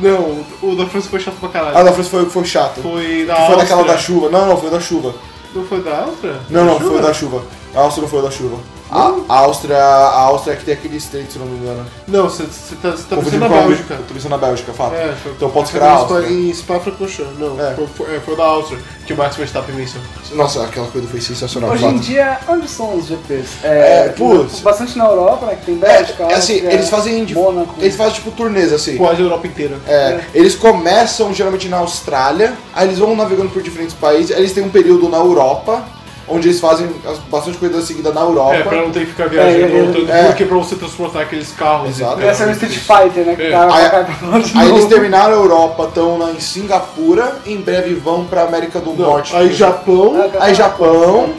[0.00, 1.76] Não, o da França foi chato pra caralho.
[1.76, 2.82] Ah, da França foi o que foi chato.
[2.82, 3.96] Foi da Que foi daquela Áustria.
[3.96, 4.28] da chuva.
[4.30, 5.14] Não, não, foi da chuva.
[5.54, 6.34] Não foi da Áustria?
[6.50, 7.42] Não, não, foi da chuva.
[7.74, 8.56] A Áustria não foi da chuva.
[8.90, 11.84] A, a Áustria, a Áustria é que tem aquele estreito, se não me engano.
[12.06, 12.44] Não, você
[12.80, 13.94] tá, você tá pensando na Bélgica.
[13.94, 14.94] Eu tô pensando na Bélgica, fato.
[14.94, 16.20] É, foi, Então pode ser a em Áustria.
[16.22, 17.60] Spa- Em Spa-Francorchamps, não.
[17.60, 17.74] É.
[17.74, 20.00] Foi, foi, é, foi da Áustria, que o Max Verstappen venceu.
[20.32, 21.70] Nossa, aquela coisa foi sensacional.
[21.70, 22.00] Hoje em fato.
[22.04, 23.48] dia, onde são os GPs?
[23.64, 24.60] É, putz.
[24.60, 25.56] Bastante na Europa, né?
[25.56, 27.74] Que tem Bélgica, É, assim, Áustria, eles fazem de- Mônaco.
[27.80, 28.96] Eles fazem tipo turnês assim.
[28.96, 29.76] Quase a Europa inteira.
[29.88, 34.52] É, eles começam geralmente na Austrália, aí eles vão navegando por diferentes países, aí eles
[34.52, 35.82] têm um período na Europa,
[36.28, 38.54] onde eles fazem as- bastante coisa seguida na Europa.
[38.56, 40.24] É, pra não ter que ficar viajando É, é, voltando, é.
[40.26, 41.88] porque pra você transportar aqueles carros.
[41.90, 42.20] Exato.
[42.22, 43.34] Essa é o Street Fighter, né?
[43.36, 43.50] Que É.
[43.50, 48.42] cara Aí- Aí eles terminaram a Europa, estão lá em Singapura, em breve vão pra
[48.42, 49.34] América do Não, Norte.
[49.36, 50.14] aí Japão.
[50.38, 51.30] Ah, Aí Japão.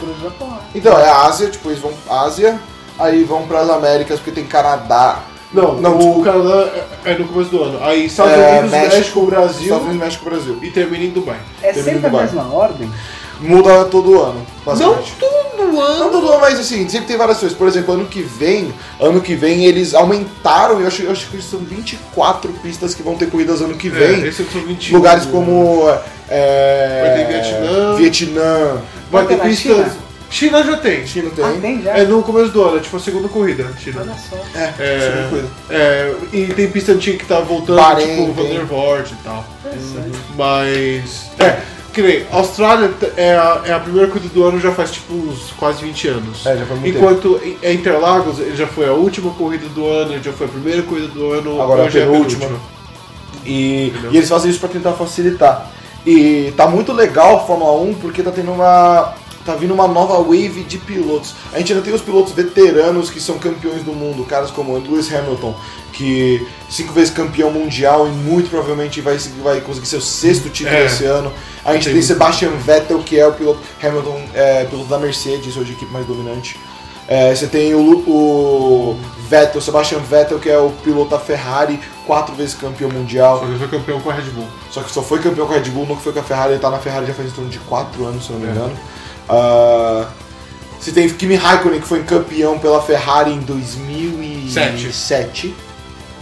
[0.74, 2.60] Então, é a Ásia, tipo, eles vão Ásia,
[3.00, 5.20] aí vão pras Américas, porque tem Canadá,
[5.54, 6.32] Não, Não, o desculpa.
[6.34, 6.68] Canadá
[7.06, 7.80] é é no começo do ano.
[7.82, 10.60] Aí Estados É, Unidos, México, Brasil Estados Unidos, México, Brasil.
[10.62, 11.38] e termina em Dubai.
[11.64, 12.92] É Termina sempre a mesma ordem?
[13.40, 16.10] Muda todo ano, Não todo Não ano.
[16.12, 17.58] todo ano, mas assim, sempre tem várias coisas.
[17.58, 21.42] Por exemplo, ano que vem, ano que vem eles aumentaram, eu acho, eu acho que
[21.42, 24.24] são 24 pistas que vão ter corridas ano que vem.
[24.24, 24.96] É, esse são 21.
[24.98, 25.88] Lugares como
[26.30, 27.96] é, Vai ter Vietnã.
[27.96, 28.82] Vietnã,
[29.12, 29.78] Vai ter Vai ter pistas.
[29.78, 30.08] China?
[30.30, 31.08] China já tem.
[31.08, 31.46] China tem.
[31.46, 31.92] Ah, tem já?
[31.98, 34.02] É no começo do ano, é tipo a segunda corrida, China.
[34.02, 34.36] Olha só.
[34.60, 35.48] É, É, segunda corrida.
[35.70, 38.34] é, e tem pista antiga que tá voltando, Bahrein, tipo o.
[38.34, 39.46] Vandervoort e tal.
[39.66, 40.18] Interessante.
[40.36, 41.30] Mas.
[41.40, 41.60] É,
[41.98, 45.52] que nem, Austrália é a, é a primeira corrida do ano já faz tipo uns
[45.58, 46.46] quase 20 anos.
[46.46, 49.84] É, já foi muito Enquanto em- é Interlagos, ele já foi a última corrida do
[49.88, 52.42] ano, ele já foi a primeira corrida do ano, Agora hoje a é a penúltima.
[52.46, 52.70] penúltima.
[53.44, 55.72] E, e eles fazem isso pra tentar facilitar.
[56.06, 59.14] E tá muito legal a Fórmula 1 porque tá tendo uma.
[59.48, 61.34] Tá vindo uma nova wave de pilotos.
[61.54, 65.14] A gente ainda tem os pilotos veteranos que são campeões do mundo, caras como Lewis
[65.14, 65.56] Hamilton,
[65.94, 70.86] que cinco vezes campeão mundial e muito provavelmente vai, vai conseguir seu sexto título É.
[70.86, 71.32] esse ano.
[71.64, 72.02] A gente Tem.
[72.02, 76.06] Sebastian Vettel, que é o piloto Hamilton, é, piloto da Mercedes, hoje a equipe mais
[76.06, 76.60] dominante.
[77.08, 82.36] É, você tem o, o Vettel, Sebastian Vettel, que é o piloto da Ferrari, quatro
[82.36, 83.40] vezes campeão mundial.
[83.40, 84.48] Só que foi campeão com a Red Bull.
[84.70, 86.60] Só que só foi campeão com a Red Bull, nunca foi com a Ferrari, ele
[86.60, 88.72] tá na Ferrari já faz em torno de 4 anos, se não me É.
[89.30, 89.30] engano.
[89.30, 90.08] Ah,
[90.80, 95.54] você tem Kimi Raikkonen, que foi campeão pela Ferrari em 2007.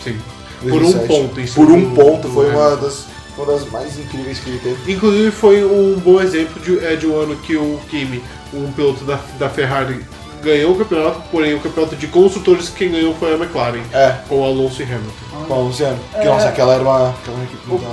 [0.04, 0.18] Sim.
[0.62, 1.08] Por um 2007.
[1.08, 2.84] ponto em cima Por um do- ponto, do foi uma Hamilton.
[2.86, 3.06] das,
[3.38, 4.94] uma das mais incríveis que ele teve.
[4.94, 9.04] Inclusive foi um bom exemplo de, é, de um ano que o Kimi, um piloto
[9.04, 10.04] da, da Ferrari,
[10.42, 14.44] ganhou o campeonato, porém o campeonato de construtores quem ganhou foi a McLaren, É, com
[14.44, 15.46] Alonso e Hamilton.
[15.48, 16.00] com a Luciano.
[16.12, 16.26] Que, É.
[16.26, 17.86] nossa, aquela era uma, aquela era uma equipe muito.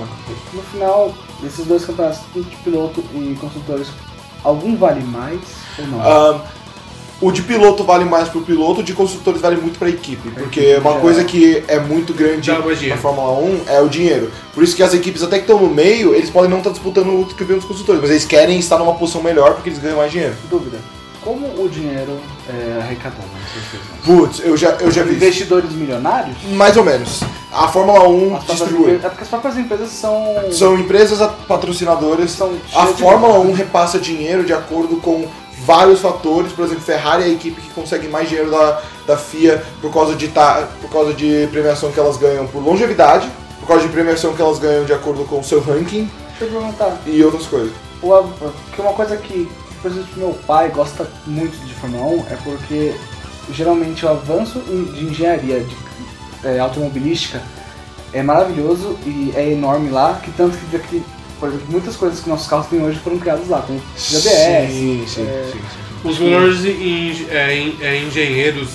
[0.52, 3.88] No final, desses dois campeonatos, tanto de piloto e construtores,
[4.42, 5.40] algum vale mais
[5.78, 6.00] ou não?
[6.00, 6.40] Ah,
[7.20, 10.28] o de piloto vale mais pro piloto, o de construtores vale muito pra equipe.
[10.30, 12.96] Porque uma coisa que é muito grande na.
[12.96, 14.30] Fórmula 1 é o dinheiro.
[14.52, 17.08] Por isso que as equipes até que estão no meio, eles podem não estar disputando
[17.08, 20.10] o campeão dos construtores, mas eles querem estar numa posição melhor porque eles ganham mais
[20.10, 20.34] dinheiro.
[20.50, 20.78] Dúvida.
[21.24, 22.18] Como o dinheiro
[22.48, 23.22] é arrecadado
[23.54, 23.82] questões?
[24.04, 25.14] Putz, eu já, eu já vi.
[25.14, 26.36] Investidores milionários?
[26.54, 27.20] Mais ou menos.
[27.52, 28.94] A Fórmula 1 As distribui.
[28.96, 30.24] é porque as próprias empresas são.
[30.50, 32.32] São empresas patrocinadoras.
[32.32, 35.28] são A Fórmula 1 repassa dinheiro de acordo com
[35.64, 36.50] vários fatores.
[36.52, 40.16] Por exemplo, Ferrari é a equipe que consegue mais dinheiro da, da FIA por causa,
[40.16, 44.32] de tá, por causa de premiação que elas ganham por longevidade, por causa de premiação
[44.34, 46.96] que elas ganham de acordo com o seu ranking Deixa eu perguntar.
[47.06, 47.70] e outras coisas.
[48.02, 48.32] O, av-
[48.74, 49.48] que uma coisa que,
[49.82, 52.94] por exemplo, meu pai gosta muito de Fórmula 1 é porque
[53.52, 55.76] geralmente o avanço de engenharia de,
[56.44, 57.42] é, automobilística
[58.12, 61.02] é maravilhoso e é enorme lá, que tanto que, que,
[61.40, 64.72] por exemplo, muitas coisas que nossos carros têm hoje foram criadas lá, como GBS.
[64.72, 66.08] Sim, sim, é, sim, sim.
[66.08, 68.70] Os melhores é, é, engenheiros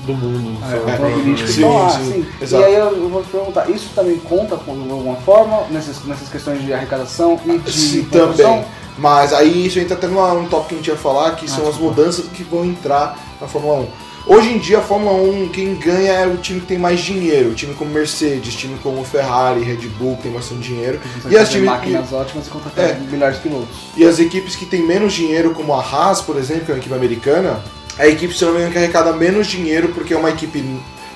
[0.00, 0.58] do mundo.
[0.64, 2.26] É, automobilísticos Sim, estão lá, sim, sim.
[2.40, 2.62] exato.
[2.62, 6.28] E aí eu vou te perguntar, isso também conta com- de alguma forma nessas, nessas
[6.28, 8.56] questões de arrecadação e de Sim, construção?
[8.56, 8.79] também.
[8.98, 11.62] Mas aí isso entra até num tópico que a gente ia falar, que Ah, são
[11.64, 11.96] as desculpa.
[12.00, 13.86] mudanças que vão entrar na Fórmula 1.
[14.26, 17.54] Hoje em dia, a Fórmula 1, quem ganha é o time que tem mais dinheiro.
[17.54, 21.00] Time como Mercedes, time como Ferrari, Red Bull, que tem bastante dinheiro.
[21.24, 22.98] E as, fazer time, máquinas ótimas e contratar É.
[23.10, 23.68] melhores pilotos.
[23.96, 26.78] e, as equipes que têm menos dinheiro, como a Haas, por exemplo, que é uma
[26.80, 27.64] equipe americana,
[27.98, 30.62] é a equipe, se não me engano, que arrecada menos dinheiro porque é uma equipe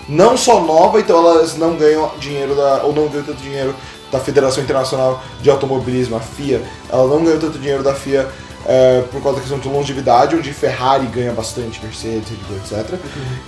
[0.09, 3.75] não só nova, então elas não ganham dinheiro da, ou não ganham tanto dinheiro
[4.11, 6.63] da Federação Internacional de Automobilismo, a FIA.
[6.89, 8.29] Ela não ganhou tanto dinheiro da FIA
[8.67, 12.99] é, por causa da questão de longevidade, onde Ferrari ganha bastante, Mercedes, etc.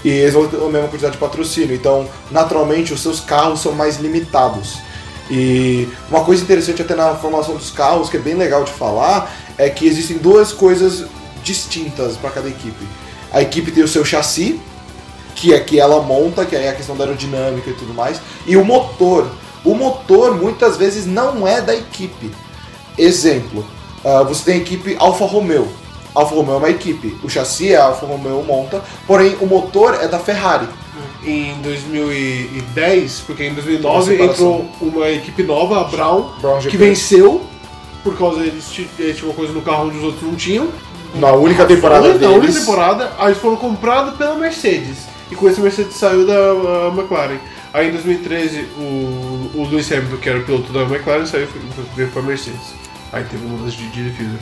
[0.04, 1.74] E eles vão ter a mesma quantidade de patrocínio.
[1.74, 4.78] Então, naturalmente, os seus carros são mais limitados.
[5.30, 9.34] E uma coisa interessante até na formação dos carros, que é bem legal de falar,
[9.58, 11.06] é que existem duas coisas
[11.42, 12.86] distintas para cada equipe.
[13.32, 14.60] A equipe tem o seu chassi,
[15.34, 18.56] que é que ela monta, que é a questão da aerodinâmica e tudo mais, e
[18.56, 19.28] o motor.
[19.66, 22.30] O motor muitas vezes não é da equipe.
[22.96, 23.64] Exemplo,
[24.04, 25.68] ah, você tem a equipe Alfa Romeo.
[26.14, 29.98] Alfa Romeo é uma equipe, o chassi é a Alfa Romeo monta, porém o motor
[30.00, 30.66] é da Ferrari.
[31.24, 34.30] Em 2010, porque em 2009 Separação.
[34.30, 37.42] entrou uma equipe nova, a Brown, Brown que venceu,
[38.02, 40.68] por causa eles ti- eles tinham uma coisa no carro onde os outros não tinham.
[41.14, 42.58] Na única temporada Foi Na única deles.
[42.60, 44.98] temporada, aí eles foram comprados pela Mercedes.
[45.30, 47.38] E com esse Mercedes saiu da uh, McLaren.
[47.76, 51.94] Aí em 2013, o, o Lewis Hamilton, que era o piloto da McLaren, saiu e
[51.94, 52.74] veio pra Mercedes.
[53.12, 54.38] Aí teve mudança de, de defesa.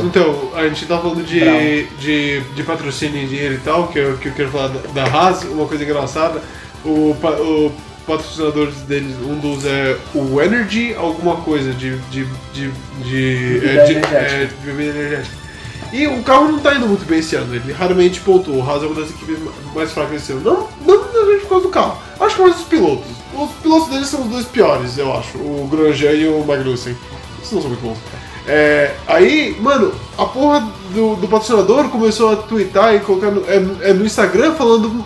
[0.00, 4.18] Então, a gente tá falando de, de, de patrocínio e dinheiro e tal, que eu,
[4.18, 6.42] que eu quero falar da, da Haas, uma coisa engraçada.
[6.84, 7.72] O, o
[8.04, 11.96] patrocinador deles, um dos é o Energy, alguma coisa de.
[12.10, 12.72] de, de,
[13.04, 14.16] de, é, de, energética.
[14.16, 15.45] é, de bebida energética.
[15.92, 18.58] E o carro não tá indo muito bem esse ano, ele raramente pontuou.
[18.58, 19.38] O Haas é uma das equipes
[19.74, 20.40] mais fracas esse ano.
[20.42, 21.98] Não, não necessariamente por causa do carro.
[22.20, 23.10] Acho que mais os pilotos.
[23.34, 25.38] Os pilotos deles são os dois piores, eu acho.
[25.38, 26.96] O Grosjean e o Magnussen.
[27.40, 27.98] Esses não são muito bons.
[28.46, 33.90] É, aí, mano, a porra do, do patrocinador começou a twittar e colocar no, é,
[33.90, 35.04] é no Instagram falando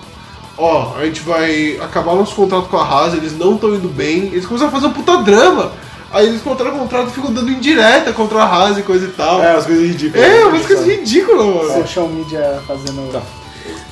[0.60, 4.26] ó, a gente vai acabar nosso contrato com a Haas, eles não estão indo bem.
[4.26, 5.72] Eles começaram a fazer um puta drama.
[6.12, 9.10] Aí eles contraram o contrato e ficam dando indireta contra a Haas e coisa e
[9.10, 9.40] tal.
[9.42, 10.26] É, as coisas ridículas.
[10.26, 11.72] É, umas coisas ridículas, mano.
[11.82, 13.12] Social media fazendo.
[13.12, 13.22] Tá.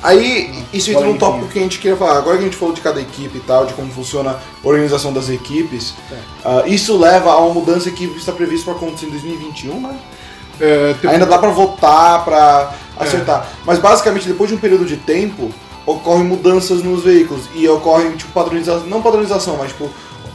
[0.01, 2.17] Aí, isso entra num tópico que a gente queria falar.
[2.17, 4.31] Agora que a gente falou de cada equipe e tal, de como funciona
[4.63, 5.93] a organização das equipes,
[6.43, 9.95] ah, isso leva a uma mudança que está prevista para acontecer em 2021, né?
[10.59, 13.47] É, tem- Ainda dá pra votar, pra acertar.
[13.65, 15.51] Mas basicamente, depois de um período de tempo,
[15.85, 17.43] ocorrem mudanças nos veículos.
[17.53, 18.85] E ocorrem, tipo, padronização.
[18.87, 19.89] Não padronização, mas tipo,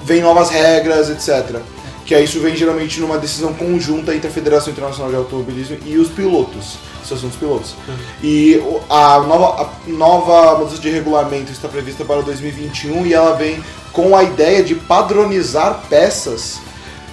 [0.04, 1.60] vem novas regras, etc.
[2.04, 5.96] Que aí isso vem geralmente numa decisão conjunta entre a Federação Internacional de Automobilismo e
[5.96, 6.76] os pilotos.
[7.02, 7.74] Associação dos pilotos.
[8.22, 13.34] E o- a nova, a nova mudança de regulamento está prevista para 2021 e ela
[13.34, 13.62] vem
[13.92, 16.58] com a ideia de padronizar peças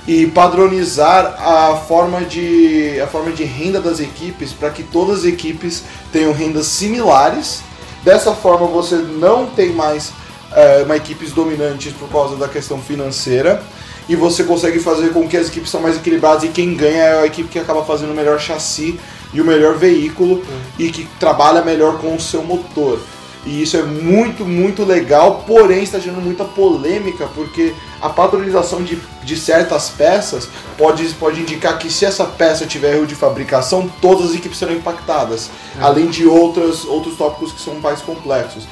[0.07, 5.25] e padronizar a forma de a forma de renda das equipes para que todas as
[5.25, 7.61] equipes tenham rendas similares.
[8.03, 10.11] Dessa forma você não tem mais
[10.53, 13.61] é, uma equipes dominantes por causa da questão financeira
[14.09, 17.21] e você consegue fazer com que as equipes são mais equilibradas e quem ganha é
[17.21, 18.99] a equipe que acaba fazendo o melhor chassi
[19.33, 20.43] e o melhor veículo
[20.77, 22.99] e que trabalha melhor com o seu motor.
[23.45, 28.99] E isso é muito, muito legal, porém está gerando muita polêmica, porque a padronização de,
[29.23, 30.47] de certas peças
[30.77, 34.73] pode, pode indicar que se essa peça tiver erro de fabricação, todas as equipes serão
[34.73, 35.49] impactadas,
[35.79, 38.67] além de outras, outros tópicos que são mais complexos.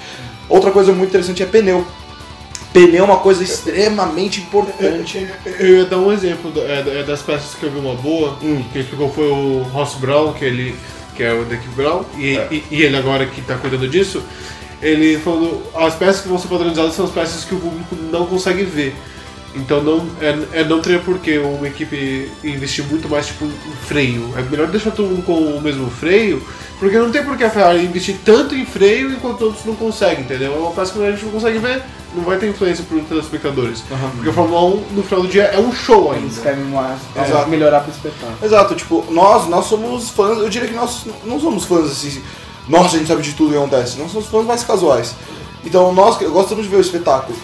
[0.49, 1.85] Outra coisa muito interessante é pneu.
[2.73, 5.27] Pneu é uma coisa extremamente importante.
[5.59, 8.37] Eu ia dar um exemplo da- é, é das peças que eu vi uma boa.
[8.43, 8.63] Hum.
[8.71, 10.75] Quem explicou foi o Ross Brown, que ele
[11.15, 12.47] que é o equipe Brown, e, É.
[12.49, 14.23] e, e ele agora que está cuidando disso.
[14.81, 18.25] Ele falou as peças que vão ser padronizadas são as peças que o público não
[18.25, 18.95] consegue ver.
[19.55, 23.85] Então não, é, é não teria por que uma equipe investir muito mais tipo, em
[23.87, 24.31] freio.
[24.37, 26.41] É melhor deixar todo mundo com o mesmo freio,
[26.79, 30.23] porque não tem por que a Ferrari investir tanto em freio enquanto outros não conseguem,
[30.23, 30.53] entendeu?
[30.53, 31.81] É uma peça que a gente não consegue ver,
[32.15, 33.83] não vai ter influência para os telespectadores.
[34.15, 36.41] Porque a Fórmula 1 no final do dia é um show Eles ainda.
[36.41, 37.49] querem uma, é, Exato.
[37.49, 38.37] melhorar pro espetáculo.
[38.43, 42.21] Exato, tipo, nós, nós somos fãs, eu diria que nós não somos fãs assim,
[42.67, 45.15] nossa, a gente sabe de tudo que acontece, nós somos fãs mais casuais.
[45.65, 47.37] Então nós gostamos de ver o espetáculo.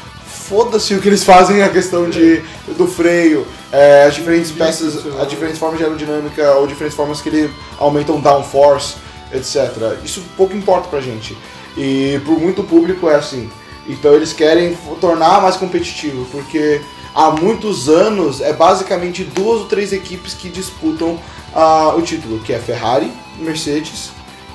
[0.48, 2.40] Foda-se o que eles fazem a questão de,
[2.78, 7.30] do freio, é, as diferentes peças, as diferentes formas de aerodinâmica ou diferentes formas que
[7.30, 8.96] ele aumentam downforce,
[9.34, 9.98] etc.
[10.04, 11.36] Isso pouco importa pra gente.
[11.76, 13.50] E por muito público é assim.
[13.88, 16.80] Então eles querem tornar mais competitivo, porque
[17.16, 21.20] há muitos anos é basicamente duas ou três equipes que disputam
[21.56, 24.12] ah, o título, que é Ferrari, Mercedes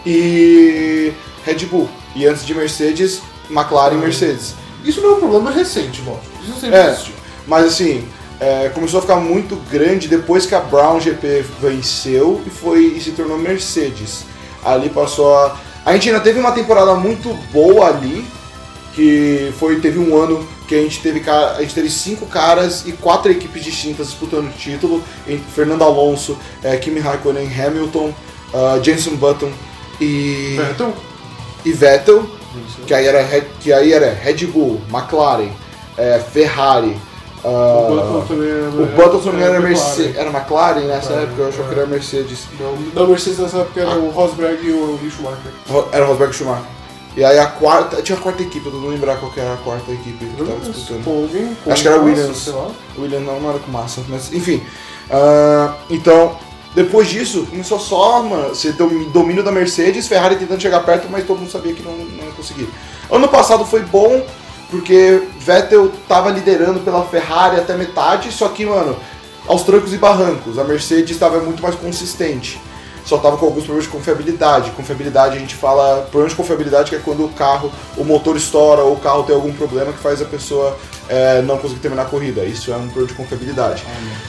[0.07, 1.13] e
[1.45, 1.89] Red Bull.
[2.15, 4.55] E antes de Mercedes, McLaren e Mercedes.
[4.85, 6.27] Isso não é um problema recente, lógico.
[6.43, 6.91] Isso sempre É.
[6.91, 7.15] existiu.
[7.47, 8.07] Mas assim,
[8.41, 13.01] é, começou a ficar muito grande depois que a Brown GP venceu e foi e
[13.01, 14.25] se tornou Mercedes.
[14.65, 15.57] Ali passou a.
[15.85, 18.25] A gente ainda teve uma temporada muito boa ali,
[18.95, 22.93] que foi teve um ano que a gente teve a gente teve cinco caras e
[22.93, 25.03] quatro equipes distintas disputando o título,
[25.55, 28.15] Fernando Alonso, é, Kimi Raikkonen, Hamilton,
[28.55, 29.51] ah, Jenson Button
[30.01, 30.95] e Então,
[31.65, 32.29] e Vettel,
[32.87, 35.51] que aí era Red- que aí era Red Bull, McLaren,
[35.97, 36.97] é, Ferrari.
[37.45, 39.51] ah, o Button também era.
[39.51, 39.61] o era.
[39.61, 41.69] Mercedes, era McLaren nessa É, época, eu achava é.
[41.75, 42.39] que era Mercedes.
[42.95, 45.53] Não, Mercedes nessa época era o Rosberg e o Schumacher.
[45.93, 46.65] Era Rosberg e Schumacher.
[47.17, 49.91] E aí a quarta, tinha a quarta equipe, eu tentando lembrar qual era a quarta
[49.91, 51.09] equipe que tava disputando.
[51.09, 52.37] Alguém, Acho que era Massa, Williams.
[52.39, 52.71] Sei lá.
[52.97, 54.63] William não, não era com massa, mas enfim.
[55.11, 56.39] Ah, então,
[56.75, 61.27] depois disso, começou só, mano, ser dom- domínio da Mercedes, Ferrari tentando chegar perto, mas
[61.27, 62.69] todo mundo sabia que não, não ia conseguir.
[63.11, 64.25] Ano passado foi bom,
[64.71, 68.97] porque Vettel tava liderando pela Ferrari até metade, só que, mano,
[69.49, 72.61] aos trancos e barrancos, a Mercedes estava muito mais consistente.
[73.05, 74.71] Só tava com alguns problemas de confiabilidade.
[74.73, 78.83] Confiabilidade a gente fala, problema de confiabilidade que é quando o carro, o motor estoura
[78.83, 80.77] ou o carro tem algum problema que faz a pessoa
[81.09, 82.45] é, não conseguir terminar a corrida.
[82.45, 83.85] Isso é um problema de confiabilidade.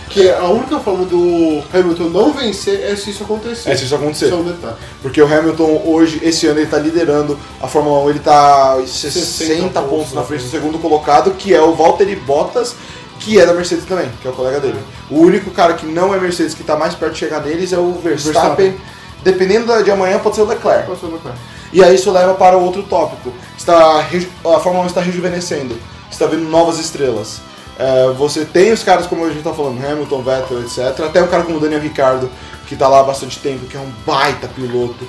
[0.10, 3.70] Que a única forma do Hamilton não vencer é se isso acontecer.
[3.70, 4.26] É se isso acontecer.
[4.26, 4.76] Isso é um detalhe.
[5.02, 9.26] Porque o Hamilton hoje, esse ano, ele tá liderando a Fórmula 1, ele tá 60,
[9.26, 10.64] 60 pontos pontos na frente do frente.
[10.64, 12.76] segundo colocado, que é o Valtteri Bottas,
[13.22, 14.80] que é da Mercedes também, que é o colega dele.
[15.10, 17.78] O único cara que não é Mercedes, que tá mais perto de chegar neles, é
[17.78, 18.34] o Verstappen.
[18.34, 18.76] Verstappen.
[19.24, 20.90] Dependendo de amanhã, pode ser o Leclerc.
[20.90, 21.30] Passou no pé.
[21.72, 23.32] E aí isso leva para outro tópico.
[23.58, 25.78] Está, a Fórmula 1 está rejuvenescendo,
[26.10, 27.40] está vendo novas estrelas.
[27.78, 31.00] É, você tem os caras como a gente está falando, Hamilton, Vettel, etc.
[31.06, 32.30] Até um cara como o Daniel Ricciardo,
[32.68, 35.08] que tá lá há bastante tempo, que é um baita piloto.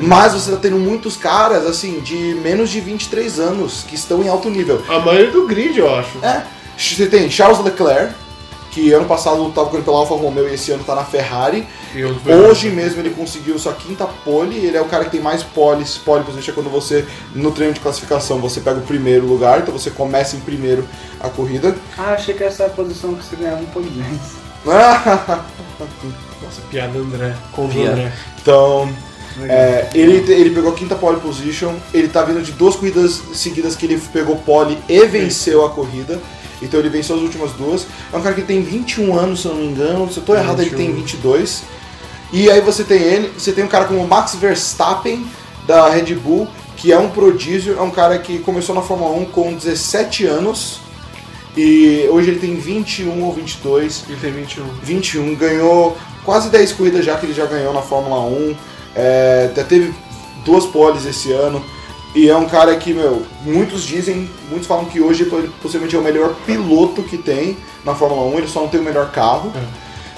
[0.00, 4.28] Mas você tá tendo muitos caras, assim, de menos de 23 anos, que estão em
[4.28, 4.82] alto nível.
[4.88, 6.18] A maioria do grid, eu acho.
[6.22, 6.42] É,
[6.80, 8.14] você tem Charles Leclerc,
[8.70, 11.66] que ano passado estava correndo pela Alfa Romeo e esse ano tá na Ferrari.
[12.48, 15.98] Hoje mesmo ele conseguiu sua quinta pole, ele é o cara que tem mais poles,
[15.98, 17.04] pole position é quando você,
[17.34, 20.86] no treino de classificação, você pega o primeiro lugar, então você começa em primeiro
[21.20, 21.74] a corrida.
[21.98, 24.36] Ah, achei que essa é a posição que você ganhava um polidense.
[24.64, 27.34] Nossa, piada André.
[27.52, 27.64] Com.
[27.64, 28.12] André.
[28.40, 28.88] então,
[29.42, 33.74] é, ele, ele pegou a quinta pole position, ele tá vindo de duas corridas seguidas
[33.74, 36.20] que ele pegou pole e venceu a corrida.
[36.62, 37.86] Então ele venceu as últimas duas.
[38.12, 40.10] É um cara que tem 21 anos, se eu não me engano.
[40.12, 41.00] Se eu tô errado, ele tem 21.
[41.00, 41.62] 22.
[42.32, 45.26] E aí você tem ele, você tem um cara como Max Verstappen
[45.66, 46.46] da Red Bull,
[46.76, 50.80] que é um prodígio, é um cara que começou na Fórmula 1 com 17 anos.
[51.56, 54.04] E hoje ele tem 21 ou 22.
[54.08, 54.64] Ele tem 21.
[54.82, 58.56] 21, ganhou quase 10 corridas já que ele já ganhou na Fórmula 1.
[58.94, 59.92] É, já teve
[60.44, 61.64] duas poles esse ano.
[62.14, 65.98] E é um cara que, meu, muitos dizem, muitos falam que hoje ele possivelmente é
[65.98, 69.52] o melhor piloto que tem na Fórmula 1, ele só não tem o melhor carro.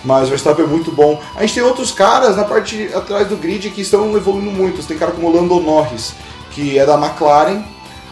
[0.05, 1.21] Mas o Verstappen é muito bom.
[1.37, 4.83] A gente tem outros caras na parte atrás do grid que estão evoluindo muito.
[4.83, 6.15] Você tem cara como o Lando Norris,
[6.51, 7.63] que é da McLaren,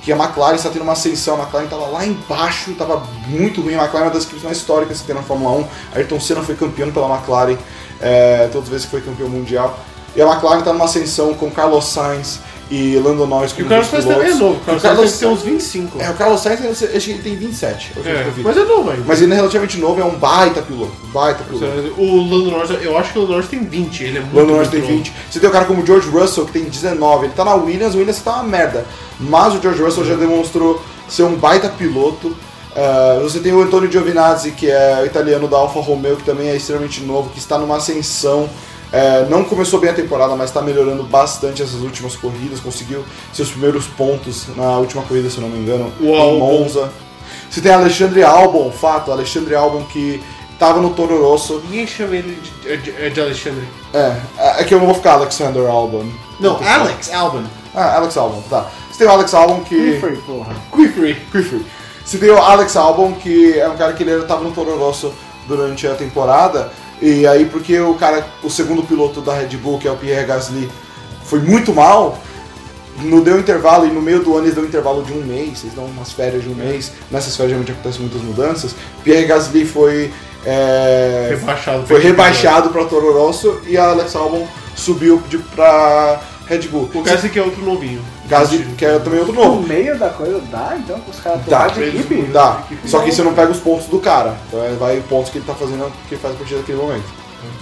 [0.02, 1.35] que a McLaren está tendo uma ascensão.
[1.35, 3.74] A McLaren estava lá embaixo, estava muito ruim.
[3.74, 5.97] A McLaren é uma das equipes mais históricas que tem na Fórmula 1.
[5.97, 7.57] Ayrton Senna foi campeão pela McLaren,
[8.01, 9.77] é, todas as vezes que foi campeão mundial.
[10.15, 12.39] E a McLaren está numa ascensão com Carlos Sainz
[12.71, 14.55] e Lando Norris E como o Carlos Sainz também é novo.
[14.55, 16.01] O Carlos O Carlos Sainz tem uns 25.
[16.01, 17.93] É, o Carlos Sainz, acho que ele tem 27.
[17.97, 19.05] eu acho que É, mas é novo ainda.
[19.07, 20.93] Mas ele é relativamente novo, é um baita piloto.
[21.13, 21.65] Baita piloto.
[21.99, 24.05] O Lando Norris, eu acho que o Lando Norris tem 20.
[24.05, 24.93] Ele é muito Lando Norris tem novo.
[24.93, 25.13] 20.
[25.31, 27.27] Você tem um cara como o George Russell, que tem 19.
[27.27, 28.87] Ele tá na Williams, o Williams tá uma merda.
[29.19, 32.37] Mas o George Russell já demonstrou ser um baita piloto.
[32.75, 36.49] Ah, você tem o Antonio Giovinazzi, que é o italiano da Alfa Romeo, que também
[36.49, 38.49] é extremamente novo, que está numa ascensão.
[38.93, 42.59] É, não começou bem a temporada, mas está melhorando bastante essas últimas corridas.
[42.61, 46.62] Conseguiu seus primeiros pontos na última corrida, se eu não me engano, O em Albon.
[46.62, 46.93] Monza.
[47.49, 50.23] Você tem Alexandre Albon, fato, Alexandre Albon que
[50.53, 51.62] estava no Toro Rosso.
[51.65, 53.67] Ninguém chama ele de, de, é de Alexandre.
[53.95, 54.17] É,
[54.59, 56.05] é que eu não vou ficar Alexander Albon.
[56.39, 57.43] Não, Alex Albon.
[57.75, 58.67] ah, Alex Albon, tá.
[58.91, 59.75] Você tem o Alex Albon que.
[59.75, 60.55] Clifford, porra.
[60.75, 61.15] Quiffrey.
[61.31, 61.65] Clifford.
[62.05, 65.12] Você tem o Alex Albon que é um cara que ele tava no Toro Rosso
[65.47, 66.73] durante a temporada.
[67.01, 70.27] E aí, porque o cara, o segundo piloto da Red Bull, que é o Pierre
[70.27, 70.71] Gasly,
[71.25, 72.19] foi muito mal,
[73.03, 75.63] não deu intervalo, e no meio do ano eles dão um intervalo de um mês,
[75.63, 76.93] eles dão umas férias de um mês.
[77.11, 78.75] Nessas férias geralmente acontecem muitas mudanças.
[79.03, 80.13] Pierre Gasly foi.
[80.45, 81.87] é, Rebaixado.
[81.87, 84.47] foi rebaixado para Toro Rosso e a Alex Albon
[84.77, 85.23] subiu
[85.55, 86.91] pra Red Bull.
[86.93, 88.03] O Gasly que é outro novinho.
[88.31, 89.66] Gasly, que é também outro No novo.
[89.69, 92.23] meio da coisa dá, então, os caras Dá, de equipe?
[92.32, 92.62] Dá.
[92.86, 94.36] Só que você não pega os pontos do cara.
[94.47, 97.05] Então é, vai pontos que ele tá fazendo, que ele faz a partir daquele momento.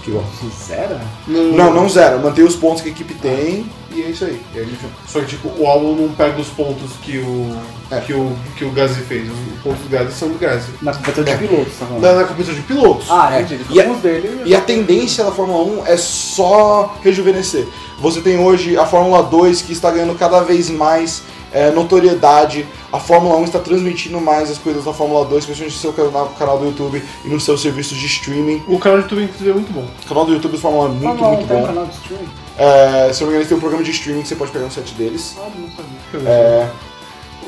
[0.03, 0.23] Que bom.
[0.39, 0.99] Sincera?
[1.27, 2.19] Não, não zero.
[2.19, 3.65] Mantém os pontos que a equipe tem
[3.99, 4.41] e é isso aí.
[4.53, 7.55] E aí a gente- Só que tipo, o álbum não pega os pontos que o.
[7.91, 7.99] É.
[8.01, 8.35] que o.
[8.55, 9.29] que o Gasly fez.
[9.29, 10.73] Os pontos do Gasly são do Gasly.
[10.81, 11.37] Na competição de É.
[11.37, 12.01] pilotos, tá falando?
[12.03, 13.07] Na, na competição de pilotos.
[13.09, 13.41] Ah, É.
[13.41, 13.65] entendi.
[13.69, 14.41] E a- dele.
[14.45, 17.67] E a tendência da Fórmula 1 é só rejuvenescer.
[17.99, 21.21] Você tem hoje a Fórmula 2 que está ganhando cada vez mais
[21.51, 22.63] é, notoriedade.
[22.93, 26.27] A Fórmula 1 está transmitindo mais as coisas da Fórmula 2, principalmente no seu canal,
[26.37, 28.61] canal do YouTube e nos seus serviços de streaming.
[28.67, 29.83] O canal de YouTube inclusive é muito bom.
[30.05, 31.65] O canal do YouTube do Fórmula 1 é muito, Fórmula 1 muito tem um bom.
[31.67, 32.27] canal de streaming?
[32.59, 34.51] É, se eu não me engano, eles têm um programa de streaming que você pode
[34.51, 35.37] pegar no site deles.
[35.37, 36.29] Ah, não sabia.
[36.29, 36.69] É,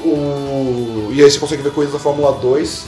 [0.06, 1.10] o...
[1.12, 2.86] E aí você consegue ver coisas da Fórmula 2.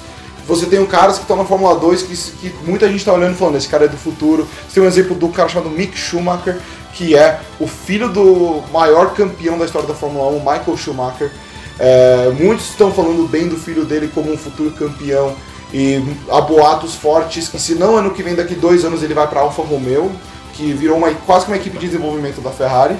[0.48, 3.34] Você tem um caras que estão na Fórmula 2 que, que muita gente está olhando
[3.34, 4.48] e falando, esse cara é do futuro.
[4.68, 6.60] Você tem um exemplo do cara chamado Mick Schumacher,
[6.94, 11.32] que é o filho do maior campeão da história da Fórmula 1, Michael Schumacher.
[11.78, 15.36] É, muitos estão falando bem do filho dele como um futuro campeão.
[15.74, 19.28] E há boatos fortes que se não ano que vem, daqui dois anos, ele vai
[19.28, 20.12] para Alfa Romeo,
[20.54, 22.96] que virou uma, quase que uma equipe de desenvolvimento da Ferrari.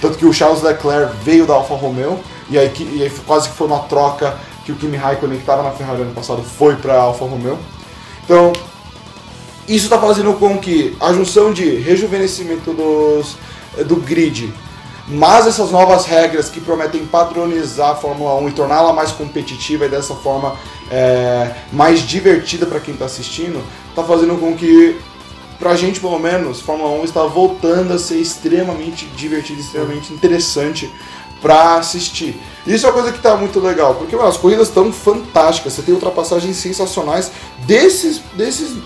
[0.00, 2.18] Tanto que o Charles Leclerc veio da Alfa Romeo
[2.48, 5.62] e aí, e aí quase que foi uma troca que o Kimi Raikkonen, que estava
[5.62, 7.58] na Ferrari ano passado, foi para a Alfa Romeo.
[8.24, 8.52] Então,
[9.68, 13.36] isso está fazendo com que a junção de rejuvenescimento dos,
[13.86, 14.52] do grid,
[15.06, 19.88] mas essas novas regras que prometem padronizar a Fórmula 1 e torná-la mais competitiva e
[19.88, 20.56] dessa forma
[20.90, 24.98] é, mais divertida para quem está assistindo, está fazendo com que
[25.64, 30.90] pra gente pelo menos, Fórmula 1 está voltando a ser extremamente divertido, extremamente interessante
[31.40, 32.38] pra assistir.
[32.66, 35.80] Isso é uma coisa que tá muito legal, porque mano, as corridas estão fantásticas, você
[35.80, 37.30] tem ultrapassagens sensacionais
[37.66, 38.76] desses, desses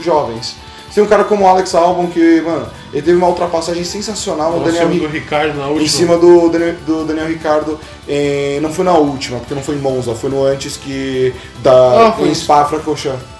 [0.00, 0.56] jovens.
[0.88, 4.52] Você tem um cara como o Alex Albon que, mano, ele teve uma ultrapassagem sensacional
[4.58, 5.84] no Daniel do Ri- Ricardo na última.
[5.84, 7.78] em cima do, Daniel- do Daniel Ricardo.
[8.08, 12.08] eh, não foi na última, porque não foi em Monza, foi no antes que da
[12.08, 12.42] Ah, foi em isso.
[12.44, 13.31] Spa-Francorchamps.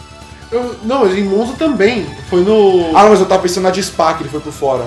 [0.52, 2.06] Eu- não, em Monza também.
[2.28, 2.90] Foi no.
[2.94, 4.84] Ah, não, mas eu tava pensando na de Spa, que ele foi por fora.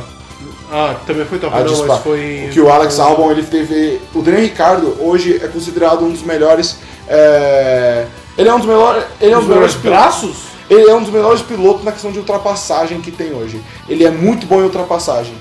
[0.72, 1.56] Ah, também foi top.
[1.56, 2.50] A Não, mas foi.
[2.52, 4.02] Que o Alex Albon, ele teve...
[4.14, 6.78] O Daniel Ricardo, hoje, é considerado um dos melhores...
[7.08, 8.06] é,
[8.38, 9.04] Ele é um dos melhores...
[9.22, 10.36] Ele é um Os dos melhores braços?
[10.68, 13.62] Ele é um dos melhores pilotos na questão de ultrapassagem que tem hoje.
[13.88, 15.36] Ele é muito bom em ultrapassagem.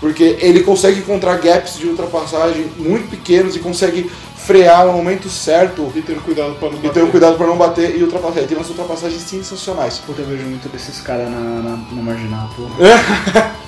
[0.00, 4.10] Porque ele consegue encontrar gaps de ultrapassagem muito pequenos e consegue
[4.46, 7.56] frear no momento certo E ter cuidado para não e ter um cuidado para não
[7.56, 8.42] bater e ultrapassar.
[8.42, 9.98] Tem umas ultrapassagens sensacionais.
[9.98, 12.64] Puta, eu vejo muito desses caras na, na, na marginal, pô.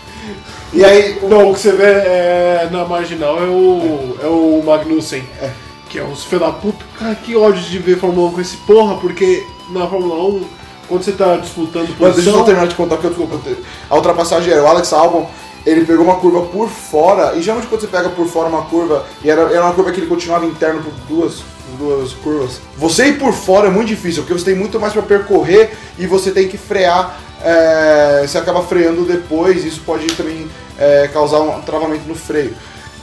[0.72, 5.22] E aí, Não, o que você vê é, na marginal é o, é o Magnussen.
[5.40, 5.50] É.
[5.88, 6.84] Que é uns filha da puta.
[6.98, 10.44] Cara, que ódio de ver Fórmula 1 com esse porra, porque na Fórmula 1,
[10.88, 12.44] quando você tá disputando Mas deixa eu só posição.
[12.44, 13.50] terminar de contar, porque eu desculpa.
[13.88, 15.30] A ultrapassagem era o Alex Albon,
[15.66, 19.04] ele pegou uma curva por fora, e geralmente quando você pega por fora uma curva,
[19.22, 21.42] e era, era uma curva que ele continuava interno por duas,
[21.78, 22.60] duas curvas.
[22.76, 26.06] Você ir por fora é muito difícil, porque você tem muito mais para percorrer e
[26.06, 31.60] você tem que frear, é, você acaba freando depois, isso pode também é, causar um
[31.62, 32.54] travamento no freio.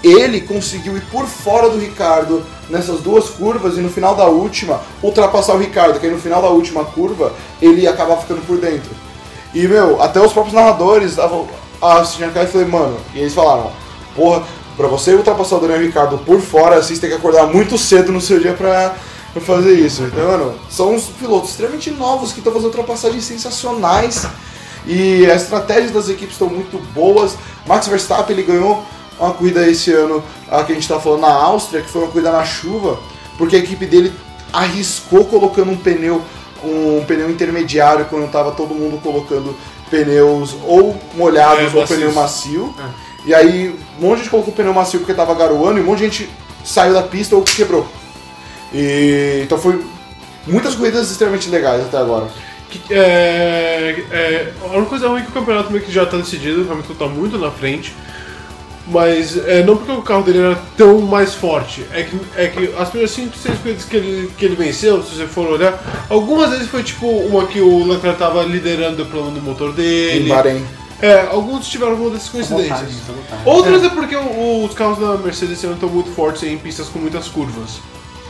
[0.03, 4.81] Ele conseguiu ir por fora do Ricardo nessas duas curvas e no final da última
[5.01, 8.89] ultrapassar o Ricardo, que aí no final da última curva ele acaba ficando por dentro.
[9.53, 11.47] E, meu, até os próprios narradores estavam
[11.81, 13.71] a cara e falei, mano, e eles falaram,
[14.15, 14.43] porra,
[14.77, 18.21] pra você ultrapassar o Daniel Ricardo por fora, vocês têm que acordar muito cedo no
[18.21, 18.95] seu dia pra,
[19.33, 20.03] pra fazer isso.
[20.03, 24.27] Então, mano, são uns pilotos extremamente novos que estão fazendo ultrapassagens sensacionais
[24.85, 27.35] e as estratégias das equipes estão muito boas.
[27.65, 28.83] Max Verstappen, ele ganhou
[29.19, 32.11] uma corrida esse ano, a que a gente tá falando na Áustria, que foi uma
[32.11, 32.99] corrida na chuva,
[33.37, 34.11] porque a equipe dele
[34.51, 36.21] arriscou colocando um pneu
[36.63, 39.55] um pneu intermediário quando tava todo mundo colocando
[39.91, 42.73] pneus ou molhados É, ou pneu macio.
[43.25, 45.99] E aí um monte de gente colocou pneu macio porque tava garoando e um monte
[45.99, 46.29] de gente
[46.63, 47.87] saiu da pista ou quebrou.
[48.73, 49.83] E então foi
[50.47, 52.27] muitas corridas extremamente legais até agora.
[52.69, 56.15] Que, é, é, a única coisa ruim é que o campeonato meio que já tá
[56.15, 57.93] decidido, o Hamilton tá muito na frente.
[58.91, 62.73] Mas é, não porque o carro dele era tão mais forte, é que, é que
[62.77, 66.49] as primeiras 5, 6 corridas que ele, que ele venceu, se você for olhar, algumas
[66.49, 70.29] vezes foi tipo uma que o Leclerc tava liderando o problema do motor Em dele.
[70.29, 70.65] Bahrein.
[71.01, 72.79] É, alguns tiveram alguma dessas coincidências.
[72.79, 73.41] Vontade, muita vontade.
[73.45, 76.87] Outras é porque o- os carros da Mercedes esse ano estão muito fortes em pistas
[76.89, 77.79] com muitas curvas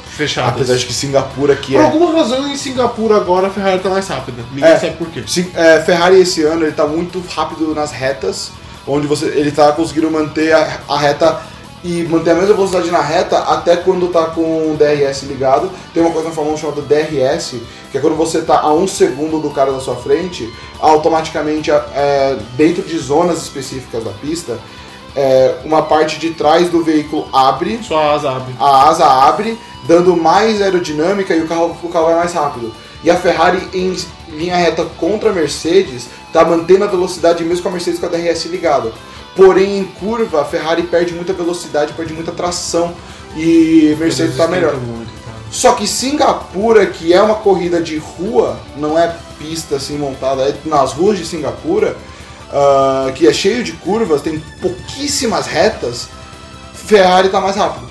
[0.10, 0.54] fechadas.
[0.54, 1.86] Apesar de que Singapura aqui Por é.
[1.86, 4.44] alguma razão em Singapura agora a Ferrari tá mais rápida.
[4.54, 4.78] Ninguém É.
[4.78, 5.24] sabe por quê.
[5.28, 8.52] Sim, é, Ferrari esse ano ele tá muito rápido nas retas,
[8.92, 11.42] onde você ele tá conseguindo manter a, a reta
[11.84, 15.72] e manter a mesma velocidade na reta até quando tá com o DRS ligado.
[15.94, 17.56] Tem uma coisa na Fórmula 1 chamada DRS,
[17.92, 20.48] que é quando você tá a um segundo do cara da sua frente,
[20.80, 24.60] automaticamente é, dentro de zonas específicas da pista,
[25.16, 28.56] é, uma parte de trás do veículo abre Só a asa abre.
[28.60, 32.72] a asa abre, dando mais aerodinâmica e o carro, o carro vai mais rápido.
[33.04, 33.96] E a Ferrari em
[34.30, 38.10] linha reta contra a Mercedes está mantendo a velocidade mesmo com a Mercedes com a
[38.10, 38.94] DRS ligada.
[39.36, 42.94] Porém, em curva, a Ferrari perde muita velocidade, perde muita tração
[43.36, 44.76] e Mercedes está melhor.
[44.76, 45.38] Muito, cara.
[45.52, 50.56] Só que Singapura, que é uma corrida de rua, não é pista assim montada, é
[50.66, 51.96] nas ruas de Singapura,
[52.52, 56.08] ah, que é cheio de curvas, tem pouquíssimas retas,
[56.74, 57.90] Ferrari tá mais rápido.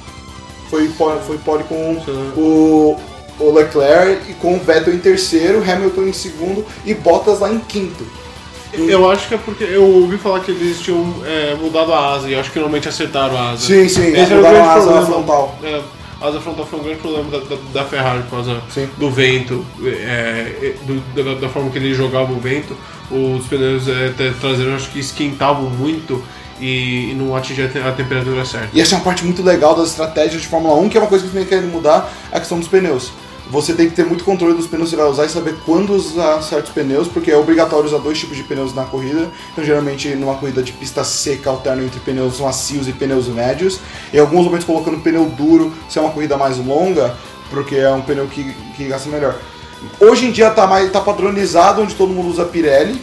[0.68, 1.94] Foi pole, foi pole com
[2.36, 2.96] o,
[3.40, 7.58] o Leclerc e com o Vettel em terceiro, Hamilton em segundo e Bottas lá em
[7.58, 8.06] quinto.
[8.72, 12.28] Eu acho que é porque eu ouvi falar que eles tinham é, mudado a asa
[12.28, 13.66] e acho que normalmente acertaram a asa.
[13.66, 15.06] Sim, sim, Esse era o mudaram grande a asa problema.
[15.06, 15.58] frontal.
[15.62, 15.80] É,
[16.20, 18.88] a asa frontal foi um grande problema da, da, da Ferrari por causa Sim.
[18.96, 22.76] do vento, é, do- da, da forma que ele jogava o vento.
[23.10, 26.22] Os pneus é, traseiros acho que esquentavam muito
[26.60, 28.68] e, não atingiam a, te- a temperatura certa.
[28.72, 31.06] E essa é uma parte muito legal das estratégias de Fórmula 1, que é uma
[31.08, 33.10] coisa que eles querem mudar, é a questão dos pneus.
[33.50, 35.92] Você tem que ter muito controle dos pneus que você vai usar e saber quando
[35.92, 39.28] usar certos pneus, porque é obrigatório usar dois tipos de pneus na corrida.
[39.50, 43.80] Então, geralmente, numa corrida de pista seca, alterna entre pneus macios e pneus médios.
[44.14, 47.16] Em alguns momentos, colocando pneu duro, se é uma corrida mais longa,
[47.50, 49.36] porque é um pneu que, que gasta melhor.
[49.98, 53.02] Hoje em dia tá, mais, tá padronizado, onde todo mundo usa Pirelli.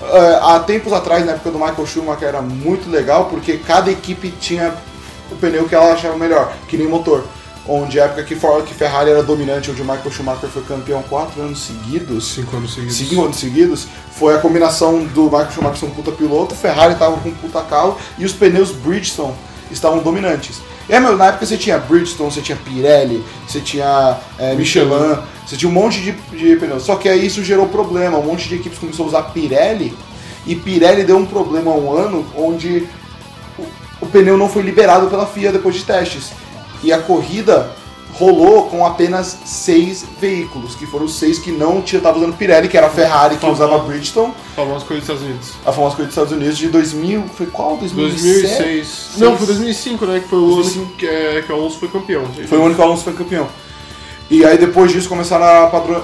[0.00, 4.30] É, há tempos atrás, na época do Michael Schumacher, era muito legal, porque cada equipe
[4.38, 4.72] tinha
[5.32, 7.24] o pneu que ela achava melhor, que nem motor.
[7.66, 11.02] Onde a época que, For- que Ferrari era dominante, onde o Michael Schumacher foi campeão
[11.08, 12.96] quatro anos seguidos, Cinco anos seguidos.
[12.96, 17.16] cinco anos seguidos, foi a combinação do Michael Schumacher ser um puta piloto, Ferrari tava
[17.16, 19.32] com um puta carro e os pneus Bridgestone
[19.70, 20.60] estavam dominantes.
[20.86, 25.16] E, meu, na época você tinha Bridgestone, você tinha Pirelli, você tinha é, Michelin,
[25.46, 26.82] você tinha um monte de, de pneus.
[26.82, 29.96] Só que aí isso gerou problema, um monte de equipes começou a usar Pirelli
[30.46, 32.86] e Pirelli deu um problema há um ano onde
[33.58, 33.62] o,
[34.02, 36.32] o pneu não foi liberado pela FIA depois de testes.
[36.84, 37.70] E a corrida
[38.12, 42.68] rolou com apenas seis veículos, que foram os seis que não tinha, tava usando Pirelli,
[42.68, 45.52] que era a Ferrari que usava Bridgestone, Famosa coisa dos Estados Unidos.
[45.66, 47.76] a famosa coisa dos Estados Unidos de 2000, foi qual?
[47.78, 48.22] 2007?
[48.22, 49.10] 2006.
[49.16, 50.20] Não, foi 2005, né?
[50.20, 50.92] Que foi o ano 2005.
[50.96, 52.24] que, é, que o Alonso foi campeão.
[52.46, 53.48] Foi o ano que o Alonso foi campeão.
[54.30, 56.02] E aí depois disso começaram a padron...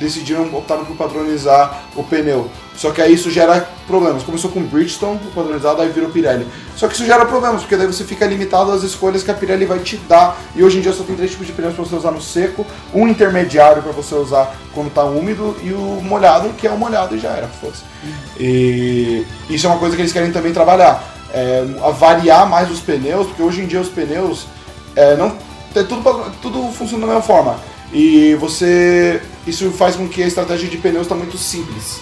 [0.00, 2.50] decidiram, optaram por padronizar o pneu.
[2.74, 4.22] Só que aí isso gera problemas.
[4.22, 6.48] Começou com Bridgestone, o padronizado, aí virou Pirelli.
[6.74, 9.66] Só que isso gera problemas, porque daí você fica limitado às escolhas que a Pirelli
[9.66, 10.40] vai te dar.
[10.56, 12.66] E hoje em dia só tem três tipos de pneus para você usar no seco,
[12.94, 17.14] um intermediário para você usar quando está úmido e o molhado, que é o molhado
[17.14, 17.82] e já era, foda-se.
[18.38, 21.16] E isso é uma coisa que eles querem também trabalhar.
[21.32, 21.62] É,
[21.98, 24.46] variar mais os pneus, porque hoje em dia os pneus
[24.96, 25.36] é, não
[25.76, 27.56] é tudo, tudo funciona da mesma forma.
[27.92, 29.20] E você.
[29.46, 32.00] Isso faz com que a estratégia de pneus está muito simples.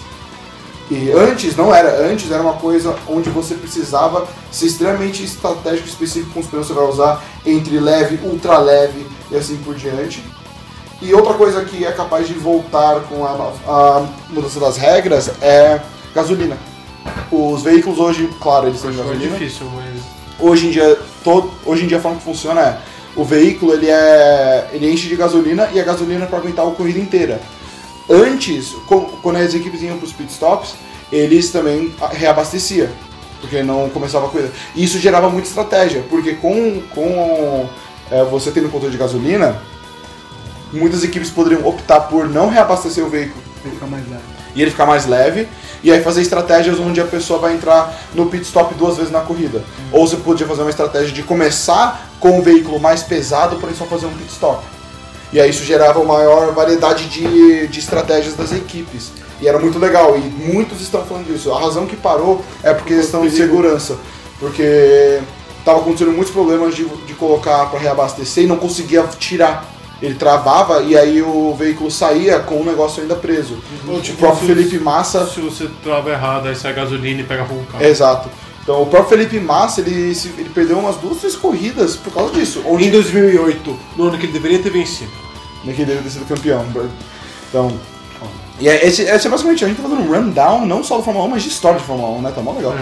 [0.91, 5.91] E antes não era, antes era uma coisa onde você precisava ser extremamente estratégico e
[5.91, 9.75] específico com os pneus que você vai usar, entre leve, ultra leve e assim por
[9.75, 10.23] diante.
[11.01, 15.79] E outra coisa que é capaz de voltar com a, a mudança das regras é
[16.13, 16.57] gasolina.
[17.31, 20.01] Os veículos hoje, claro, eles têm gasolina difícil, mas.
[20.39, 22.81] hoje em dia todo, hoje em dia a forma que funciona é
[23.15, 26.71] o veículo ele é ele enche de gasolina e a gasolina é para aguentar a
[26.71, 27.41] corrida inteira.
[28.09, 28.75] Antes,
[29.21, 30.73] quando as equipes iam para os pit stops,
[31.11, 32.89] eles também reabastecia,
[33.39, 34.51] porque não começava a corrida.
[34.75, 37.69] E isso gerava muita estratégia, porque com com
[38.09, 39.61] é, você tendo controle de gasolina,
[40.73, 44.23] muitas equipes poderiam optar por não reabastecer o veículo Vai ficar mais leve.
[44.55, 45.47] e ele ficar mais leve,
[45.83, 49.21] e aí fazer estratégias onde a pessoa vai entrar no pit stop duas vezes na
[49.21, 49.63] corrida.
[49.91, 53.85] Ou você podia fazer uma estratégia de começar com o veículo mais pesado, porém só
[53.85, 54.63] fazer um pit stop.
[55.31, 59.11] E aí isso gerava maior variedade de, de estratégias das equipes.
[59.41, 61.51] E era muito legal, e muitos estão falando disso.
[61.53, 63.97] A razão que parou é porque eles estão de segurança.
[64.39, 65.21] Porque
[65.63, 69.65] tava acontecendo muitos problemas de, de colocar para reabastecer e não conseguia tirar.
[70.01, 73.57] Ele travava e aí o veículo saía com o negócio ainda preso.
[73.87, 77.23] Ou, o tipo, próprio se- Felipe Massa Se você trava errado, aí sai gasolina e
[77.23, 77.83] pega fogo no carro.
[77.83, 78.29] Exato.
[78.63, 82.61] Então o próprio Felipe Massa ele, ele perdeu umas duas, três corridas por causa disso.
[82.65, 85.11] Em Onde 2008, no ano que ele deveria ter vencido.
[85.65, 86.65] né, que ele deve ter sido campeão.
[87.49, 87.71] Então.
[88.61, 91.03] E é, esse, esse é basicamente, a gente tá fazendo um rundown não só do
[91.03, 92.31] Fórmula 1, mas de história de Fórmula 1, né?
[92.35, 92.75] Tá mó legal.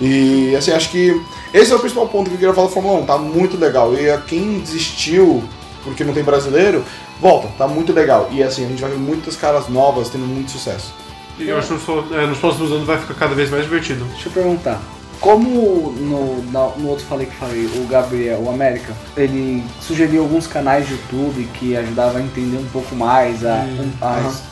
[0.00, 1.20] E assim, acho que
[1.52, 3.92] esse é o principal ponto que eu queria falar do Fórmula 1, tá muito legal.
[3.94, 5.42] E a quem desistiu
[5.88, 6.84] porque não tem brasileiro,
[7.20, 8.28] volta, tá muito legal.
[8.30, 10.92] E assim, a gente vai ver muitas caras novas tendo muito sucesso.
[11.38, 14.04] E eu acho que nos, é, próximos anos vai ficar cada vez mais divertido.
[14.06, 14.80] Deixa eu perguntar.
[15.20, 16.42] Como no,
[16.76, 21.48] no outro falei que falei, o Gabriel, o América, ele sugeriu alguns canais de YouTube
[21.54, 24.06] que ajudavam a entender um pouco mais a, Hum, a-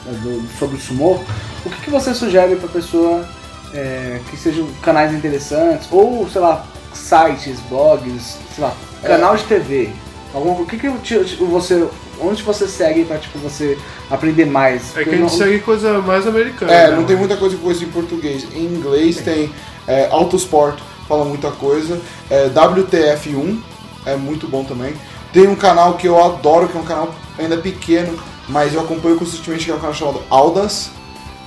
[0.09, 1.21] a- do- sobre o sumô.
[1.65, 3.25] O que, que você sugere para pessoa
[3.73, 8.73] é, que sejam canais interessantes ou, sei lá, sites, blogs, sei lá,
[9.05, 9.07] É.
[9.09, 9.91] canal de TV?
[10.37, 11.89] Alguma, o que, que te- te- você,
[12.21, 13.79] onde você segue para tipo você
[14.11, 14.91] aprender mais?
[14.91, 16.71] É que a Porque gente não- segue coisa mais americana.
[16.71, 16.97] É, né?
[16.97, 18.47] não tem muita coisa com isso em português.
[18.55, 19.51] Em inglês tem
[19.89, 21.99] é, Autosport, fala muita coisa.
[22.29, 23.59] É, WTF1
[24.05, 24.93] é muito bom também.
[25.33, 28.19] Tem um canal que eu adoro, que é um canal ainda pequeno,
[28.49, 30.91] mas eu acompanho consistentemente, que é um canal chamado Aldas,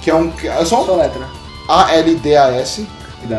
[0.02, 0.32] que é um.
[0.44, 1.00] É só um.
[1.68, 2.88] A-L-D-A-S.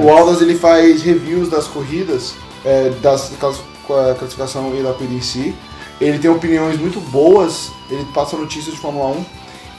[0.02, 3.60] O Aldas ele faz reviews das corridas, é, das clas-
[3.90, 5.54] com a classificação e da corrida em si.
[6.00, 9.24] Ele tem opiniões muito boas, ele passa notícias de Fórmula 1.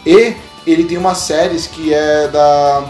[0.05, 0.33] E
[0.67, 2.83] ele tem umas séries que é da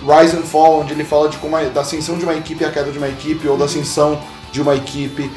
[0.00, 2.66] Rise and Fall, onde ele fala de como a- da ascensão de uma equipe e
[2.66, 4.20] a queda de uma equipe, ou da ascensão
[4.50, 5.30] de uma equipe.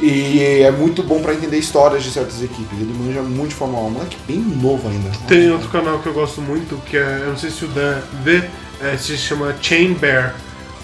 [0.00, 2.78] E é muito bom pra entender histórias de certas equipes.
[2.80, 5.10] Ele manja muito de Fórmula 1, um moleque bem novo ainda.
[5.26, 7.98] Tem outro canal que eu gosto muito, que é, eu não sei se o Dan
[8.22, 8.44] vê,
[8.80, 10.34] é, se chama Chain Bear.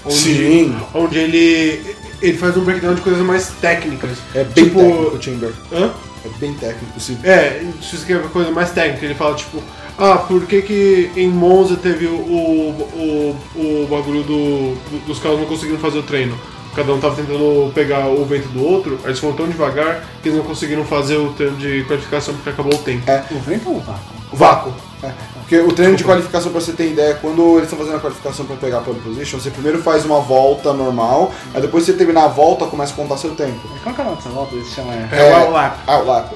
[0.04, 0.76] Onde, Sim.
[0.92, 1.96] Onde ele,
[2.28, 4.18] ele faz um breakdown de coisas mais técnicas.
[4.34, 5.52] É bem Tipo- técnico o Chamber.
[5.72, 5.90] Hã?
[6.24, 6.98] É bem técnico.
[7.00, 9.62] Se É, se você quer ver coisa mais técnica, ele fala tipo,
[9.98, 15.18] ah, por que que em Monza teve o, o, o, o bagulho do, do- dos
[15.18, 16.38] carros não conseguindo fazer o treino?
[16.74, 20.28] Cada um tava tentando pegar o vento do outro, aí eles foram tão devagar que
[20.28, 23.04] eles não conseguiram fazer o treino de qualificação porque acabou o tempo.
[23.30, 24.04] O vento ou o vácuo?
[24.32, 24.74] Vácuo.
[25.04, 25.12] É.
[25.54, 28.44] Porque o treino de qualificação, pra você ter ideia, quando eles estão fazendo a qualificação
[28.44, 31.98] pra pegar a pole position, você primeiro faz uma volta normal, aí depois que você
[31.98, 33.60] terminar a volta, começa a contar seu tempo.
[33.82, 34.54] Qual que é o nome dessa volta?
[34.54, 35.08] Eles chamam é...
[35.12, 35.78] É, o lap.
[35.86, 36.34] Ah, o lap.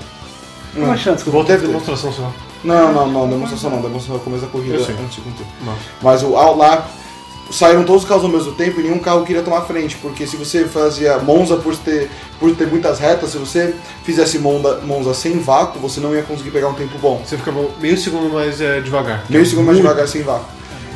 [0.74, 1.66] Como é a chance que eu Volta de ter.
[1.66, 2.31] demonstração só.
[2.62, 4.95] Não, não, não, demonstração não, demonstração é o começo da corrida Eu sei.
[5.03, 5.47] antes de.
[6.03, 6.86] Mas o outlap
[7.51, 10.37] saíram todos os carros ao mesmo tempo e nenhum carro queria tomar frente, porque se
[10.37, 15.39] você fazia Monza por ter, por ter muitas retas, se você fizesse Monza, Monza sem
[15.39, 17.23] vácuo, você não ia conseguir pegar um tempo bom.
[17.25, 19.25] Você ficava meio segundo mais é, devagar.
[19.29, 20.47] Meio segundo mais devagar sem vácuo.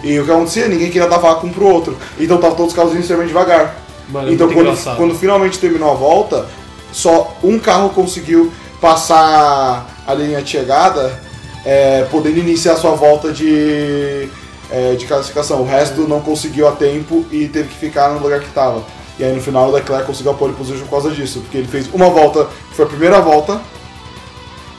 [0.02, 0.68] E o que acontecia?
[0.68, 1.96] Ninguém queria dar vácuo um pro outro.
[2.18, 3.76] Então tava todos os carros indo extremamente devagar.
[4.08, 6.46] Mano, é então muito quando, quando finalmente terminou a volta,
[6.92, 11.18] só um carro conseguiu passar a linha de chegada,
[11.64, 14.28] é, podendo iniciar sua volta de,
[14.70, 15.60] é, de classificação.
[15.60, 18.82] O resto não conseguiu a tempo e teve que ficar no lugar que estava.
[19.18, 21.68] E aí no final o Leclerc conseguiu a pole position por causa disso, porque ele
[21.68, 23.60] fez uma volta, que foi a primeira volta,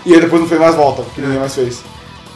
[0.06, 1.82] e aí depois não fez mais volta, porque ninguém mais fez.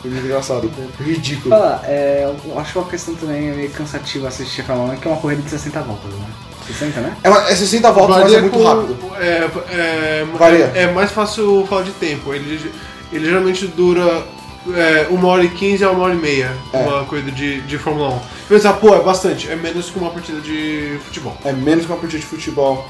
[0.01, 0.71] Foi muito engraçado.
[0.99, 1.49] Ridículo.
[1.49, 4.93] Falar, é, eu acho que uma questão também é meio cansativa assistir a Fórmula 1,
[4.93, 6.25] é que é uma corrida de 60 voltas, né?
[6.67, 7.17] 60, né?
[7.23, 8.97] É, uma, é 60 voltas, mas é muito com- rápido.
[9.19, 10.71] É, é, Varia.
[10.75, 12.33] é, é mais fácil falar de tempo.
[12.33, 12.71] Ele,
[13.11, 14.23] ele geralmente dura
[14.76, 16.52] é, uma hora e quinze a uma hora e meia.
[16.73, 16.77] É.
[16.77, 18.19] Uma corrida de, de Fórmula 1.
[18.49, 19.49] Pensar, pô, é bastante.
[19.49, 21.38] É menos que uma partida de futebol.
[21.45, 22.88] É menos que uma partida de futebol.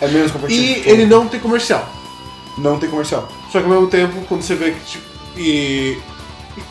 [0.00, 0.94] É menos que uma partida de E futebol.
[0.94, 1.88] ele não tem comercial.
[2.58, 3.28] não tem comercial.
[3.52, 4.80] Só que ao mesmo tempo, quando você vê que.
[4.92, 5.04] Tipo,
[5.36, 5.98] e,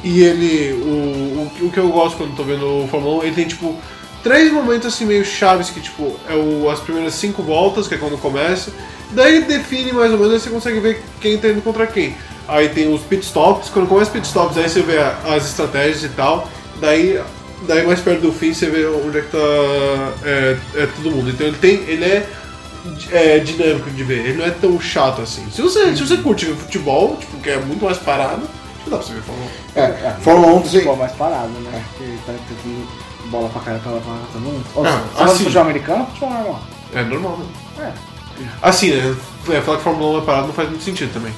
[0.03, 0.73] e ele.
[0.73, 3.47] O, o, que- o que eu gosto quando tô vendo o Fórmula 1, ele tem
[3.47, 3.75] tipo.
[4.23, 7.97] Três momentos assim meio chaves que tipo é o, as primeiras cinco voltas, que é
[7.99, 8.73] quando começa,
[9.11, 12.15] daí ele define mais ou menos, aí você consegue ver quem tá indo contra quem.
[12.47, 16.03] Aí tem os pit stops, quando começa os pit stops, aí você vê as estratégias
[16.03, 16.47] e tal,
[16.79, 17.19] daí,
[17.67, 19.37] daí mais perto do fim você vê onde é que tá
[20.23, 21.29] é, é todo mundo.
[21.29, 21.75] Então ele tem.
[21.87, 22.27] ele é
[23.11, 25.43] é, dinâmico de ver, ele não é tão chato assim.
[25.51, 28.43] Se você, se você curte ver futebol, tipo, que é muito mais parado,
[28.83, 29.79] que dá pra você ver Fórmula 1.
[29.79, 30.69] É, Fórmula 1 tem.
[30.69, 31.83] Futebol mais parado, né?
[31.97, 32.87] Porque tá tendo
[33.31, 34.63] bola pra cá, pra lá, pra lá, todo mundo.
[34.75, 35.43] Ou Ah, você gosta assim.
[35.45, 36.61] futebol americano futebol normal?
[36.93, 37.39] É normal,
[37.77, 37.93] né?
[38.39, 38.47] É.
[38.61, 39.15] Assim, né?
[39.49, 41.33] é, Falar que Fórmula 1 é parado não faz muito sentido também.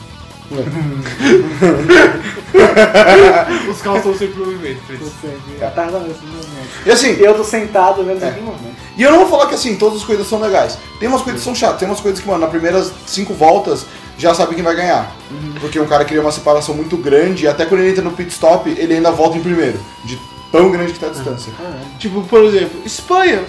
[3.69, 5.02] Os carros estão sempre em movimento, Fritz.
[5.03, 5.69] Você é.
[5.76, 6.69] mesmo, movimento.
[6.86, 8.32] E assim, E eu tô sentado vendo É.
[8.41, 8.76] movimento.
[8.98, 10.78] E eu não vou falar que assim, todas as coisas são legais.
[10.99, 13.86] Tem umas coisas que são chatas, tem umas coisas que, mano, nas primeiras cinco voltas
[14.18, 15.11] já sabe quem vai ganhar.
[15.60, 18.32] Porque um cara cria uma separação muito grande e até quando ele entra no pit
[18.32, 19.80] stop, ele ainda volta em primeiro.
[20.03, 20.18] De
[20.52, 21.52] tão grande que tá a distância.
[21.99, 23.44] Tipo, por exemplo, Espanha.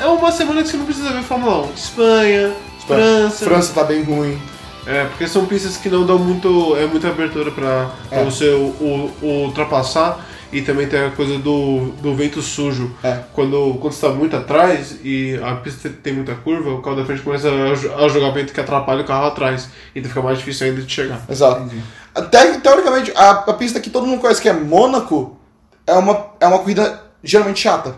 [0.00, 1.72] É uma semana que você não precisa ver Fórmula 1.
[1.74, 2.54] Espanha,
[2.86, 3.44] França.
[3.44, 4.40] França tá bem ruim.
[4.86, 8.24] É, porque são pistas que não dão muito, é, muita abertura pra, pra É.
[8.24, 10.26] você o, o- ultrapassar.
[10.52, 12.94] E também tem a coisa do, do vento sujo.
[13.02, 13.18] É.
[13.32, 17.04] Quando, quando você tá muito atrás e a pista tem muita curva, o carro da
[17.04, 19.68] frente começa a, a jogar vento que atrapalha o carro atrás.
[19.96, 21.20] Então fica mais difícil ainda de chegar.
[21.28, 21.68] Exato.
[22.14, 25.36] Até, teoricamente, a, a pista que todo mundo conhece que é Mônaco
[25.84, 27.96] é uma, é uma corrida geralmente chata.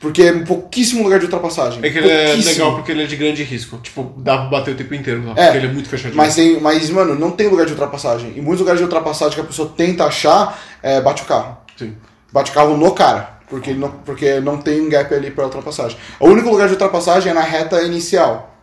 [0.00, 1.78] Porque é pouquíssimo lugar de ultrapassagem.
[1.84, 3.76] É que ele é legal porque ele é de grande risco.
[3.82, 5.44] Tipo, dá pra bater o tempo inteiro lá, É.
[5.44, 6.16] porque ele é muito fechadinho.
[6.16, 8.32] Mas, tem, mas, mano, não tem lugar de ultrapassagem.
[8.34, 11.58] E muitos lugares de ultrapassagem que a pessoa tenta achar, é, bate o carro.
[11.76, 11.94] Sim.
[12.32, 13.40] Bate o carro no cara.
[13.46, 15.98] Porque, não, porque não tem um gap ali pra ultrapassagem.
[16.18, 18.56] O único lugar de ultrapassagem é na reta inicial.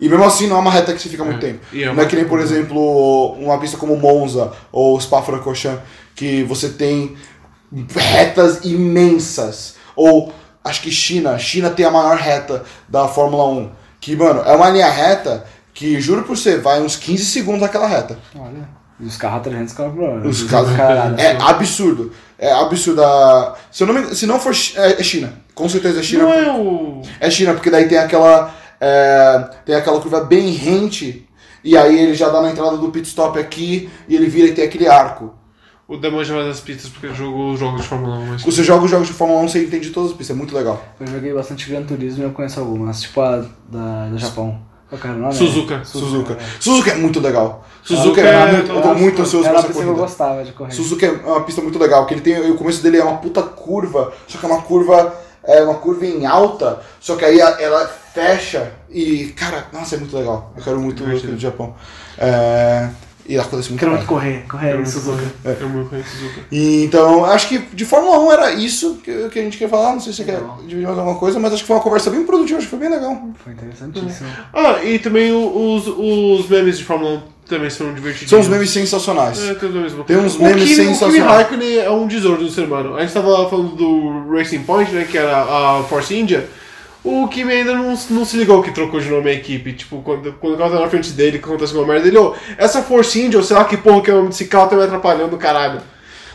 [0.00, 1.48] E mesmo assim não é uma reta que se fica muito É.
[1.50, 1.60] tempo.
[1.72, 5.82] E é não é que nem, por exemplo, uma pista como Monza ou Spa-Francorchamps,
[6.14, 7.16] que você tem
[7.94, 9.74] retas imensas.
[9.96, 10.32] Ou
[10.64, 13.70] acho que China, China tem a maior reta da Fórmula 1.
[14.00, 17.86] Que, mano, é uma linha reta que, juro por você, vai uns 15 segundos aquela
[17.86, 18.18] reta.
[18.34, 18.68] Olha.
[19.00, 20.70] E os carros a 300 km Os carros-.
[21.18, 22.12] É absurdo.
[22.38, 23.02] É absurdo.
[23.70, 25.32] Se, eu não me- se não for é, é China.
[25.54, 26.22] Com certeza é China.
[26.24, 27.02] Não é o.
[27.20, 28.54] É China, porque daí tem aquela.
[28.80, 31.28] é, tem aquela curva bem rente.
[31.64, 34.52] E aí ele já dá na entrada do pit stop aqui e ele vira e
[34.52, 35.34] tem aquele arco.
[35.86, 38.26] O Demon já vai das pistas porque ele jogou os jogos de Fórmula 1.
[38.26, 38.42] Mas...
[38.42, 40.82] Você joga os jogos de Fórmula 1, você entende todas as pistas, é muito legal.
[40.98, 44.58] Eu joguei bastante Gran Turismo e eu conheço algumas, tipo a da, do Japão.
[44.90, 45.34] O nome?
[45.34, 45.84] Suzuka.
[45.84, 46.34] Suzuka.
[46.34, 46.38] é.
[46.60, 47.66] Suzuka é muito legal.
[47.82, 49.82] Suzuka Suzuka é- é muito, eu tô eu muito ansioso Era pra essa que eu
[49.82, 50.00] corrida.
[50.00, 50.72] gostava de correr.
[50.72, 52.50] Suzuka é uma pista muito legal, que ele tem.
[52.50, 55.14] O começo dele é uma puta curva, só que é uma curva.
[55.42, 59.34] É uma curva em alta, só que aí ela fecha e.
[59.36, 60.52] Cara, nossa, é muito legal.
[60.56, 61.74] Eu quero muito ir do Japão.
[62.16, 62.88] É,
[63.26, 65.22] e acontece muito Quero muito correr, correr em Suzuka.
[65.44, 66.40] Eu me conheço Suzuka.
[66.52, 69.92] E, então, acho que de Fórmula 1 era isso que, que a gente quer falar.
[69.92, 72.10] Não sei se você quer dividir mais alguma coisa, mas acho que foi uma conversa
[72.10, 73.28] bem produtiva, acho que foi bem legal.
[73.42, 74.28] Foi interessantíssimo.
[74.52, 78.30] Ah, e também os, os memes de Fórmula 1 também são divertidos.
[78.30, 79.38] São uns memes sensacionais.
[79.42, 81.24] É, tem os uns O memes Kimi- O Kimi sensacionais.
[81.24, 82.96] Raikkonen é um tesouro do ser humano.
[82.96, 86.48] A gente tava falando do Racing Point, né, que era a Force India.
[87.04, 89.74] O Kimi ainda não, não se ligou que trocou de nome a equipe.
[89.74, 92.34] Tipo, quando, quando o carro tá na frente dele, que acontece alguma merda, ele, ô,
[92.56, 94.76] essa Force India, ou sei lá que porra que é o nome desse carro, tá
[94.76, 95.80] me atrapalhando do caralho.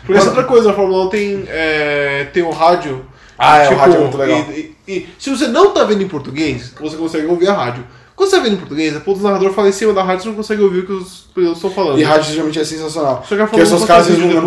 [0.05, 3.03] Porque essa outra coisa, na Fórmula 1 tem, é, tem o rádio.
[3.37, 4.45] Ah, é, o rádio é muito legal.
[4.51, 7.83] E, e- e se você não tá vendo em português, você consegue ouvir a rádio.
[8.15, 10.23] Quando você tá vendo em português, a ponto do narrador fala em cima da rádio,
[10.23, 11.99] você não consegue ouvir o que os pilotos estão falando.
[11.99, 13.23] E rádio geralmente é sensacional.
[13.27, 14.41] Só que a Porque Fórmula 1 essas não caras consegue eles não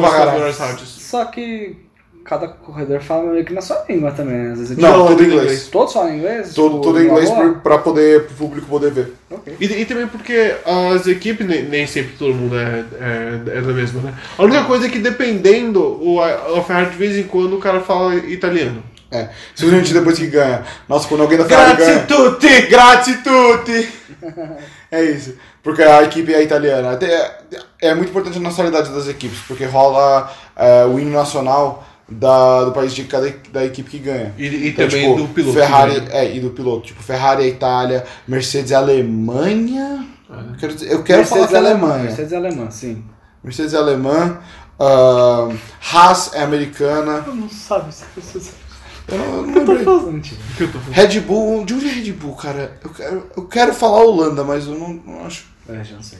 [0.59, 0.89] rádios.
[0.89, 1.77] Só que
[2.25, 4.35] cada corredor fala meio que na sua língua também.
[4.37, 4.53] né?
[4.53, 5.43] Às vezes Não, Não, tudo é em inglês.
[5.45, 5.69] inglês.
[5.69, 6.55] Todos falam inglês?
[6.55, 7.31] Tudo, Tipo, tudo em inglês
[7.63, 9.13] pra poder, pro público poder ver.
[9.31, 9.57] Ok.
[9.61, 13.73] E, e também porque as equipes, nem, nem sempre todo mundo é, é, é da
[13.73, 14.15] mesma, né?
[14.39, 17.81] A única coisa é que dependendo, o, a Ferrari de vez em quando o cara
[17.81, 18.83] fala italiano.
[19.11, 20.63] É, simplesmente depois que ganha.
[20.89, 22.07] Nossa, quando alguém da Ferrari Grazie ganha.
[22.07, 22.63] tutti!
[22.69, 23.89] Grazie tutti!
[24.91, 25.35] é isso.
[25.63, 26.93] Porque a equipe é italiana.
[26.93, 31.87] Até É, é muito importante a nacionalidade das equipes, porque rola é, o hino nacional
[32.09, 34.35] da, do país de cada da equipe que ganha.
[34.37, 35.59] E, e Então, também tipo, do piloto.
[35.59, 36.09] Ferrari, né?
[36.11, 36.87] é, e do piloto.
[36.87, 40.07] Tipo, Ferrari é Itália, Mercedes é Alemanha.
[40.29, 42.03] Eu quero, dizer- eu quero Mercedes falar que é Alemanha.
[42.05, 43.05] Mercedes é alemã, sim.
[43.45, 44.39] Mercedes é alemã.
[44.81, 45.57] ahn,
[45.93, 47.23] Haas é americana.
[47.27, 48.53] Eu não sabe se Mercedes
[49.09, 49.85] Eu não, eu não Eu tô lembrei.
[49.85, 50.41] falando, mentira.
[50.53, 50.95] O que eu tô falando?
[50.95, 52.79] Red Bull, de onde é Red Bull, cara?
[52.83, 55.45] Eu quero, eu quero falar Holanda, mas eu não, não acho.
[55.69, 56.19] É, já não sei.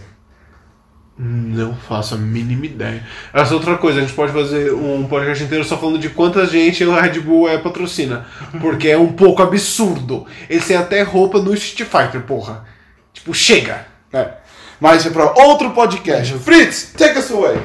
[1.19, 3.05] Não faço a mínima ideia.
[3.33, 6.47] Essa é outra coisa, a gente pode fazer um podcast inteiro só falando de quanta
[6.47, 8.27] gente o Red Bull é patrocina.
[8.61, 10.27] Porque é um pouco absurdo.
[10.49, 12.65] Eles têm até roupa no Street Fighter, porra.
[13.13, 13.87] Tipo, chega!
[14.13, 14.33] É.
[14.81, 16.35] Mas é pra outro podcast.
[16.39, 17.61] Fritz, take us away.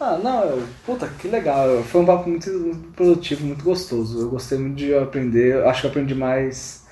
[0.00, 1.82] Ah, não, eu, puta, que legal.
[1.84, 4.20] Foi um papo muito, muito produtivo, muito gostoso.
[4.20, 5.64] Eu gostei muito de aprender.
[5.66, 6.87] Acho que eu aprendi mais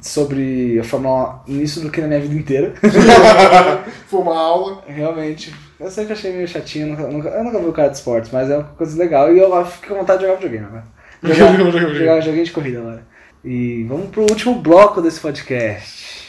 [0.00, 2.74] sobre a Fórmula 1 nisso do que na minha vida inteira.
[4.06, 4.82] Foi uma aula.
[4.86, 5.54] Realmente.
[5.78, 8.50] Eu sempre achei meio chatinho, eu nunca, eu nunca vi o cara de esportes, mas
[8.50, 11.00] é uma coisa legal e eu fico com vontade de jogar videogame agora.
[11.22, 13.06] Jogar, Jogar joguinho de corrida agora.
[13.44, 16.20] E vamos pro último bloco desse podcast.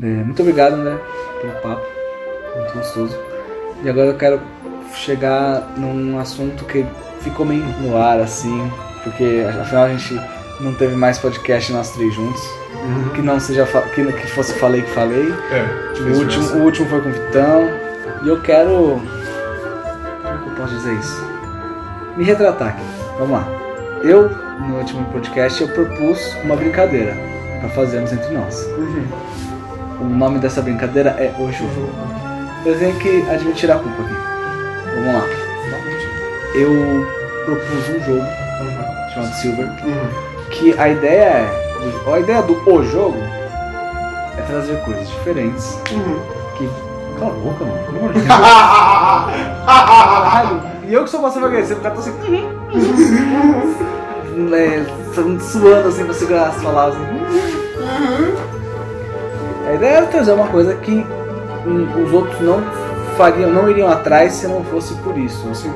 [0.00, 0.96] É, muito obrigado, André,
[1.40, 1.86] pelo papo.
[2.56, 3.16] Muito gostoso.
[3.84, 4.40] E agora eu quero
[4.94, 6.84] chegar num assunto que
[7.20, 8.58] ficou meio no ar, assim,
[9.02, 10.20] porque afinal a gente
[10.60, 12.42] não teve mais podcast nós três juntos.
[13.14, 13.64] Que não seja
[13.94, 15.32] que, que fosse falei que falei.
[15.50, 17.70] É, O último, o último foi com o Vitão.
[18.24, 19.00] E eu quero.
[20.22, 21.24] Como é que eu posso dizer isso?
[22.16, 22.82] Me retratar aqui.
[23.18, 23.46] Vamos lá.
[24.02, 24.28] Eu,
[24.60, 27.16] no último podcast, eu propus uma brincadeira
[27.60, 28.66] para fazermos entre nós.
[30.00, 31.88] O nome dessa brincadeira é O Jogo.
[32.66, 34.14] Eu tenho que admitir a culpa aqui.
[34.96, 35.24] Vamos lá.
[36.54, 37.06] Eu
[37.44, 38.26] propus um jogo
[39.12, 39.68] chamado Silver.
[40.50, 41.72] Que a ideia é.
[42.12, 43.16] A ideia do O Jogo
[44.38, 45.76] é trazer coisas diferentes.
[46.56, 46.68] Que.
[47.18, 47.84] Cala a boca, mano.
[47.86, 48.20] Pelo amor de
[50.60, 50.62] Deus.
[50.88, 52.12] E eu que sou passando agressivo, o cara tá assim.
[54.54, 54.84] é,
[55.40, 56.96] suando assim pra segurar as palavras.
[56.96, 57.22] Assim.
[59.68, 61.06] A ideia era trazer uma coisa que
[61.66, 62.62] hum, os outros não
[63.16, 65.48] fariam, não iriam atrás se não fosse por isso.
[65.50, 65.72] assim.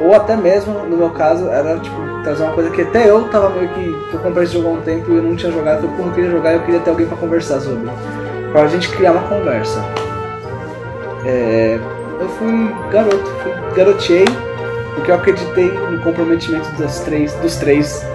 [0.00, 3.50] Ou até mesmo, no meu caso, era tipo, trazer uma coisa que até eu tava
[3.50, 3.96] meio que.
[4.12, 5.84] eu comprei esse jogo há um tempo e eu não tinha jogado.
[5.84, 7.88] Eu porra, eu queria jogar e eu queria ter alguém pra conversar sobre.
[8.52, 9.82] Pra gente criar uma conversa.
[11.24, 11.78] É,
[12.20, 14.24] eu fui garoto, fui, garoteei,
[14.94, 18.06] porque eu acreditei no comprometimento dos três, dos três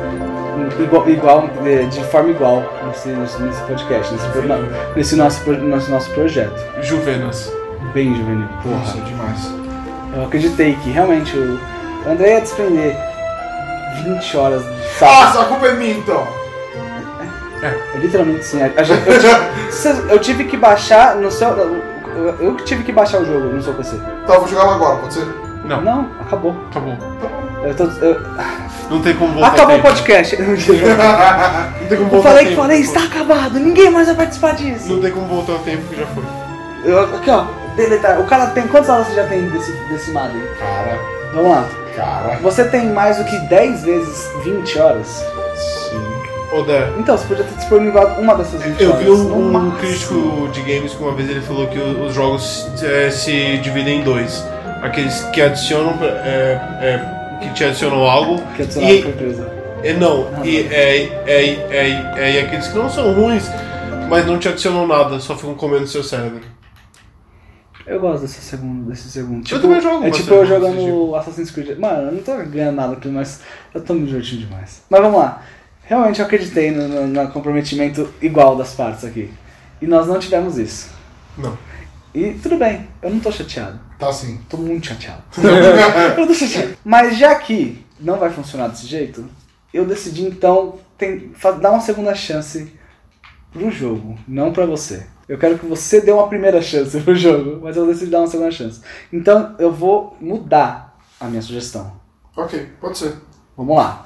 [0.80, 6.10] igual, igual de, de forma igual nesse, nesse, podcast, nesse, pro- nesse nosso, nesse nosso
[6.12, 6.60] projeto.
[6.82, 7.52] Juvenas.
[7.94, 8.78] Bem juvenil, porra.
[8.78, 9.54] Nossa, demais.
[10.16, 11.60] Eu acreditei que realmente o
[12.08, 12.98] André ia desprender
[14.04, 15.32] 20 horas de Ah, saco.
[15.34, 16.28] sua culpa é minha então.
[17.64, 18.62] É literalmente sim.
[18.62, 21.50] A- a gente- eu, tive, eu tive que baixar no seu.
[21.50, 21.92] eu-
[22.40, 23.96] Eu que tive que baixar o jogo no seu PC.
[24.28, 25.26] Tá, eu vou jogar lá agora, pode ser?
[25.64, 26.56] Não, Não, acabou.
[26.70, 26.98] acabou.
[27.64, 28.20] Eu tô- eu-
[28.90, 29.48] Não tem como voltar.
[29.50, 29.88] acabou o tempo.
[29.88, 30.36] podcast.
[30.42, 32.62] Não tem como Eu voltar falei que tempo.
[32.62, 34.90] falei, está acabado, ninguém mais vai participar disso.
[34.92, 36.24] Não tem como voltar o tempo que já foi.
[36.84, 37.46] Eu- aqui ó,
[37.76, 38.20] deletar.
[38.20, 38.68] O cara tem.
[38.68, 40.42] Quantas horas você já tem desse, desse Madden?
[40.60, 41.00] Cara,
[41.34, 41.66] Vamos lá.
[41.96, 42.38] Cara.
[42.42, 45.08] Você tem mais do que 10 vezes 20 horas?
[45.56, 46.12] Sim.
[46.58, 49.04] Ô, Dé, Então, você podia ter disponibilizado uma dessas 20 eu horas.
[49.04, 53.10] vi um, um crítico de games que uma vez ele falou que os jogos é,
[53.10, 54.46] se dividem em dois.
[54.82, 55.98] Aqueles que adicionam.
[56.02, 58.42] é, é, que te adicionam algo.
[58.56, 59.48] Que adicionaram E- empresa.
[59.84, 63.50] É, não, Ah, e, é, é, é, é, e aqueles que não são ruins,
[64.10, 66.42] mas não te adicionam nada, só ficam comendo seu cérebro.
[67.86, 69.50] Eu gosto desse segundo, desse segundo.
[69.52, 71.16] Eu também jogo É tipo eu jogando tipo.
[71.16, 71.78] Assassin's Creed.
[71.80, 73.42] Mano, eu não tô ganhando nada aqui, mas
[73.74, 74.84] eu tô me divertindo demais.
[74.90, 75.42] Mas vamos lá.
[75.84, 79.32] Realmente eu acreditei no, no- no comprometimento igual das partes aqui.
[79.82, 80.90] E nós não tivemos isso.
[81.38, 81.58] Não.
[82.14, 83.80] E tudo bem, eu não tô chateado.
[83.98, 84.40] Tá sim.
[84.50, 85.24] Tô muito chateado.
[86.18, 86.78] eu tô chateado.
[86.84, 89.26] Mas já que não vai funcionar desse jeito,
[89.74, 91.32] eu decidi então tem-
[91.62, 92.72] dar uma segunda chance
[93.52, 95.06] pro jogo, não pra você.
[95.32, 98.28] Eu quero que você dê uma primeira chance pro jogo, mas eu decidi dar uma
[98.28, 98.82] segunda chance.
[99.14, 101.94] Então eu vou mudar a minha sugestão.
[102.36, 103.14] Ok, pode ser.
[103.56, 104.06] Vamos lá.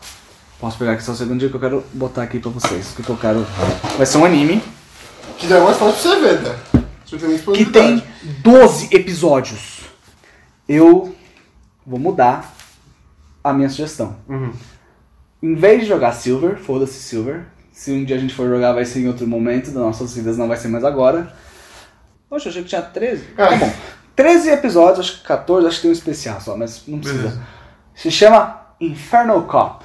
[0.59, 2.91] Posso pegar aqui só um segundinho que eu quero botar aqui pra vocês.
[2.91, 3.43] O que eu quero.
[3.97, 4.61] Vai ser um anime
[5.39, 6.59] Que daí é mais fácil pra você ver, né?
[7.03, 8.03] Você tem que tem
[8.43, 9.79] 12 episódios.
[10.69, 11.15] Eu
[11.83, 12.53] vou mudar
[13.43, 14.15] a minha sugestão.
[14.29, 14.53] Uhum.
[15.41, 17.47] Em vez de jogar Silver, foda-se Silver.
[17.75, 20.37] Se um dia a gente for jogar, vai ser em outro momento das nossas vidas,
[20.37, 21.31] não vai ser mais agora.
[22.29, 23.25] Poxa, eu achei que tinha 13.
[23.37, 23.47] Ah.
[23.47, 23.73] Tá bom.
[24.15, 27.21] 13 episódios, acho que 14, acho que tem um especial só, mas não precisa.
[27.23, 27.41] Beleza.
[27.93, 29.83] Se chama Infernal Cop.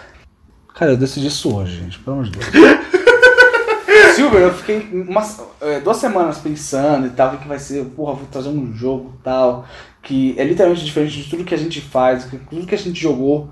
[0.72, 2.46] Cara, eu decidi isso hoje, gente, pelo amor de Deus.
[4.14, 7.84] Silver, eu fiquei umas, é, duas semanas pensando e tal, o que que vai ser,
[7.86, 9.66] porra, vou trazer um jogo e tal,
[10.02, 13.00] que é literalmente diferente de tudo que a gente faz, de tudo que a gente
[13.00, 13.50] jogou,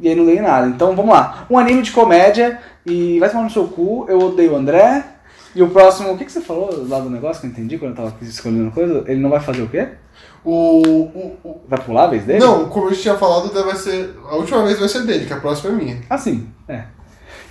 [0.00, 0.66] e aí não leio nada.
[0.68, 4.52] Então vamos lá, um anime de comédia e vai tomar no seu cu, eu odeio
[4.52, 5.04] o André,
[5.54, 7.90] e o próximo, o que, que você falou lá do negócio que eu entendi quando
[7.90, 9.04] eu tava escolhendo coisa?
[9.08, 9.88] Ele não vai fazer o quê?
[10.44, 12.38] O, o, o- Vai pular a vez dele?
[12.38, 14.14] Não, como eu tinha falado, vai ser.
[14.30, 16.00] A última vez vai ser dele, que a próxima é minha.
[16.08, 16.84] Ah, sim, é.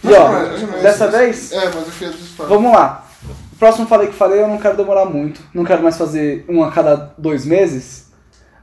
[0.03, 2.13] E ó, não não dessa vez, É, mas eu queria
[2.47, 3.05] vamos lá.
[3.53, 5.41] O próximo falei que falei, eu não quero demorar muito.
[5.53, 8.08] Não quero mais fazer um a cada dois meses.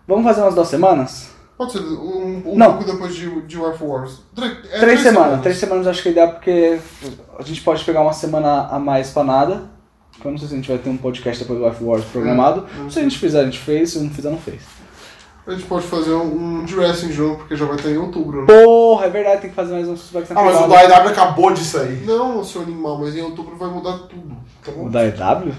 [0.06, 1.30] Vamos fazer umas duas semanas?
[1.58, 2.74] Pode ser um, um Não.
[2.76, 4.18] pouco depois de, de War for Wars.
[4.34, 5.40] Tre- é, três, semanas.
[5.40, 6.78] Três semanas acho que dá porque
[7.38, 9.62] a gente pode pegar uma semana a mais pra nada.
[10.24, 12.66] Eu não sei se a gente vai ter um podcast depois do Life Wars programado.
[12.78, 12.90] Hum.
[12.90, 13.90] Se a gente fizer, a gente fez.
[13.90, 14.60] Se não fizer, não fez.
[15.46, 18.46] A gente pode fazer um, um wrestling jogo, porque já vai estar em outubro, né?
[18.46, 21.52] Porra, é verdade, tem que fazer mais um Super Ah, mas o da IW acabou
[21.52, 22.04] de sair.
[22.04, 24.36] Não, seu animal, mas em outubro vai mudar tudo.
[24.64, 24.86] Tá bom?
[24.86, 25.52] O da EW?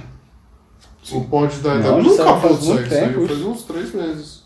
[1.13, 2.99] O pod da Não, IW nunca faz acabou de muito sair.
[2.99, 3.33] tempo, Saiu isso.
[3.35, 4.36] faz uns três meses.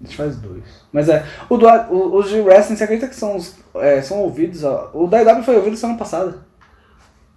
[0.00, 0.62] A gente faz dois.
[0.92, 4.18] Mas é, o do, o, os de wrestling, você acredita que são, os, é, são
[4.18, 4.62] ouvidos?
[4.62, 6.44] ó, O da EW foi ouvido semana passada.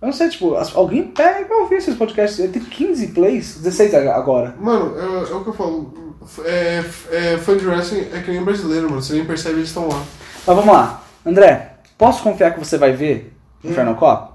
[0.02, 2.40] Eu não sei, tipo, alguém pega pra ouvir esses podcasts.
[2.40, 4.56] Ele tem 15 plays, 16 agora.
[4.60, 6.16] Mano, é, é o que eu falo.
[6.46, 9.02] É, é, fã de wrestling é que nem brasileiro, mano.
[9.02, 10.02] Você nem percebe, eles estão lá.
[10.48, 11.02] Mas vamos lá.
[11.26, 14.34] André, posso confiar que você vai ver Infernal Cop?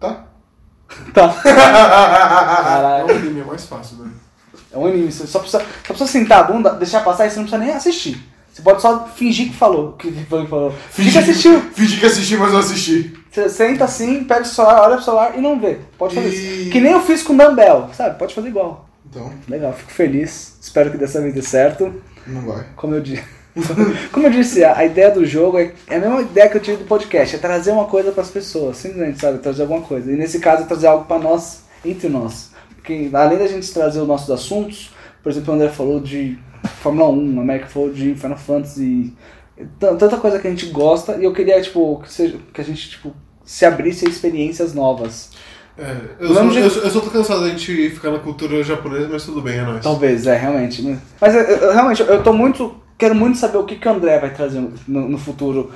[0.00, 0.24] Tá?
[1.14, 1.34] Tá.
[1.44, 3.06] É Caralho.
[3.06, 4.12] um anime, é mais fácil, velho.
[4.72, 5.10] É um anime.
[5.12, 7.74] Você só precisa, só precisa sentar a bunda, deixar passar e você não precisa nem
[7.74, 8.18] assistir.
[8.52, 9.92] Você pode só fingir que falou.
[9.92, 10.10] Que
[10.48, 10.74] falou.
[10.90, 11.60] Fingir que assistiu.
[11.74, 13.14] Fingi que assisti, mas não assisti.
[13.30, 15.78] Você senta assim, pega o celular, olha pro celular e não vê.
[15.96, 16.70] Pode fazer E- isso.
[16.70, 18.18] Que nem eu fiz com o Dumbbell, sabe?
[18.18, 18.86] Pode fazer igual.
[19.08, 20.56] Então, Legal, fico feliz.
[20.60, 21.94] Espero que dessa vez dê certo.
[22.26, 22.66] não vai.
[22.76, 23.22] Como eu disse,
[24.12, 26.60] como eu disse a, a ideia do jogo é, é a mesma ideia que eu
[26.62, 29.38] tive do podcast, é trazer uma coisa para as pessoas, simplesmente, sabe?
[29.38, 30.12] Trazer alguma coisa.
[30.12, 32.51] E nesse caso é trazer algo para nós, entre nós.
[32.82, 34.90] Porque além da gente trazer os nossos assuntos,
[35.22, 36.36] por exemplo, o André falou de
[36.82, 39.14] Fórmula 1, a América falou de Final Fantasy,
[39.78, 42.90] tanta coisa que a gente gosta, e eu queria, tipo, que, seja, que a gente,
[42.90, 43.14] tipo,
[43.44, 45.30] se abrisse a experiências novas.
[45.78, 48.18] É, eu, só, mesmo eu, jeito- só- eu só tô cansado da gente ficar na
[48.18, 49.82] cultura japonesa, mas tudo bem, é nóis.
[49.82, 50.98] Talvez, é, realmente.
[51.20, 52.74] Mas eu, eu- realmente, eu tô muito.
[52.98, 55.70] Quero muito saber o que, que o André vai trazer no, no futuro.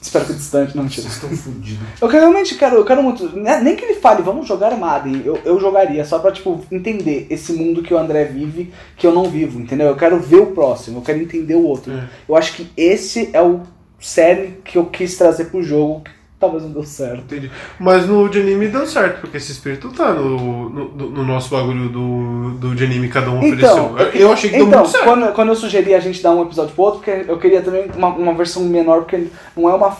[0.00, 1.08] Espero que distante, não mentira.
[1.08, 1.88] Vocês estão fodidos.
[2.00, 3.36] Eu quero, realmente quero, eu quero muito.
[3.36, 5.22] né, Nem que ele fale, vamos jogar Madden.
[5.24, 9.12] Eu, eu jogaria, só pra, tipo, entender esse mundo que o André vive, que eu
[9.12, 9.88] não vivo, entendeu?
[9.88, 11.92] Eu quero ver o próximo, eu quero entender o outro.
[11.92, 12.08] É.
[12.28, 13.62] Eu acho que esse é o
[13.98, 16.04] série que eu quis trazer pro jogo,
[16.38, 17.34] talvez não deu certo.
[17.34, 17.50] Entendi.
[17.80, 21.88] Mas no de anime deu certo, porque esse espírito tá no, no, no nosso bagulho
[21.88, 24.20] do, do de anime cada um Então, ofereceu.
[24.20, 25.04] Eu, eu achei que deu então muito certo.
[25.04, 27.90] quando, quando eu sugeri a gente dar um episódio pro outro, porque eu queria também
[27.96, 29.96] uma, uma versão menor, porque não é uma,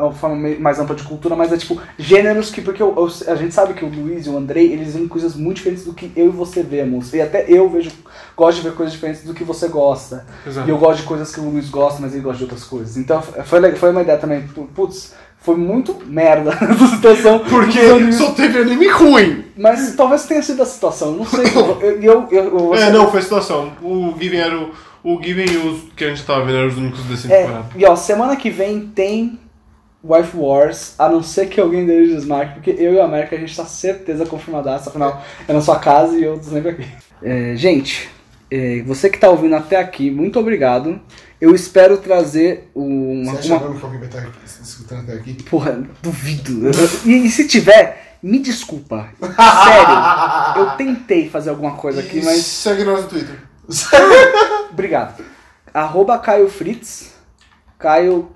[0.00, 3.36] é forma mais ampla de cultura, mas é tipo gêneros que, porque eu- eu- a
[3.36, 6.10] gente sabe que o Luiz e o Andrei, eles veem coisas muito diferentes do que
[6.16, 7.12] eu e você vemos.
[7.12, 7.90] E até eu vejo,
[8.36, 10.24] gosto de ver coisas diferentes do que você gosta.
[10.46, 10.68] Exato.
[10.68, 12.96] E eu gosto de coisas que o Luiz gosta, mas ele gosta de outras coisas.
[12.96, 14.42] Então foi, foi uma ideia também,
[14.74, 17.38] putz, foi muito merda essa situação.
[17.40, 19.44] Porque só teve anime ruim.
[19.56, 21.44] Mas talvez tenha sido a situação, não sei.
[21.54, 23.72] eu, eu, eu, eu- É, você- não, foi a situação.
[23.82, 24.70] O Given era o.
[25.04, 27.66] O Given e os que a gente tava vendo eram os únicos desse É, temporada.
[27.76, 29.38] e ó, semana que vem tem
[30.04, 33.38] Wife Wars, a não ser que alguém deles desmarque, porque eu e a América a
[33.38, 36.84] gente tá certeza confirmadaça, afinal é na sua casa e eu tô sempre aqui.
[37.22, 38.08] É, gente,
[38.50, 41.00] é, você que tá ouvindo até aqui, muito obrigado.
[41.40, 43.32] Eu espero trazer uma.
[43.32, 44.20] Você acha uma- mesmo que alguém vai estar
[44.88, 45.42] escutando até aqui?
[45.44, 46.70] Porra, duvido.
[47.04, 49.08] E, e se tiver, me desculpa.
[49.20, 52.44] Sério, eu tentei fazer alguma coisa aqui, mas.
[52.44, 53.36] Segue nós no Twitter.
[54.72, 55.22] Obrigado.
[55.72, 57.12] Arroba Caio Fritz.
[57.78, 58.30] Caio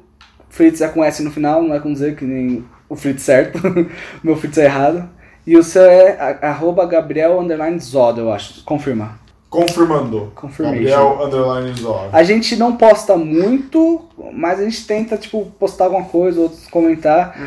[0.50, 3.58] Fritz é com S no final, não é com Z, que nem o Fritz certo.
[4.22, 5.08] Meu Fritz é errado.
[5.44, 7.40] E o seu é arroba Gabriel
[7.80, 8.62] Zoda, eu acho.
[8.64, 9.18] Confirma.
[10.34, 10.72] Confirmando.
[10.72, 12.08] Gabriel Underline Zor.
[12.10, 17.38] A gente não posta muito, mas a gente tenta, tipo, postar alguma coisa, outros comentar.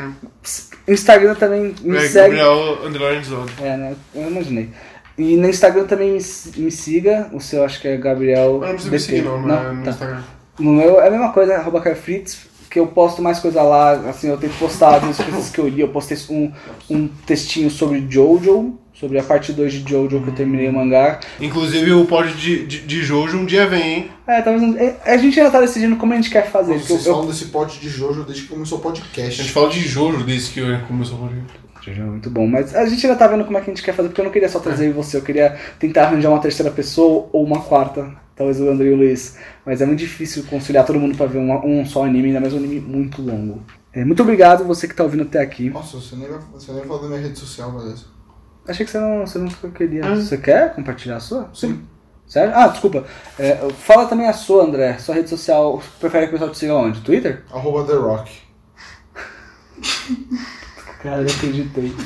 [0.88, 2.36] O Instagram também me É, segue.
[2.36, 3.52] Gabriel Underline Zone.
[3.60, 3.96] É, né?
[4.14, 4.70] Eu imaginei.
[5.18, 6.20] E no Instagram também me,
[6.58, 7.28] me siga.
[7.34, 8.60] O seu acho que é Gabriel.
[8.60, 9.90] Mas não precisa me seguir não, no, no tá.
[9.90, 10.22] Instagram.
[10.60, 13.94] No meu é a mesma coisa, arroba Caio Fritz, que eu posto mais coisa lá,
[14.10, 16.52] assim, eu tento postar as coisas que eu li, eu postei um,
[16.90, 21.20] um textinho sobre Jojo, sobre a parte 2 de Jojo que eu terminei o mangá.
[21.40, 24.12] Inclusive o pod de, de, de Jojo um dia vem, hein?
[24.26, 26.74] É, talvez é, a gente ainda tá decidindo como a gente quer fazer.
[26.74, 29.42] Nossa, eu- vocês eu- falam desse pote de Jojo desde que começou o A podcast.
[29.44, 31.60] gente fala de Jojo desde que começou o podcast.
[31.86, 33.84] Jojo é muito bom, mas a gente ainda tá vendo como é que a gente
[33.84, 36.72] quer fazer, porque eu não queria só trazer você, eu queria tentar arranjar uma terceira
[36.72, 39.38] pessoa ou uma quarta, talvez o André e o Luiz.
[39.64, 42.54] Mas é muito difícil conciliar todo mundo pra ver uma- um só anime, ainda mais
[42.54, 43.62] um anime muito longo.
[43.94, 45.70] É, muito obrigado você que tá ouvindo até aqui.
[45.70, 48.15] Nossa, você nem, vai, você nem falou da minha rede social, beleza.
[48.68, 50.04] Achei que você não, você não queria.
[50.16, 51.50] Você quer compartilhar a sua?
[51.54, 51.86] Sim.
[52.28, 52.54] Sério?
[52.56, 53.04] Ah, desculpa.
[53.38, 54.98] É, fala também a sua, André.
[54.98, 55.82] Sua rede social.
[56.00, 57.02] Prefere que o pessoal te siga onde?
[57.02, 57.44] Twitter?
[57.54, 58.32] Arroba The Rock.
[61.04, 61.94] Cara, eu acreditei.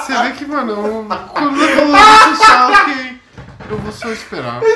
[0.00, 3.09] Você vê que, mano, eu- quando eu falo rede social, ok,
[3.70, 4.60] eu vou só esperar.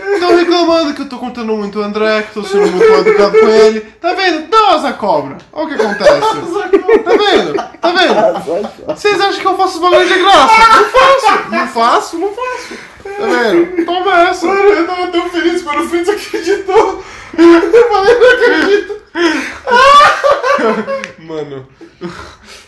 [0.00, 3.48] Estão reclamando que eu tô contando muito o André, que tô sendo muito educado com
[3.48, 3.80] ele.
[4.00, 4.48] Tá vendo?
[4.48, 5.36] Dá asa cobra.
[5.52, 6.20] Olha o que acontece.
[6.20, 7.54] Tá vendo?
[7.54, 8.84] Tá vendo?
[8.86, 10.52] Vocês acham que eu faço os bagulho de graça?
[10.56, 11.50] Não faço.
[11.50, 12.89] Não faço, não faço.
[13.02, 13.84] Tá vendo?
[13.84, 14.46] Toma essa.
[14.46, 17.02] eu tava tão feliz quando o Fritz acreditou.
[17.36, 19.00] Eu falei, não acredito.
[21.18, 21.66] Mano.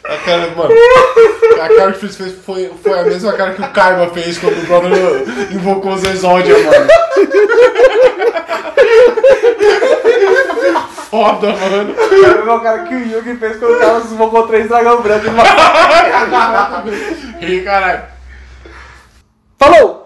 [0.05, 0.75] A cara, mano.
[1.55, 4.37] A cara que o Fritz fez foi, foi a mesma cara que o Karma fez
[4.39, 4.93] quando o brother
[5.53, 6.89] invocou os Exódia, mano.
[11.11, 11.95] Foda, mano.
[12.55, 15.27] o cara que o Yugi fez quando o cara invocou três dragão branco.
[17.41, 18.03] Ih, caralho.
[19.59, 20.02] Falou!